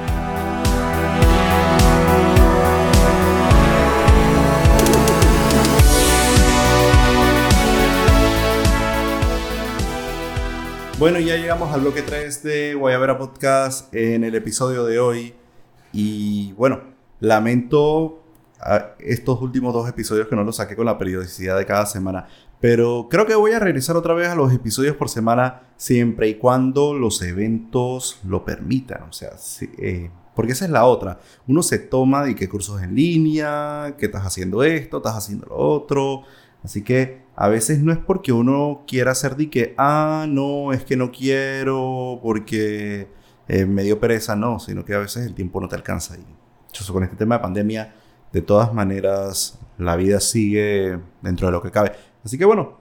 Bueno, 10.99 11.19
ya 11.19 11.35
llegamos 11.35 11.71
al 11.71 11.81
bloque 11.81 12.01
3 12.01 12.41
de 12.41 12.73
Guayabera 12.73 13.19
Podcast 13.19 13.93
en 13.93 14.23
el 14.23 14.33
episodio 14.33 14.83
de 14.83 14.97
hoy. 14.97 15.35
Y 15.93 16.53
bueno, 16.53 16.81
lamento 17.19 18.23
estos 18.97 19.39
últimos 19.43 19.75
dos 19.75 19.87
episodios 19.87 20.27
que 20.27 20.35
no 20.35 20.43
los 20.43 20.55
saqué 20.55 20.75
con 20.75 20.87
la 20.87 20.97
periodicidad 20.97 21.55
de 21.55 21.67
cada 21.67 21.85
semana. 21.85 22.27
Pero 22.59 23.09
creo 23.11 23.27
que 23.27 23.35
voy 23.35 23.51
a 23.51 23.59
regresar 23.59 23.95
otra 23.95 24.15
vez 24.15 24.29
a 24.29 24.33
los 24.33 24.51
episodios 24.51 24.95
por 24.95 25.07
semana 25.07 25.67
siempre 25.77 26.29
y 26.29 26.35
cuando 26.39 26.95
los 26.95 27.21
eventos 27.21 28.19
lo 28.27 28.43
permitan. 28.43 29.03
O 29.03 29.13
sea, 29.13 29.33
eh, 29.77 30.09
porque 30.33 30.53
esa 30.53 30.65
es 30.65 30.71
la 30.71 30.85
otra. 30.85 31.19
Uno 31.45 31.61
se 31.61 31.77
toma 31.77 32.23
de 32.23 32.33
qué 32.33 32.49
cursos 32.49 32.81
en 32.81 32.95
línea, 32.95 33.93
que 33.99 34.07
estás 34.07 34.25
haciendo 34.25 34.63
esto, 34.63 34.97
estás 34.97 35.15
haciendo 35.15 35.45
lo 35.45 35.57
otro. 35.57 36.23
Así 36.63 36.83
que 36.83 37.26
a 37.39 37.49
veces 37.49 37.83
no 37.83 37.91
es 37.91 37.99
porque 37.99 38.33
uno 38.33 38.83
quiera 38.87 39.11
hacer 39.11 39.35
de 39.35 39.47
que, 39.51 39.75
ah, 39.77 40.25
no, 40.27 40.73
es 40.73 40.83
que 40.83 40.97
no 40.97 41.11
quiero 41.11 42.19
porque 42.23 43.07
eh, 43.47 43.65
me 43.65 43.83
dio 43.83 43.99
pereza, 43.99 44.35
no, 44.35 44.59
sino 44.59 44.83
que 44.83 44.95
a 44.95 44.97
veces 44.97 45.27
el 45.27 45.35
tiempo 45.35 45.61
no 45.61 45.67
te 45.67 45.75
alcanza. 45.75 46.17
Y 46.17 46.25
con 46.91 47.03
este 47.03 47.15
tema 47.15 47.35
de 47.35 47.41
pandemia, 47.41 47.93
de 48.33 48.41
todas 48.41 48.73
maneras, 48.73 49.59
la 49.77 49.95
vida 49.95 50.19
sigue 50.19 50.99
dentro 51.21 51.47
de 51.47 51.51
lo 51.51 51.61
que 51.61 51.69
cabe. 51.69 51.91
Así 52.25 52.39
que 52.39 52.45
bueno, 52.45 52.79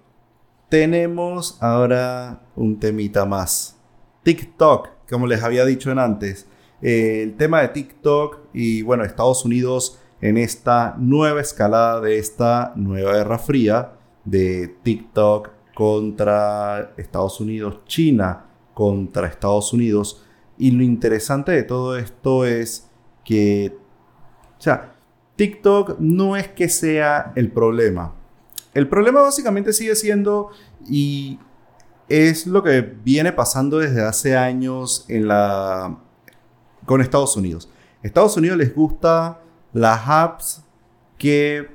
tenemos 0.70 1.58
ahora 1.62 2.40
un 2.56 2.80
temita 2.80 3.26
más. 3.26 3.76
TikTok, 4.22 4.88
como 5.10 5.26
les 5.26 5.42
había 5.42 5.66
dicho 5.66 5.92
en 5.92 5.98
antes. 5.98 6.46
Eh, 6.80 7.22
el 7.22 7.36
tema 7.36 7.60
de 7.60 7.68
TikTok 7.68 8.38
y 8.54 8.80
bueno, 8.80 9.04
Estados 9.04 9.44
Unidos 9.44 9.98
en 10.22 10.38
esta 10.38 10.94
nueva 10.98 11.42
escalada 11.42 12.00
de 12.00 12.18
esta 12.18 12.72
nueva 12.74 13.12
guerra 13.12 13.38
fría 13.38 13.95
de 14.26 14.76
TikTok 14.82 15.50
contra 15.74 16.92
Estados 16.98 17.40
Unidos, 17.40 17.80
China 17.86 18.44
contra 18.74 19.26
Estados 19.26 19.72
Unidos. 19.72 20.22
Y 20.58 20.70
lo 20.70 20.82
interesante 20.82 21.52
de 21.52 21.62
todo 21.62 21.96
esto 21.96 22.44
es 22.44 22.90
que, 23.24 23.76
o 24.58 24.60
sea, 24.60 24.94
TikTok 25.36 25.98
no 25.98 26.36
es 26.36 26.48
que 26.48 26.68
sea 26.68 27.32
el 27.36 27.50
problema. 27.50 28.14
El 28.74 28.88
problema 28.88 29.22
básicamente 29.22 29.72
sigue 29.72 29.94
siendo 29.96 30.50
y 30.86 31.38
es 32.08 32.46
lo 32.46 32.62
que 32.62 32.80
viene 32.80 33.32
pasando 33.32 33.78
desde 33.78 34.02
hace 34.02 34.36
años 34.36 35.06
en 35.08 35.28
la 35.28 35.98
con 36.84 37.00
Estados 37.00 37.36
Unidos. 37.36 37.68
Estados 38.02 38.36
Unidos 38.36 38.56
les 38.56 38.74
gusta 38.74 39.40
las 39.72 40.00
apps 40.06 40.62
que 41.18 41.68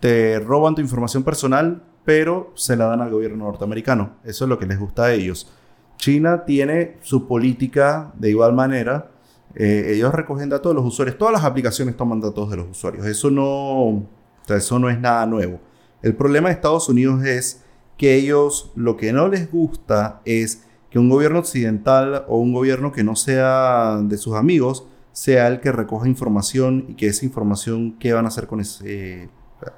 te 0.00 0.38
roban 0.38 0.74
tu 0.74 0.80
información 0.80 1.22
personal, 1.24 1.82
pero 2.04 2.52
se 2.54 2.76
la 2.76 2.86
dan 2.86 3.00
al 3.00 3.10
gobierno 3.10 3.44
norteamericano. 3.44 4.16
Eso 4.24 4.44
es 4.44 4.48
lo 4.48 4.58
que 4.58 4.66
les 4.66 4.78
gusta 4.78 5.04
a 5.04 5.12
ellos. 5.12 5.50
China 5.96 6.44
tiene 6.44 6.98
su 7.02 7.26
política 7.26 8.12
de 8.14 8.30
igual 8.30 8.52
manera. 8.52 9.10
Eh, 9.54 9.92
ellos 9.94 10.14
recogen 10.14 10.48
datos 10.48 10.70
de 10.70 10.74
los 10.74 10.84
usuarios. 10.84 11.16
Todas 11.16 11.32
las 11.32 11.44
aplicaciones 11.44 11.96
toman 11.96 12.20
datos 12.20 12.50
de 12.50 12.56
los 12.56 12.68
usuarios. 12.70 13.06
Eso 13.06 13.30
no, 13.30 14.06
eso 14.48 14.78
no 14.78 14.90
es 14.90 14.98
nada 14.98 15.24
nuevo. 15.26 15.60
El 16.02 16.14
problema 16.14 16.48
de 16.48 16.54
Estados 16.54 16.88
Unidos 16.88 17.24
es 17.24 17.62
que 17.96 18.16
ellos 18.16 18.72
lo 18.74 18.96
que 18.96 19.12
no 19.12 19.28
les 19.28 19.50
gusta 19.50 20.20
es 20.24 20.64
que 20.90 20.98
un 20.98 21.08
gobierno 21.08 21.38
occidental 21.38 22.24
o 22.28 22.38
un 22.38 22.52
gobierno 22.52 22.92
que 22.92 23.04
no 23.04 23.16
sea 23.16 23.98
de 24.02 24.18
sus 24.18 24.34
amigos 24.34 24.86
sea 25.12 25.46
el 25.46 25.60
que 25.60 25.72
recoja 25.72 26.08
información 26.08 26.86
y 26.88 26.94
que 26.94 27.06
esa 27.06 27.24
información, 27.24 27.96
¿qué 27.98 28.12
van 28.12 28.24
a 28.24 28.28
hacer 28.28 28.46
con 28.46 28.60
ese 28.60 29.30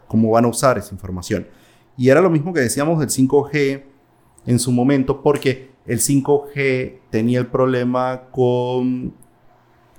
cómo 0.07 0.31
van 0.31 0.45
a 0.45 0.49
usar 0.49 0.79
esa 0.79 0.95
información. 0.95 1.47
Y 1.97 2.09
era 2.11 2.21
lo 2.21 2.31
mismo 2.31 2.53
que 2.53 2.61
decíamos 2.61 2.99
del 2.99 3.09
5G 3.09 3.83
en 4.47 4.59
su 4.59 4.71
momento, 4.73 5.23
porque 5.23 5.71
el 5.87 6.01
5G 6.01 6.99
tenía 7.11 7.39
el 7.39 7.47
problema 7.47 8.23
con 8.31 9.15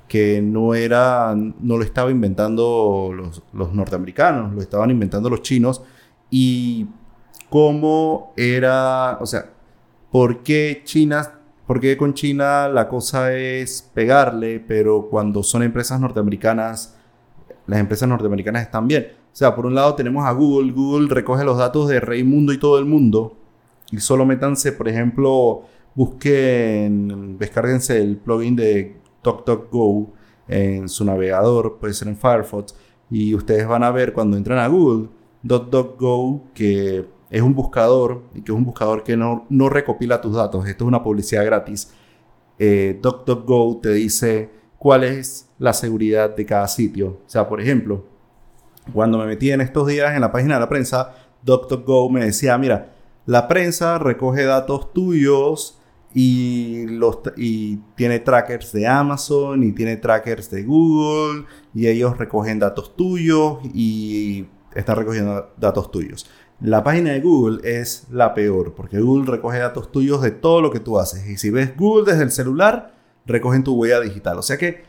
que 0.07 0.41
no 0.41 0.73
era, 0.73 1.35
no 1.35 1.77
lo 1.77 1.83
estaba 1.83 2.11
inventando 2.11 3.11
los, 3.13 3.73
norteamericanos, 3.73 4.53
lo 4.53 4.61
estaban 4.61 4.89
inventando 4.89 5.29
los 5.29 5.41
chinos 5.41 5.83
y 6.29 6.87
cómo 7.49 8.33
era, 8.37 9.17
o 9.19 9.25
sea, 9.25 9.49
¿por 10.11 10.43
qué 10.43 10.81
China, 10.85 11.39
por 11.65 11.79
qué 11.81 11.97
con 11.97 12.13
China 12.13 12.69
la 12.69 12.87
cosa 12.87 13.33
es 13.33 13.89
pegarle, 13.93 14.61
pero 14.65 15.07
cuando 15.09 15.43
son 15.43 15.63
empresas 15.63 15.99
norteamericanas, 15.99 16.97
las 17.65 17.79
empresas 17.79 18.07
norteamericanas 18.07 18.63
están 18.63 18.87
bien? 18.87 19.07
Sea, 19.37 19.55
por 19.55 19.67
un 19.67 19.75
lado 19.75 19.93
tenemos 19.93 20.25
a 20.25 20.31
Google, 20.31 20.71
Google 20.71 21.13
recoge 21.13 21.45
los 21.45 21.59
datos 21.59 21.87
de 21.89 21.99
Reymundo 21.99 22.53
y 22.53 22.57
todo 22.57 22.79
el 22.79 22.85
mundo 22.85 23.37
y 23.91 23.99
solo 23.99 24.25
métanse, 24.25 24.71
por 24.71 24.87
ejemplo, 24.87 25.61
busquen, 25.93 27.37
descárguense 27.37 28.01
el 28.01 28.17
plugin 28.17 28.55
de 28.55 28.97
DuckDuckGo 29.23 30.11
en 30.47 30.89
su 30.89 31.05
navegador, 31.05 31.77
puede 31.77 31.93
ser 31.93 32.07
en 32.07 32.17
Firefox, 32.17 32.73
y 33.11 33.35
ustedes 33.35 33.67
van 33.67 33.83
a 33.83 33.91
ver 33.91 34.11
cuando 34.11 34.37
entran 34.37 34.57
a 34.57 34.67
Google, 34.69 35.09
DuckDuckGo, 35.43 36.45
que 36.55 37.05
es 37.29 37.41
un 37.43 37.53
buscador, 37.53 38.23
y 38.33 38.41
que 38.41 38.51
es 38.51 38.57
un 38.57 38.65
buscador 38.65 39.03
que 39.03 39.15
no, 39.15 39.45
no 39.49 39.69
recopila 39.69 40.19
tus 40.19 40.33
datos, 40.33 40.67
esto 40.67 40.83
es 40.83 40.87
una 40.87 41.03
publicidad 41.03 41.45
gratis. 41.45 41.93
Eh, 42.57 42.99
te 43.83 43.93
dice 43.93 44.49
cuál 44.79 45.03
es 45.03 45.47
la 45.59 45.73
seguridad 45.73 46.35
de 46.35 46.43
cada 46.43 46.67
sitio. 46.67 47.19
O 47.23 47.29
sea, 47.29 47.47
por 47.47 47.61
ejemplo, 47.61 48.16
cuando 48.93 49.17
me 49.17 49.25
metí 49.25 49.51
en 49.51 49.61
estos 49.61 49.87
días 49.87 50.15
en 50.15 50.21
la 50.21 50.31
página 50.31 50.55
de 50.55 50.59
la 50.61 50.69
prensa, 50.69 51.13
DuckDuckGo 51.43 52.09
me 52.09 52.25
decía, 52.25 52.57
mira, 52.57 52.93
la 53.25 53.47
prensa 53.47 53.97
recoge 53.99 54.45
datos 54.45 54.93
tuyos 54.93 55.79
y, 56.13 56.85
los, 56.87 57.19
y 57.35 57.77
tiene 57.95 58.19
trackers 58.19 58.71
de 58.71 58.87
Amazon 58.87 59.63
y 59.63 59.71
tiene 59.73 59.97
trackers 59.97 60.49
de 60.49 60.63
Google 60.63 61.45
y 61.75 61.87
ellos 61.87 62.17
recogen 62.17 62.59
datos 62.59 62.95
tuyos 62.95 63.59
y 63.73 64.47
están 64.73 64.95
recogiendo 64.95 65.51
datos 65.57 65.91
tuyos. 65.91 66.29
La 66.59 66.83
página 66.83 67.11
de 67.11 67.19
Google 67.19 67.59
es 67.63 68.07
la 68.09 68.33
peor 68.33 68.73
porque 68.73 68.99
Google 68.99 69.29
recoge 69.29 69.59
datos 69.59 69.91
tuyos 69.91 70.21
de 70.21 70.31
todo 70.31 70.61
lo 70.61 70.71
que 70.71 70.79
tú 70.79 70.97
haces 70.97 71.27
y 71.27 71.37
si 71.37 71.49
ves 71.49 71.75
Google 71.77 72.11
desde 72.11 72.23
el 72.23 72.31
celular, 72.31 72.95
recogen 73.25 73.63
tu 73.63 73.75
huella 73.75 73.99
digital. 73.99 74.39
O 74.39 74.41
sea 74.41 74.57
que 74.57 74.83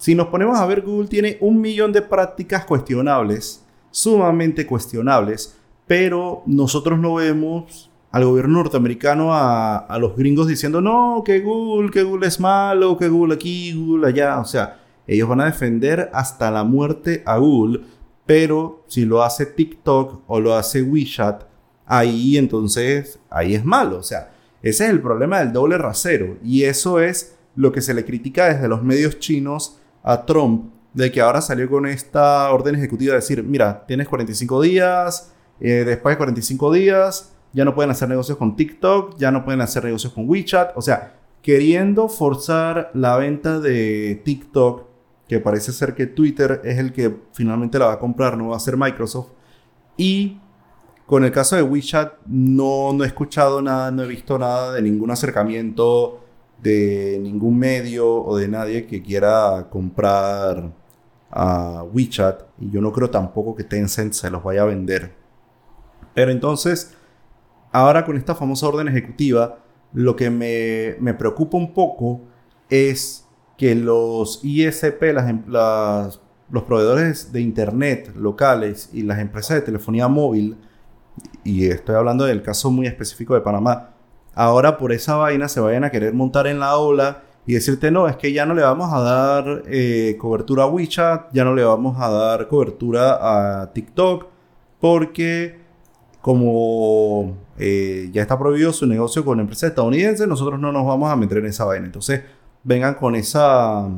si 0.00 0.14
nos 0.14 0.28
ponemos 0.28 0.58
a 0.58 0.64
ver, 0.64 0.80
Google 0.80 1.08
tiene 1.08 1.36
un 1.42 1.60
millón 1.60 1.92
de 1.92 2.00
prácticas 2.00 2.64
cuestionables, 2.64 3.62
sumamente 3.90 4.64
cuestionables, 4.66 5.58
pero 5.86 6.42
nosotros 6.46 6.98
no 6.98 7.16
vemos 7.16 7.90
al 8.10 8.24
gobierno 8.24 8.60
norteamericano 8.60 9.34
a, 9.34 9.98
los 10.00 10.16
gringos 10.16 10.48
diciendo, 10.48 10.80
no, 10.80 11.22
que 11.22 11.40
Google, 11.40 11.90
que 11.90 12.02
Google 12.02 12.28
es 12.28 12.40
malo, 12.40 12.96
que 12.96 13.10
Google 13.10 13.34
aquí, 13.34 13.74
Google 13.74 14.08
allá. 14.08 14.40
O 14.40 14.46
sea, 14.46 14.80
ellos 15.06 15.28
van 15.28 15.42
a 15.42 15.44
defender 15.44 16.08
hasta 16.14 16.50
la 16.50 16.64
muerte 16.64 17.22
a 17.26 17.36
Google, 17.36 17.82
pero 18.24 18.84
si 18.86 19.04
lo 19.04 19.22
hace 19.22 19.44
TikTok 19.44 20.22
o 20.26 20.40
lo 20.40 20.54
hace 20.54 20.80
WeChat, 20.82 21.44
ahí 21.84 22.38
entonces, 22.38 23.20
ahí 23.28 23.54
es 23.54 23.66
malo. 23.66 23.98
O 23.98 24.02
sea, 24.02 24.32
ese 24.62 24.86
es 24.86 24.90
el 24.90 25.02
problema 25.02 25.40
del 25.40 25.52
doble 25.52 25.76
rasero. 25.76 26.38
Y 26.42 26.62
eso 26.62 27.00
es 27.00 27.36
lo 27.54 27.70
que 27.70 27.82
se 27.82 27.92
le 27.92 28.06
critica 28.06 28.46
desde 28.46 28.66
los 28.66 28.82
medios 28.82 29.18
chinos 29.18 29.76
a 30.02 30.24
Trump, 30.24 30.72
de 30.94 31.12
que 31.12 31.20
ahora 31.20 31.40
salió 31.40 31.68
con 31.68 31.86
esta 31.86 32.50
orden 32.50 32.74
ejecutiva 32.74 33.12
de 33.12 33.20
decir, 33.20 33.42
mira, 33.42 33.84
tienes 33.86 34.08
45 34.08 34.60
días, 34.62 35.32
eh, 35.60 35.84
después 35.86 36.14
de 36.14 36.16
45 36.18 36.72
días 36.72 37.32
ya 37.52 37.64
no 37.64 37.74
pueden 37.74 37.90
hacer 37.90 38.08
negocios 38.08 38.38
con 38.38 38.56
TikTok, 38.56 39.16
ya 39.18 39.30
no 39.30 39.44
pueden 39.44 39.60
hacer 39.60 39.84
negocios 39.84 40.12
con 40.12 40.28
WeChat, 40.28 40.76
o 40.76 40.82
sea, 40.82 41.14
queriendo 41.42 42.08
forzar 42.08 42.90
la 42.94 43.16
venta 43.16 43.58
de 43.58 44.20
TikTok, 44.24 44.84
que 45.28 45.40
parece 45.40 45.72
ser 45.72 45.94
que 45.94 46.06
Twitter 46.06 46.60
es 46.64 46.78
el 46.78 46.92
que 46.92 47.16
finalmente 47.32 47.78
la 47.78 47.86
va 47.86 47.92
a 47.94 47.98
comprar, 47.98 48.36
no 48.36 48.48
va 48.48 48.56
a 48.56 48.60
ser 48.60 48.76
Microsoft, 48.76 49.32
y 49.96 50.38
con 51.06 51.24
el 51.24 51.32
caso 51.32 51.56
de 51.56 51.62
WeChat 51.62 52.14
no, 52.26 52.92
no 52.92 53.02
he 53.02 53.06
escuchado 53.06 53.60
nada, 53.60 53.90
no 53.90 54.04
he 54.04 54.06
visto 54.06 54.38
nada 54.38 54.72
de 54.72 54.82
ningún 54.82 55.10
acercamiento 55.10 56.19
de 56.62 57.18
ningún 57.20 57.58
medio 57.58 58.22
o 58.22 58.36
de 58.36 58.48
nadie 58.48 58.86
que 58.86 59.02
quiera 59.02 59.68
comprar 59.70 60.72
a 61.30 61.84
WeChat 61.92 62.42
y 62.58 62.70
yo 62.70 62.80
no 62.80 62.92
creo 62.92 63.10
tampoco 63.10 63.54
que 63.54 63.64
Tencent 63.64 64.12
se 64.12 64.30
los 64.30 64.42
vaya 64.42 64.62
a 64.62 64.66
vender. 64.66 65.14
Pero 66.14 66.32
entonces, 66.32 66.96
Ahora 67.72 68.04
con 68.04 68.16
esta 68.16 68.34
famosa 68.34 68.66
orden 68.66 68.88
ejecutiva, 68.88 69.58
lo 69.92 70.16
que 70.16 70.30
me, 70.30 71.14
preocupa 71.14 71.56
un 71.56 71.72
poco 71.72 72.22
es 72.68 73.28
que 73.56 73.74
los 73.74 74.40
ISP, 74.42 75.02
em, 75.02 75.44
las, 75.46 76.20
los 76.50 76.64
proveedores 76.64 77.32
de 77.32 77.40
Internet 77.40 78.12
locales 78.16 78.90
y 78.92 79.02
las 79.02 79.20
empresas 79.20 79.56
de 79.56 79.62
telefonía 79.62 80.08
móvil, 80.08 80.56
y 81.44 81.66
estoy 81.66 81.94
hablando 81.94 82.24
del 82.24 82.42
caso 82.42 82.70
muy 82.70 82.86
específico 82.86 83.34
de 83.34 83.40
Panamá, 83.40 83.89
ahora 84.34 84.76
por 84.76 84.92
esa 84.92 85.16
vaina 85.16 85.48
se 85.48 85.60
vayan 85.60 85.84
a 85.84 85.90
querer 85.90 86.14
montar 86.14 86.46
en 86.46 86.60
la 86.60 86.76
ola 86.76 87.22
y 87.46 87.54
decirte, 87.54 87.90
no, 87.90 88.08
es 88.08 88.16
que 88.16 88.32
ya 88.32 88.46
no 88.46 88.54
le 88.54 88.62
vamos 88.62 88.92
a 88.92 89.00
dar 89.00 89.62
eh, 89.66 90.16
cobertura 90.18 90.64
a 90.64 90.66
WeChat, 90.66 91.32
ya 91.32 91.44
no 91.44 91.54
le 91.54 91.64
vamos 91.64 91.96
a 92.00 92.08
dar 92.08 92.48
cobertura 92.48 93.62
a 93.62 93.72
TikTok, 93.72 94.26
porque 94.78 95.58
como 96.20 97.38
eh, 97.58 98.08
ya 98.12 98.22
está 98.22 98.38
prohibido 98.38 98.72
su 98.72 98.86
negocio 98.86 99.24
con 99.24 99.40
empresas 99.40 99.70
estadounidenses, 99.70 100.28
nosotros 100.28 100.60
no 100.60 100.70
nos 100.70 100.86
vamos 100.86 101.10
a 101.10 101.16
meter 101.16 101.38
en 101.38 101.46
esa 101.46 101.64
vaina. 101.64 101.86
Entonces, 101.86 102.22
vengan 102.62 102.94
con, 102.94 103.14
esa, 103.14 103.88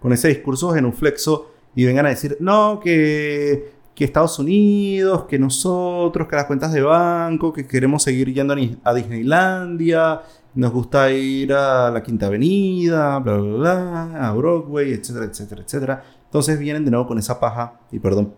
con 0.00 0.12
ese 0.12 0.28
discurso 0.28 0.72
genuflexo 0.72 1.50
y 1.74 1.84
vengan 1.84 2.06
a 2.06 2.10
decir, 2.10 2.36
no, 2.40 2.80
que, 2.80 3.72
que 3.98 4.04
Estados 4.04 4.38
Unidos, 4.38 5.24
que 5.24 5.40
nosotros, 5.40 6.28
que 6.28 6.36
las 6.36 6.44
cuentas 6.44 6.72
de 6.72 6.82
banco, 6.82 7.52
que 7.52 7.66
queremos 7.66 8.04
seguir 8.04 8.32
yendo 8.32 8.54
a 8.84 8.94
Disneylandia, 8.94 10.20
nos 10.54 10.70
gusta 10.70 11.10
ir 11.10 11.52
a 11.52 11.90
la 11.90 12.00
Quinta 12.00 12.26
Avenida, 12.26 13.18
bla, 13.18 13.38
bla, 13.38 13.56
bla, 13.56 14.28
a 14.28 14.32
Broadway, 14.34 14.92
etcétera, 14.92 15.24
etcétera, 15.24 15.62
etcétera. 15.62 16.04
Entonces 16.26 16.60
vienen 16.60 16.84
de 16.84 16.92
nuevo 16.92 17.08
con 17.08 17.18
esa 17.18 17.40
paja, 17.40 17.80
y 17.90 17.98
perdón 17.98 18.32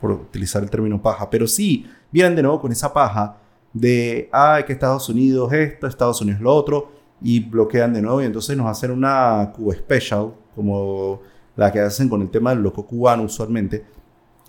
por 0.00 0.10
utilizar 0.10 0.64
el 0.64 0.70
término 0.70 1.00
paja, 1.00 1.30
pero 1.30 1.46
sí 1.46 1.86
vienen 2.10 2.34
de 2.34 2.42
nuevo 2.42 2.60
con 2.60 2.72
esa 2.72 2.92
paja 2.92 3.36
de, 3.72 4.28
ay, 4.32 4.64
que 4.64 4.72
Estados 4.72 5.08
Unidos 5.08 5.52
esto, 5.52 5.86
Estados 5.86 6.20
Unidos 6.20 6.40
lo 6.40 6.52
otro, 6.52 6.90
y 7.22 7.38
bloquean 7.38 7.92
de 7.92 8.02
nuevo 8.02 8.20
y 8.20 8.24
entonces 8.24 8.56
nos 8.56 8.66
hacen 8.66 8.90
una 8.90 9.52
Cuba 9.54 9.72
Special, 9.72 10.34
como 10.56 11.20
la 11.54 11.70
que 11.70 11.78
hacen 11.78 12.08
con 12.08 12.22
el 12.22 12.28
tema 12.28 12.50
del 12.50 12.64
loco 12.64 12.84
cubano 12.84 13.22
usualmente, 13.22 13.84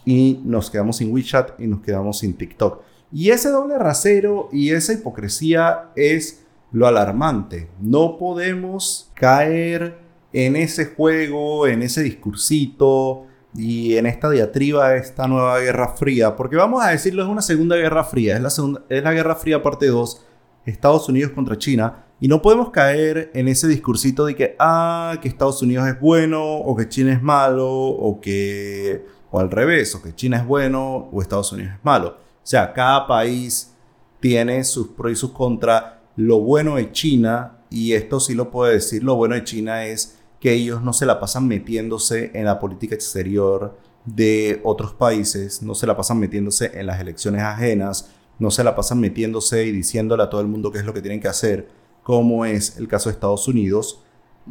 y 0.08 0.40
nos 0.46 0.72
quedamos 0.72 0.98
sin 0.98 1.12
WeChat 1.12 1.60
y 1.60 1.68
nos 1.68 1.82
quedamos 1.82 2.20
sin 2.20 2.34
TikTok. 2.34 2.82
Y 3.12 3.32
ese 3.32 3.50
doble 3.50 3.78
rasero 3.78 4.48
y 4.54 4.72
esa 4.72 4.94
hipocresía 4.94 5.90
es 5.98 6.46
lo 6.72 6.88
alarmante. 6.88 7.68
No 7.82 8.18
podemos 8.18 9.12
caer 9.16 9.98
en 10.32 10.56
ese 10.56 10.86
juego, 10.86 11.68
en 11.68 11.84
ese 11.84 12.04
discursito, 12.04 13.26
y 13.54 13.98
en 13.98 14.06
esta 14.06 14.30
diatriba 14.30 14.96
esta 14.96 15.28
nueva 15.28 15.60
Guerra 15.60 15.90
Fría, 15.90 16.36
porque 16.36 16.56
vamos 16.56 16.86
a 16.86 16.90
decirlo, 16.90 17.24
es 17.24 17.30
una 17.30 17.42
segunda 17.42 17.76
Guerra 17.76 18.04
Fría, 18.04 18.36
es 18.36 18.42
la, 18.42 18.50
es 18.90 19.04
la 19.04 19.14
Guerra 19.14 19.36
Fría 19.36 19.64
parte 19.64 19.88
2, 19.88 20.26
Estados 20.66 21.10
Unidos 21.10 21.32
contra 21.32 21.58
China, 21.58 22.06
y 22.20 22.28
no 22.28 22.42
podemos 22.42 22.70
caer 22.70 23.32
en 23.34 23.48
ese 23.48 23.68
discursito 23.68 24.26
de 24.26 24.36
que, 24.36 24.56
ah, 24.60 25.18
que 25.22 25.28
Estados 25.28 25.62
Unidos 25.64 25.88
es 25.88 26.00
bueno, 26.00 26.44
o 26.44 26.76
que 26.76 26.88
China 26.88 27.14
es 27.14 27.22
malo, 27.22 27.68
o 27.68 28.22
que, 28.22 29.17
o 29.32 29.40
al 29.40 29.52
revés, 29.52 29.94
o 29.96 30.02
que 30.02 30.16
China 30.16 30.38
es 30.38 30.46
bueno, 30.46 31.10
o 31.12 31.22
Estados 31.22 31.52
Unidos 31.52 31.74
es 31.78 31.86
malo. 31.86 32.10
O 32.10 32.50
sea, 32.50 32.74
cada 32.74 33.08
país 33.08 33.74
tiene 34.20 34.64
sus 34.64 34.88
pros 34.90 35.12
y 35.12 35.16
sus 35.16 35.32
contras. 35.32 35.84
Lo 36.16 36.40
bueno 36.40 36.76
de 36.76 36.92
China, 36.92 37.60
y 37.70 37.94
esto 37.94 38.20
sí 38.20 38.34
lo 38.34 38.50
puedo 38.50 38.72
decir, 38.72 39.04
lo 39.04 39.16
bueno 39.16 39.36
de 39.36 39.44
China 39.44 39.86
es 39.86 40.18
que 40.40 40.54
ellos 40.54 40.82
no 40.82 40.94
se 40.94 41.06
la 41.06 41.20
pasan 41.20 41.48
metiéndose 41.48 42.32
en 42.34 42.46
la 42.46 42.60
política 42.60 42.96
exterior 42.96 43.78
de 44.06 44.62
otros 44.64 44.94
países, 44.94 45.62
no 45.62 45.76
se 45.76 45.86
la 45.86 45.98
pasan 45.98 46.20
metiéndose 46.20 46.72
en 46.80 46.88
las 46.88 47.00
elecciones 47.00 47.42
ajenas, 47.42 48.10
no 48.40 48.52
se 48.52 48.64
la 48.64 48.76
pasan 48.76 49.00
metiéndose 49.00 49.66
y 49.66 49.72
diciéndole 49.72 50.24
a 50.24 50.30
todo 50.30 50.42
el 50.42 50.48
mundo 50.48 50.72
qué 50.72 50.80
es 50.80 50.86
lo 50.86 50.94
que 50.94 51.02
tienen 51.02 51.20
que 51.20 51.28
hacer, 51.28 51.68
como 52.04 52.46
es 52.46 52.78
el 52.78 52.88
caso 52.88 53.10
de 53.10 53.14
Estados 53.14 53.48
Unidos. 53.48 54.02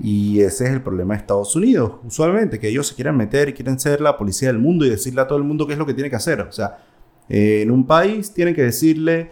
Y 0.03 0.41
ese 0.41 0.65
es 0.65 0.71
el 0.71 0.83
problema 0.83 1.15
de 1.15 1.21
Estados 1.21 1.57
Unidos, 1.57 1.93
usualmente, 2.05 2.59
que 2.59 2.69
ellos 2.69 2.89
se 2.89 2.95
quieren 2.95 3.17
meter 3.17 3.49
y 3.49 3.53
quieren 3.55 3.79
ser 3.79 4.01
la 4.01 4.19
policía 4.19 4.49
del 4.49 4.59
mundo 4.59 4.85
y 4.85 4.91
decirle 4.91 5.23
a 5.23 5.27
todo 5.27 5.39
el 5.39 5.45
mundo 5.45 5.67
qué 5.67 5.73
es 5.73 5.79
lo 5.79 5.87
que 5.87 5.95
tiene 5.95 6.11
que 6.11 6.17
hacer. 6.17 6.41
O 6.43 6.53
sea, 6.53 6.79
en 7.29 7.71
un 7.71 7.87
país 7.87 8.33
tienen 8.33 8.55
que 8.55 8.63
decirle 8.63 9.31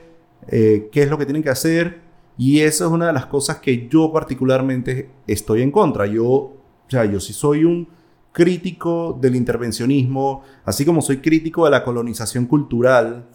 eh, 0.49 0.89
qué 0.91 1.03
es 1.03 1.11
lo 1.11 1.19
que 1.19 1.27
tienen 1.27 1.43
que 1.43 1.51
hacer 1.51 2.01
y 2.37 2.61
eso 2.61 2.87
es 2.87 2.91
una 2.91 3.07
de 3.07 3.13
las 3.13 3.27
cosas 3.27 3.59
que 3.59 3.89
yo 3.89 4.13
particularmente 4.13 5.11
estoy 5.27 5.63
en 5.63 5.71
contra. 5.71 6.07
Yo, 6.07 6.27
o 6.27 6.61
sea, 6.89 7.05
yo 7.05 7.21
sí 7.21 7.33
soy 7.33 7.65
un 7.65 7.89
crítico 8.33 9.17
del 9.21 9.37
intervencionismo, 9.37 10.43
así 10.65 10.85
como 10.85 11.01
soy 11.01 11.19
crítico 11.19 11.65
de 11.65 11.71
la 11.71 11.85
colonización 11.85 12.47
cultural 12.47 13.27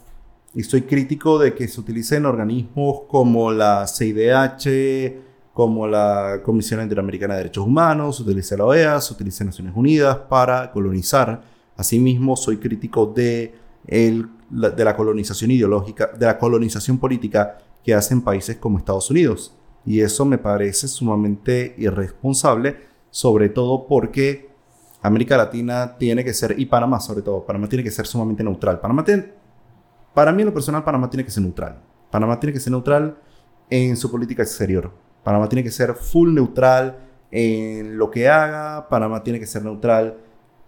y 0.54 0.64
soy 0.64 0.82
crítico 0.82 1.40
de 1.40 1.54
que 1.54 1.68
se 1.68 1.80
utilicen 1.80 2.26
organismos 2.26 3.04
como 3.08 3.52
la 3.52 3.88
CIDH, 3.88 5.29
como 5.54 5.88
la 5.88 6.42
Comisión 6.44 6.82
Interamericana 6.82 7.34
de 7.34 7.40
Derechos 7.40 7.66
Humanos, 7.66 8.18
se 8.18 8.24
utilice 8.24 8.58
la 8.58 8.66
OEA, 8.66 9.02
se 9.02 9.14
utilice 9.14 9.44
Naciones 9.44 9.74
Unidas 9.76 10.18
para 10.30 10.72
colonizar. 10.72 11.42
Asimismo, 11.76 12.36
soy 12.36 12.58
crítico 12.58 13.06
de, 13.06 13.56
el, 13.88 14.30
de 14.50 14.84
la 14.84 14.96
colonización 14.96 15.52
ideológica, 15.52 16.08
de 16.18 16.26
la 16.26 16.38
colonización 16.38 16.98
política 16.98 17.58
que 17.84 17.94
hacen 17.94 18.22
países 18.22 18.58
como 18.58 18.78
Estados 18.78 19.10
Unidos. 19.10 19.56
Y 19.86 20.02
eso 20.02 20.26
me 20.26 20.38
parece 20.38 20.88
sumamente 20.88 21.74
irresponsable, 21.78 22.78
sobre 23.10 23.50
todo 23.50 23.88
porque 23.88 24.50
América 25.02 25.38
Latina 25.38 25.98
tiene 25.98 26.24
que 26.24 26.34
ser, 26.34 26.60
y 26.60 26.66
Panamá 26.66 27.00
sobre 27.00 27.22
todo, 27.22 27.46
Panamá 27.46 27.68
tiene 27.68 27.84
que 27.84 27.92
ser 27.92 28.06
sumamente 28.06 28.44
neutral. 28.44 28.80
Panamá 28.80 29.06
para 30.14 30.32
mí 30.32 30.42
en 30.42 30.48
lo 30.48 30.54
personal, 30.54 30.84
Panamá 30.84 31.10
tiene 31.10 31.24
que 31.24 31.32
ser 31.32 31.44
neutral. 31.44 31.82
Panamá 32.12 32.40
tiene 32.40 32.54
que 32.54 32.60
ser 32.60 32.72
neutral 32.72 33.18
en 33.70 33.96
su 33.96 34.12
política 34.12 34.44
exterior. 34.44 34.92
Panamá 35.24 35.50
tiene 35.50 35.64
que 35.64 35.72
ser 35.72 35.94
full 35.94 36.34
neutral 36.34 36.98
en 37.32 37.98
lo 37.98 38.10
que 38.10 38.28
haga. 38.28 38.88
Panamá 38.90 39.24
tiene 39.24 39.40
que 39.40 39.46
ser 39.46 39.64
neutral 39.64 40.18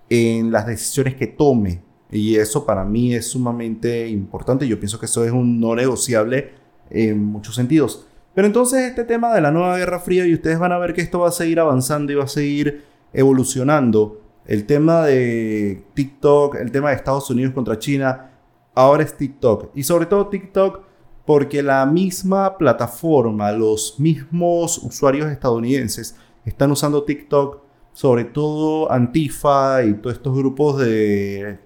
en 0.09 0.51
las 0.51 0.67
decisiones 0.67 1.15
que 1.15 1.27
tome. 1.27 1.81
Y 2.11 2.35
eso 2.35 2.65
para 2.65 2.83
mí 2.83 3.15
es 3.15 3.27
sumamente 3.27 4.07
importante. 4.09 4.67
Yo 4.67 4.79
pienso 4.79 4.99
que 4.99 5.05
eso 5.05 5.23
es 5.23 5.31
un 5.31 5.59
no 5.59 5.75
negociable 5.75 6.51
en 6.89 7.23
muchos 7.23 7.55
sentidos. 7.55 8.05
Pero 8.33 8.47
entonces 8.47 8.81
este 8.81 9.03
tema 9.03 9.33
de 9.33 9.41
la 9.41 9.51
nueva 9.51 9.77
Guerra 9.77 9.99
Fría, 9.99 10.25
y 10.25 10.33
ustedes 10.33 10.59
van 10.59 10.71
a 10.71 10.77
ver 10.77 10.93
que 10.93 11.01
esto 11.01 11.19
va 11.19 11.29
a 11.29 11.31
seguir 11.31 11.59
avanzando 11.59 12.11
y 12.11 12.15
va 12.15 12.25
a 12.25 12.27
seguir 12.27 12.83
evolucionando. 13.13 14.21
El 14.45 14.65
tema 14.65 15.05
de 15.05 15.83
TikTok, 15.93 16.55
el 16.55 16.71
tema 16.71 16.89
de 16.89 16.95
Estados 16.95 17.29
Unidos 17.29 17.53
contra 17.53 17.79
China, 17.79 18.31
ahora 18.73 19.03
es 19.03 19.15
TikTok. 19.15 19.71
Y 19.75 19.83
sobre 19.83 20.05
todo 20.05 20.27
TikTok 20.27 20.90
porque 21.25 21.61
la 21.61 21.85
misma 21.85 22.57
plataforma, 22.57 23.51
los 23.51 23.99
mismos 23.99 24.77
usuarios 24.79 25.31
estadounidenses 25.31 26.15
están 26.45 26.71
usando 26.71 27.03
TikTok, 27.03 27.61
sobre 27.93 28.25
todo 28.25 28.91
Antifa 28.91 29.83
y 29.83 29.93
todos 29.93 30.15
estos 30.15 30.35
grupos 30.35 30.79
de 30.79 31.59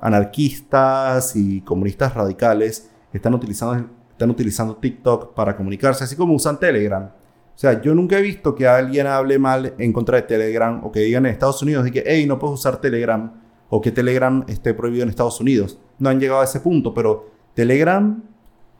anarquistas 0.00 1.36
y 1.36 1.60
comunistas 1.62 2.14
radicales 2.14 2.90
están 3.12 3.34
utilizando 3.34 3.96
están 4.16 4.30
utilizando 4.30 4.76
TikTok 4.76 5.34
para 5.34 5.54
comunicarse, 5.54 6.04
así 6.04 6.16
como 6.16 6.34
usan 6.34 6.58
Telegram. 6.58 7.04
O 7.04 7.58
sea, 7.58 7.82
yo 7.82 7.94
nunca 7.94 8.18
he 8.18 8.22
visto 8.22 8.54
que 8.54 8.66
alguien 8.66 9.06
hable 9.06 9.38
mal 9.38 9.74
en 9.78 9.92
contra 9.92 10.16
de 10.16 10.22
Telegram 10.22 10.82
o 10.84 10.90
que 10.90 11.00
digan 11.00 11.26
en 11.26 11.32
Estados 11.32 11.62
Unidos 11.62 11.84
de 11.84 11.92
que, 11.92 12.02
hey, 12.06 12.24
no 12.26 12.38
puedes 12.38 12.58
usar 12.58 12.80
Telegram 12.80 13.30
o 13.68 13.80
que 13.82 13.92
Telegram 13.92 14.42
esté 14.48 14.72
prohibido 14.72 15.02
en 15.02 15.10
Estados 15.10 15.38
Unidos. 15.38 15.78
No 15.98 16.08
han 16.08 16.18
llegado 16.18 16.40
a 16.40 16.44
ese 16.44 16.60
punto, 16.60 16.94
pero 16.94 17.30
Telegram 17.52 18.22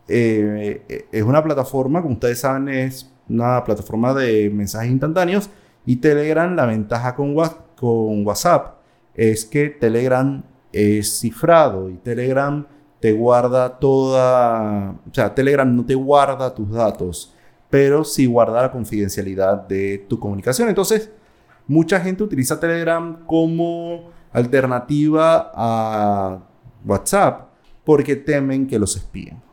eh, 0.08 1.06
es 1.10 1.22
una 1.22 1.42
plataforma, 1.42 2.02
como 2.02 2.14
ustedes 2.14 2.40
saben, 2.40 2.68
es 2.68 3.12
una 3.28 3.64
plataforma 3.64 4.14
de 4.14 4.50
mensajes 4.50 4.90
instantáneos 4.90 5.50
y 5.84 5.96
Telegram, 5.96 6.54
la 6.54 6.66
ventaja 6.66 7.14
con, 7.14 7.34
con 7.76 8.26
WhatsApp 8.26 8.76
es 9.14 9.44
que 9.44 9.70
Telegram 9.70 10.42
es 10.72 11.20
cifrado 11.20 11.88
y 11.88 11.94
Telegram 11.94 12.66
te 13.00 13.12
guarda 13.12 13.78
toda, 13.78 14.90
o 14.90 15.14
sea, 15.14 15.34
Telegram 15.34 15.74
no 15.74 15.84
te 15.84 15.94
guarda 15.94 16.54
tus 16.54 16.70
datos, 16.70 17.34
pero 17.70 18.04
sí 18.04 18.26
guarda 18.26 18.62
la 18.62 18.72
confidencialidad 18.72 19.66
de 19.66 20.04
tu 20.08 20.18
comunicación. 20.18 20.68
Entonces, 20.68 21.10
mucha 21.66 22.00
gente 22.00 22.22
utiliza 22.22 22.60
Telegram 22.60 23.24
como 23.26 24.10
alternativa 24.32 25.50
a 25.54 26.38
WhatsApp 26.84 27.48
porque 27.84 28.16
temen 28.16 28.66
que 28.66 28.78
los 28.78 28.96
espíen. 28.96 29.45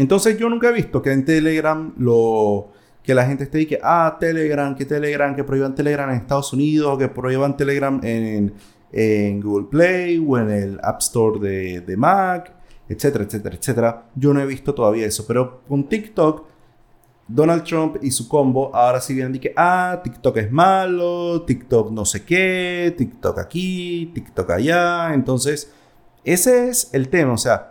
Entonces, 0.00 0.38
yo 0.38 0.48
nunca 0.48 0.70
he 0.70 0.72
visto 0.72 1.02
que 1.02 1.12
en 1.12 1.26
Telegram 1.26 1.92
lo 1.98 2.68
que 3.02 3.12
la 3.12 3.26
gente 3.26 3.44
esté 3.44 3.60
y 3.60 3.66
que, 3.66 3.78
ah, 3.82 4.16
Telegram, 4.18 4.74
que 4.74 4.86
Telegram, 4.86 5.36
que 5.36 5.44
prohíban 5.44 5.74
Telegram 5.74 6.08
en 6.08 6.16
Estados 6.16 6.54
Unidos, 6.54 6.98
que 6.98 7.08
prohíban 7.08 7.54
Telegram 7.54 8.00
en, 8.02 8.54
en 8.92 9.40
Google 9.42 9.66
Play 9.70 10.24
o 10.26 10.38
en 10.38 10.48
el 10.48 10.80
App 10.82 11.02
Store 11.02 11.38
de, 11.38 11.96
Mac, 11.98 12.50
etcétera, 12.88 13.24
etcétera, 13.24 13.56
etcétera. 13.56 14.06
Yo 14.14 14.32
no 14.32 14.40
he 14.40 14.46
visto 14.46 14.72
todavía 14.74 15.04
eso, 15.04 15.26
pero 15.26 15.60
con 15.68 15.86
TikTok, 15.86 16.46
Donald 17.28 17.64
Trump 17.64 17.98
y 18.00 18.10
su 18.10 18.26
combo 18.26 18.74
ahora 18.74 19.02
sí 19.02 19.12
vienen 19.12 19.34
y 19.34 19.38
que, 19.38 19.52
ah, 19.54 20.00
TikTok 20.02 20.38
es 20.38 20.50
malo, 20.50 21.42
TikTok 21.42 21.90
no 21.90 22.06
sé 22.06 22.24
qué, 22.24 22.94
TikTok 22.96 23.38
aquí, 23.38 24.12
TikTok 24.14 24.50
allá. 24.50 25.12
Entonces, 25.12 25.70
ese 26.24 26.70
es 26.70 26.88
el 26.94 27.10
tema, 27.10 27.34
o 27.34 27.38
sea, 27.38 27.69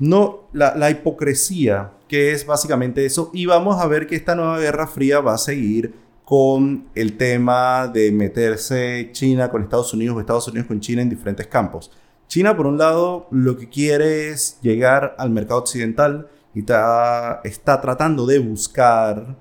no, 0.00 0.48
la, 0.52 0.74
la 0.76 0.90
hipocresía, 0.90 1.92
que 2.08 2.32
es 2.32 2.44
básicamente 2.44 3.06
eso, 3.06 3.30
y 3.32 3.46
vamos 3.46 3.80
a 3.80 3.86
ver 3.86 4.08
que 4.08 4.16
esta 4.16 4.34
nueva 4.34 4.58
guerra 4.58 4.88
fría 4.88 5.20
va 5.20 5.34
a 5.34 5.38
seguir 5.38 5.94
con 6.24 6.86
el 6.94 7.16
tema 7.16 7.88
de 7.88 8.12
meterse 8.12 9.10
China 9.12 9.50
con 9.50 9.62
Estados 9.62 9.92
Unidos 9.92 10.16
o 10.16 10.20
Estados 10.20 10.46
Unidos 10.48 10.68
con 10.68 10.80
China 10.80 11.02
en 11.02 11.10
diferentes 11.10 11.46
campos. 11.46 11.90
China, 12.28 12.56
por 12.56 12.68
un 12.68 12.78
lado, 12.78 13.26
lo 13.32 13.56
que 13.56 13.68
quiere 13.68 14.28
es 14.28 14.60
llegar 14.62 15.16
al 15.18 15.30
mercado 15.30 15.58
occidental 15.58 16.28
y 16.54 16.60
está, 16.60 17.40
está 17.42 17.80
tratando 17.80 18.26
de 18.26 18.38
buscar 18.38 19.36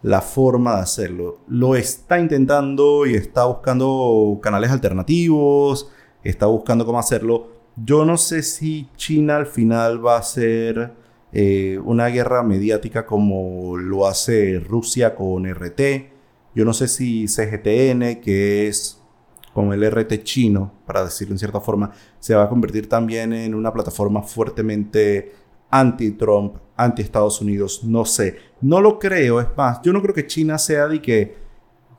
la 0.00 0.22
forma 0.22 0.76
de 0.76 0.80
hacerlo. 0.80 1.40
Lo 1.46 1.76
está 1.76 2.18
intentando 2.18 3.04
y 3.04 3.14
está 3.14 3.44
buscando 3.44 4.38
canales 4.42 4.70
alternativos, 4.70 5.90
está 6.22 6.46
buscando 6.46 6.86
cómo 6.86 6.98
hacerlo. 6.98 7.48
Yo 7.76 8.04
no 8.04 8.16
sé 8.16 8.42
si 8.42 8.88
China 8.96 9.36
al 9.36 9.46
final 9.46 10.04
va 10.04 10.16
a 10.16 10.22
ser 10.22 10.92
eh, 11.32 11.80
una 11.84 12.08
guerra 12.08 12.42
mediática 12.42 13.06
como 13.06 13.76
lo 13.76 14.06
hace 14.06 14.60
Rusia 14.60 15.14
con 15.14 15.46
RT 15.46 16.14
yo 16.54 16.64
no 16.64 16.72
sé 16.72 16.86
si 16.88 17.26
CGTN, 17.26 18.20
que 18.20 18.68
es 18.68 19.00
con 19.52 19.72
el 19.72 19.84
RT 19.90 20.22
chino, 20.22 20.72
para 20.86 21.04
decirlo 21.04 21.34
en 21.34 21.38
cierta 21.38 21.60
forma, 21.60 21.90
se 22.18 22.34
va 22.34 22.44
a 22.44 22.48
convertir 22.48 22.88
también 22.88 23.32
en 23.32 23.54
una 23.54 23.72
plataforma 23.72 24.22
fuertemente 24.22 25.32
anti-Trump, 25.70 26.56
anti-Estados 26.76 27.40
Unidos, 27.40 27.82
no 27.84 28.04
sé. 28.04 28.36
No 28.60 28.80
lo 28.80 28.98
creo, 28.98 29.40
es 29.40 29.48
más, 29.56 29.80
yo 29.82 29.92
no 29.92 30.00
creo 30.00 30.14
que 30.14 30.26
China 30.26 30.58
sea 30.58 30.86
de 30.86 31.02
que, 31.02 31.36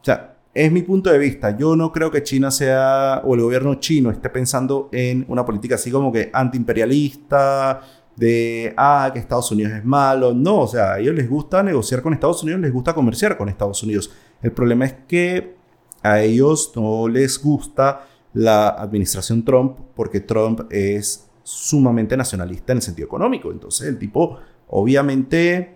o 0.01 0.03
sea, 0.03 0.34
es 0.55 0.71
mi 0.71 0.81
punto 0.81 1.11
de 1.11 1.19
vista, 1.19 1.55
yo 1.57 1.75
no 1.75 1.91
creo 1.91 2.09
que 2.09 2.23
China 2.23 2.49
sea, 2.49 3.21
o 3.25 3.35
el 3.35 3.41
gobierno 3.41 3.75
chino 3.75 4.09
esté 4.09 4.29
pensando 4.29 4.89
en 4.93 5.25
una 5.27 5.45
política 5.45 5.75
así 5.75 5.91
como 5.91 6.13
que 6.13 6.31
anti-imperialista, 6.33 7.81
de, 8.15 8.73
ah, 8.77 9.09
que 9.11 9.19
Estados 9.19 9.51
Unidos 9.51 9.73
es 9.73 9.85
malo. 9.85 10.33
No, 10.33 10.61
o 10.61 10.67
sea, 10.67 10.93
a 10.93 10.99
ellos 10.99 11.13
les 11.13 11.29
gusta 11.29 11.61
negociar 11.61 12.01
con 12.01 12.13
Estados 12.13 12.41
Unidos, 12.43 12.61
les 12.61 12.71
gusta 12.71 12.93
comerciar 12.93 13.37
con 13.37 13.49
Estados 13.49 13.83
Unidos. 13.83 14.11
El 14.41 14.53
problema 14.53 14.85
es 14.85 14.95
que 15.07 15.55
a 16.01 16.21
ellos 16.21 16.71
no 16.75 17.07
les 17.07 17.41
gusta 17.41 18.07
la 18.33 18.69
administración 18.69 19.43
Trump 19.43 19.77
porque 19.95 20.21
Trump 20.21 20.61
es 20.69 21.27
sumamente 21.43 22.17
nacionalista 22.17 22.73
en 22.73 22.77
el 22.77 22.81
sentido 22.81 23.07
económico. 23.07 23.51
Entonces 23.51 23.87
el 23.87 23.97
tipo, 23.97 24.39
obviamente, 24.67 25.74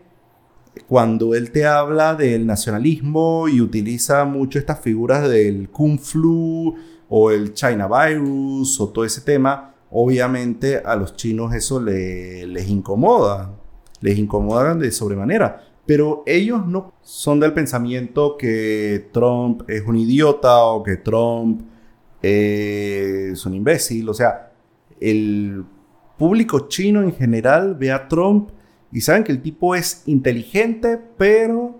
cuando 0.88 1.36
él 1.36 1.51
te 1.51 1.65
habla 1.65 2.15
del 2.15 2.45
nacionalismo 2.45 3.47
y 3.47 3.61
utiliza 3.61 4.25
mucho 4.25 4.59
estas 4.59 4.80
figuras 4.80 5.30
del 5.30 5.69
Kung 5.69 5.99
Flu 5.99 6.75
o 7.09 7.32
el 7.32 7.53
China 7.53 7.88
Virus 7.88 8.80
o 8.80 8.89
todo 8.89 9.05
ese 9.05 9.21
tema, 9.21 9.73
obviamente 9.91 10.77
a 10.77 10.95
los 10.95 11.15
chinos 11.15 11.53
eso 11.53 11.82
les 11.82 12.67
incomoda, 12.69 13.55
les 14.01 14.17
incomoda 14.17 14.75
de 14.75 14.91
sobremanera. 14.91 15.65
Pero 15.86 16.23
ellos 16.27 16.67
no 16.67 16.93
son 17.01 17.39
del 17.39 17.53
pensamiento 17.53 18.38
que 18.38 19.09
Trump 19.11 19.63
es 19.67 19.84
un 19.88 19.95
idiota 19.95 20.63
o 20.65 20.84
que 20.84 20.97
Trump 20.97 21.63
es 22.21 23.43
un 23.45 23.55
imbécil. 23.55 24.07
O 24.07 24.13
sea, 24.13 24.51
el 24.99 25.65
público 26.17 26.67
chino 26.67 27.01
en 27.01 27.13
general 27.13 27.73
ve 27.73 27.91
a 27.91 28.07
Trump 28.07 28.51
y 28.92 29.02
saben 29.02 29.24
que 29.24 29.32
el 29.32 29.42
tipo 29.42 29.76
es 29.76 30.04
inteligente, 30.08 31.00
pero 31.18 31.80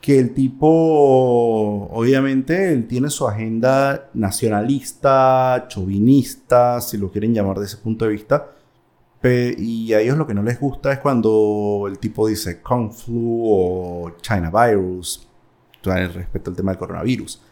que 0.00 0.18
el 0.18 0.34
tipo, 0.34 1.88
obviamente, 1.90 2.72
él 2.72 2.86
tiene 2.86 3.10
su 3.10 3.26
agenda 3.26 4.10
nacionalista, 4.14 5.66
chauvinista, 5.68 6.80
si 6.80 6.98
lo 6.98 7.10
quieren 7.10 7.34
llamar 7.34 7.58
de 7.58 7.66
ese 7.66 7.78
punto 7.78 8.04
de 8.04 8.12
vista. 8.12 8.52
Y 9.24 9.92
a 9.92 10.00
ellos 10.00 10.16
lo 10.16 10.24
que 10.24 10.34
no 10.34 10.42
les 10.44 10.60
gusta 10.60 10.92
es 10.92 11.00
cuando 11.00 11.86
el 11.88 11.98
tipo 11.98 12.28
dice 12.28 12.62
Kung 12.62 12.92
Flu 12.92 13.42
o 13.44 14.12
China 14.20 14.52
Virus, 14.52 15.26
respecto 15.82 16.50
al 16.50 16.56
tema 16.56 16.70
del 16.70 16.78
coronavirus. 16.78 17.42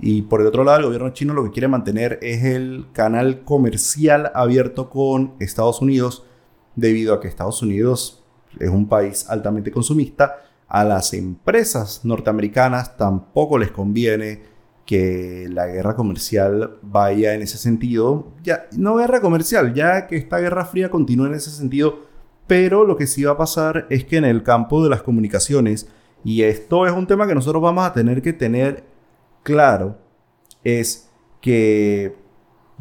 Y 0.00 0.22
por 0.22 0.40
el 0.40 0.48
otro 0.48 0.64
lado, 0.64 0.80
el 0.80 0.86
gobierno 0.86 1.10
chino 1.10 1.32
lo 1.32 1.44
que 1.44 1.52
quiere 1.52 1.68
mantener 1.68 2.18
es 2.22 2.42
el 2.42 2.86
canal 2.92 3.44
comercial 3.44 4.32
abierto 4.34 4.90
con 4.90 5.34
Estados 5.38 5.80
Unidos, 5.80 6.24
debido 6.74 7.14
a 7.14 7.20
que 7.20 7.28
Estados 7.28 7.62
Unidos 7.62 8.21
es 8.58 8.70
un 8.70 8.88
país 8.88 9.28
altamente 9.28 9.70
consumista. 9.70 10.36
A 10.68 10.84
las 10.84 11.12
empresas 11.12 12.04
norteamericanas 12.04 12.96
tampoco 12.96 13.58
les 13.58 13.70
conviene 13.70 14.42
que 14.86 15.48
la 15.50 15.66
guerra 15.66 15.94
comercial 15.94 16.78
vaya 16.82 17.34
en 17.34 17.42
ese 17.42 17.58
sentido. 17.58 18.32
Ya, 18.42 18.66
no 18.76 18.96
guerra 18.96 19.20
comercial, 19.20 19.74
ya 19.74 20.06
que 20.06 20.16
esta 20.16 20.38
guerra 20.38 20.64
fría 20.64 20.90
continúa 20.90 21.28
en 21.28 21.34
ese 21.34 21.50
sentido, 21.50 22.00
pero 22.46 22.84
lo 22.84 22.96
que 22.96 23.06
sí 23.06 23.24
va 23.24 23.32
a 23.32 23.38
pasar 23.38 23.86
es 23.90 24.04
que 24.04 24.16
en 24.16 24.24
el 24.24 24.42
campo 24.42 24.82
de 24.82 24.90
las 24.90 25.02
comunicaciones, 25.02 25.88
y 26.24 26.42
esto 26.42 26.86
es 26.86 26.92
un 26.92 27.06
tema 27.06 27.26
que 27.26 27.34
nosotros 27.34 27.62
vamos 27.62 27.84
a 27.84 27.92
tener 27.92 28.22
que 28.22 28.32
tener 28.32 28.84
claro, 29.42 29.98
es 30.64 31.10
que 31.40 32.16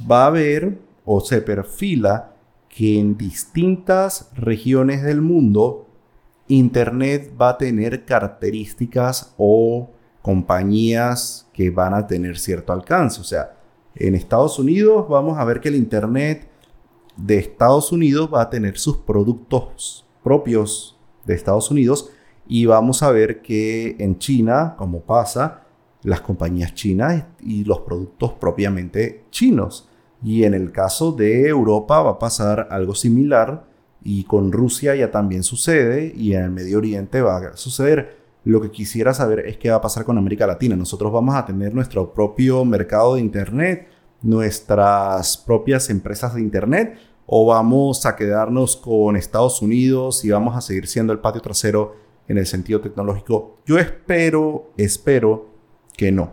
va 0.09 0.23
a 0.23 0.27
haber 0.27 0.79
o 1.05 1.19
se 1.21 1.41
perfila 1.41 2.30
que 2.75 2.99
en 2.99 3.17
distintas 3.17 4.31
regiones 4.33 5.03
del 5.03 5.21
mundo 5.21 5.87
Internet 6.47 7.33
va 7.39 7.49
a 7.49 7.57
tener 7.57 8.05
características 8.05 9.33
o 9.37 9.89
compañías 10.21 11.49
que 11.53 11.69
van 11.69 11.93
a 11.93 12.07
tener 12.07 12.37
cierto 12.37 12.73
alcance. 12.73 13.21
O 13.21 13.23
sea, 13.23 13.57
en 13.95 14.15
Estados 14.15 14.57
Unidos 14.59 15.07
vamos 15.09 15.37
a 15.37 15.43
ver 15.43 15.59
que 15.59 15.69
el 15.69 15.75
Internet 15.75 16.49
de 17.17 17.37
Estados 17.37 17.91
Unidos 17.91 18.29
va 18.33 18.41
a 18.41 18.49
tener 18.49 18.77
sus 18.77 18.97
productos 18.97 20.05
propios 20.23 20.97
de 21.25 21.35
Estados 21.35 21.71
Unidos 21.71 22.09
y 22.47 22.65
vamos 22.65 23.03
a 23.03 23.11
ver 23.11 23.41
que 23.41 23.95
en 23.99 24.17
China, 24.17 24.75
como 24.77 25.01
pasa, 25.01 25.63
las 26.03 26.21
compañías 26.21 26.73
chinas 26.73 27.25
y 27.39 27.63
los 27.63 27.79
productos 27.81 28.33
propiamente 28.33 29.25
chinos. 29.29 29.87
Y 30.23 30.43
en 30.43 30.53
el 30.53 30.71
caso 30.71 31.11
de 31.11 31.47
Europa 31.47 32.01
va 32.01 32.11
a 32.11 32.19
pasar 32.19 32.67
algo 32.69 32.95
similar 32.95 33.65
y 34.03 34.23
con 34.23 34.51
Rusia 34.51 34.95
ya 34.95 35.11
también 35.11 35.43
sucede 35.43 36.13
y 36.15 36.33
en 36.33 36.43
el 36.43 36.51
Medio 36.51 36.77
Oriente 36.77 37.21
va 37.21 37.37
a 37.37 37.57
suceder. 37.57 38.21
Lo 38.43 38.59
que 38.59 38.71
quisiera 38.71 39.13
saber 39.13 39.39
es 39.47 39.57
qué 39.57 39.69
va 39.69 39.77
a 39.77 39.81
pasar 39.81 40.03
con 40.03 40.17
América 40.17 40.47
Latina. 40.47 40.75
Nosotros 40.75 41.11
vamos 41.11 41.35
a 41.35 41.45
tener 41.45 41.75
nuestro 41.75 42.11
propio 42.13 42.65
mercado 42.65 43.15
de 43.15 43.21
Internet, 43.21 43.87
nuestras 44.21 45.37
propias 45.37 45.89
empresas 45.89 46.33
de 46.33 46.41
Internet, 46.41 46.97
o 47.27 47.45
vamos 47.45 48.05
a 48.05 48.15
quedarnos 48.15 48.75
con 48.75 49.15
Estados 49.15 49.61
Unidos 49.61 50.25
y 50.25 50.31
vamos 50.31 50.55
a 50.55 50.61
seguir 50.61 50.87
siendo 50.87 51.13
el 51.13 51.19
patio 51.19 51.41
trasero 51.41 51.95
en 52.27 52.37
el 52.37 52.47
sentido 52.47 52.81
tecnológico. 52.81 53.59
Yo 53.65 53.77
espero, 53.77 54.71
espero 54.75 55.49
que 55.95 56.11
no. 56.11 56.31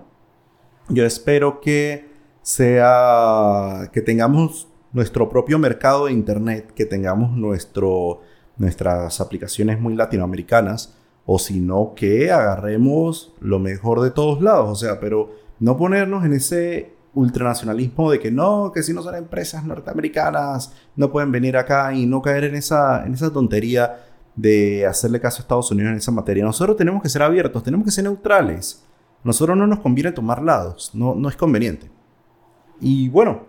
Yo 0.89 1.05
espero 1.05 1.61
que 1.61 2.08
sea, 2.49 3.91
que 3.93 4.01
tengamos 4.01 4.69
nuestro 4.93 5.29
propio 5.29 5.59
mercado 5.59 6.07
de 6.07 6.13
Internet, 6.13 6.73
que 6.75 6.87
tengamos 6.87 7.37
nuestras 7.37 9.21
aplicaciones 9.21 9.79
muy 9.79 9.95
latinoamericanas 9.95 10.95
o 11.27 11.39
si 11.39 11.61
no, 11.61 11.93
que 11.95 12.33
agarremos 12.33 13.35
lo 13.41 13.59
mejor 13.59 14.01
de 14.01 14.11
todos 14.11 14.41
lados. 14.41 14.71
O 14.71 14.75
sea, 14.77 14.99
pero 14.99 15.31
no 15.61 15.77
ponernos 15.77 16.25
en 16.25 16.33
ese 16.33 16.95
ultranacionalismo 17.13 18.11
de 18.11 18.19
que 18.19 18.31
no, 18.31 18.73
que 18.73 18.83
si 18.83 18.95
no 18.95 19.03
son 19.03 19.17
empresas 19.17 19.63
norteamericanas, 19.65 20.73
no 20.97 21.13
pueden 21.13 21.31
venir 21.31 21.55
acá 21.55 21.93
y 21.93 22.07
no 22.07 22.23
caer 22.23 22.45
en 22.45 22.55
esa, 22.55 23.05
en 23.05 23.13
esa 23.13 23.31
tontería 23.31 24.07
de 24.37 24.87
hacerle 24.87 25.21
caso 25.21 25.41
a 25.41 25.43
Estados 25.43 25.71
Unidos 25.71 25.91
en 25.91 25.99
esa 25.99 26.13
materia. 26.13 26.45
Nosotros 26.45 26.79
tenemos 26.79 27.03
que 27.03 27.11
ser 27.11 27.23
abiertos, 27.23 27.63
tenemos 27.63 27.85
que 27.85 27.91
ser 27.91 28.05
neutrales. 28.05 28.85
Nosotros 29.23 29.55
no 29.55 29.67
nos 29.67 29.81
conviene 29.81 30.13
tomar 30.13 30.43
lados, 30.43 30.93
no, 30.95 31.15
no 31.15 31.29
es 31.29 31.37
conveniente. 31.37 31.98
Y 32.81 33.09
bueno, 33.09 33.47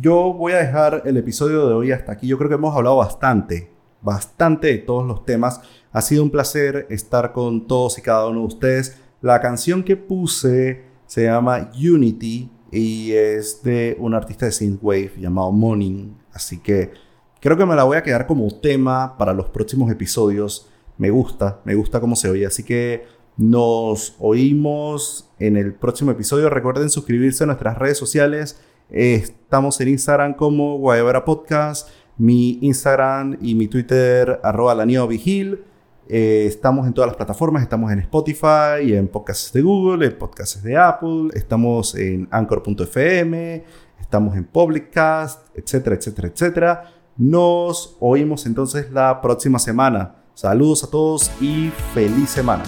yo 0.00 0.32
voy 0.32 0.52
a 0.52 0.58
dejar 0.58 1.02
el 1.04 1.16
episodio 1.16 1.66
de 1.66 1.74
hoy 1.74 1.92
hasta 1.92 2.12
aquí. 2.12 2.26
Yo 2.26 2.38
creo 2.38 2.48
que 2.48 2.54
hemos 2.54 2.74
hablado 2.76 2.96
bastante, 2.96 3.70
bastante 4.00 4.68
de 4.68 4.78
todos 4.78 5.06
los 5.06 5.24
temas. 5.24 5.60
Ha 5.92 6.00
sido 6.00 6.22
un 6.22 6.30
placer 6.30 6.86
estar 6.90 7.32
con 7.32 7.66
todos 7.66 7.98
y 7.98 8.02
cada 8.02 8.28
uno 8.28 8.40
de 8.40 8.46
ustedes. 8.46 9.00
La 9.20 9.40
canción 9.40 9.82
que 9.82 9.96
puse 9.96 10.84
se 11.06 11.24
llama 11.24 11.72
Unity 11.74 12.50
y 12.70 13.12
es 13.12 13.62
de 13.64 13.96
un 13.98 14.14
artista 14.14 14.46
de 14.46 14.52
synthwave 14.52 15.12
llamado 15.18 15.50
Morning. 15.50 16.12
Así 16.32 16.58
que 16.58 16.92
creo 17.40 17.56
que 17.56 17.66
me 17.66 17.74
la 17.74 17.82
voy 17.82 17.96
a 17.96 18.02
quedar 18.04 18.28
como 18.28 18.48
tema 18.60 19.18
para 19.18 19.34
los 19.34 19.48
próximos 19.48 19.90
episodios. 19.90 20.68
Me 20.96 21.10
gusta, 21.10 21.60
me 21.64 21.74
gusta 21.74 22.00
cómo 22.00 22.14
se 22.14 22.30
oye. 22.30 22.46
Así 22.46 22.62
que 22.62 23.04
nos 23.40 24.16
oímos 24.18 25.30
en 25.38 25.56
el 25.56 25.72
próximo 25.72 26.10
episodio. 26.10 26.50
Recuerden 26.50 26.90
suscribirse 26.90 27.44
a 27.44 27.46
nuestras 27.46 27.78
redes 27.78 27.96
sociales. 27.96 28.60
Estamos 28.90 29.80
en 29.80 29.88
Instagram 29.88 30.34
como 30.34 30.76
Guayabera 30.76 31.24
Podcast. 31.24 31.88
Mi 32.18 32.58
Instagram 32.60 33.38
y 33.40 33.54
mi 33.54 33.66
Twitter, 33.66 34.40
arroba 34.42 34.74
la 34.74 34.84
Vigil. 35.06 35.64
Eh, 36.06 36.44
estamos 36.46 36.86
en 36.86 36.92
todas 36.92 37.08
las 37.08 37.16
plataformas, 37.16 37.62
estamos 37.62 37.90
en 37.92 38.00
Spotify, 38.00 38.92
en 38.92 39.08
podcasts 39.08 39.52
de 39.54 39.62
Google, 39.62 40.06
en 40.06 40.18
podcasts 40.18 40.62
de 40.62 40.76
Apple, 40.76 41.28
estamos 41.34 41.94
en 41.94 42.28
anchor.fm, 42.32 43.64
estamos 43.98 44.36
en 44.36 44.44
Publiccast, 44.44 45.56
etcétera, 45.56 45.96
etcétera, 45.96 46.28
etcétera. 46.28 46.84
Nos 47.16 47.96
oímos 48.00 48.44
entonces 48.44 48.90
la 48.90 49.20
próxima 49.22 49.58
semana. 49.58 50.16
Saludos 50.34 50.84
a 50.84 50.90
todos 50.90 51.30
y 51.40 51.70
feliz 51.94 52.28
semana. 52.28 52.64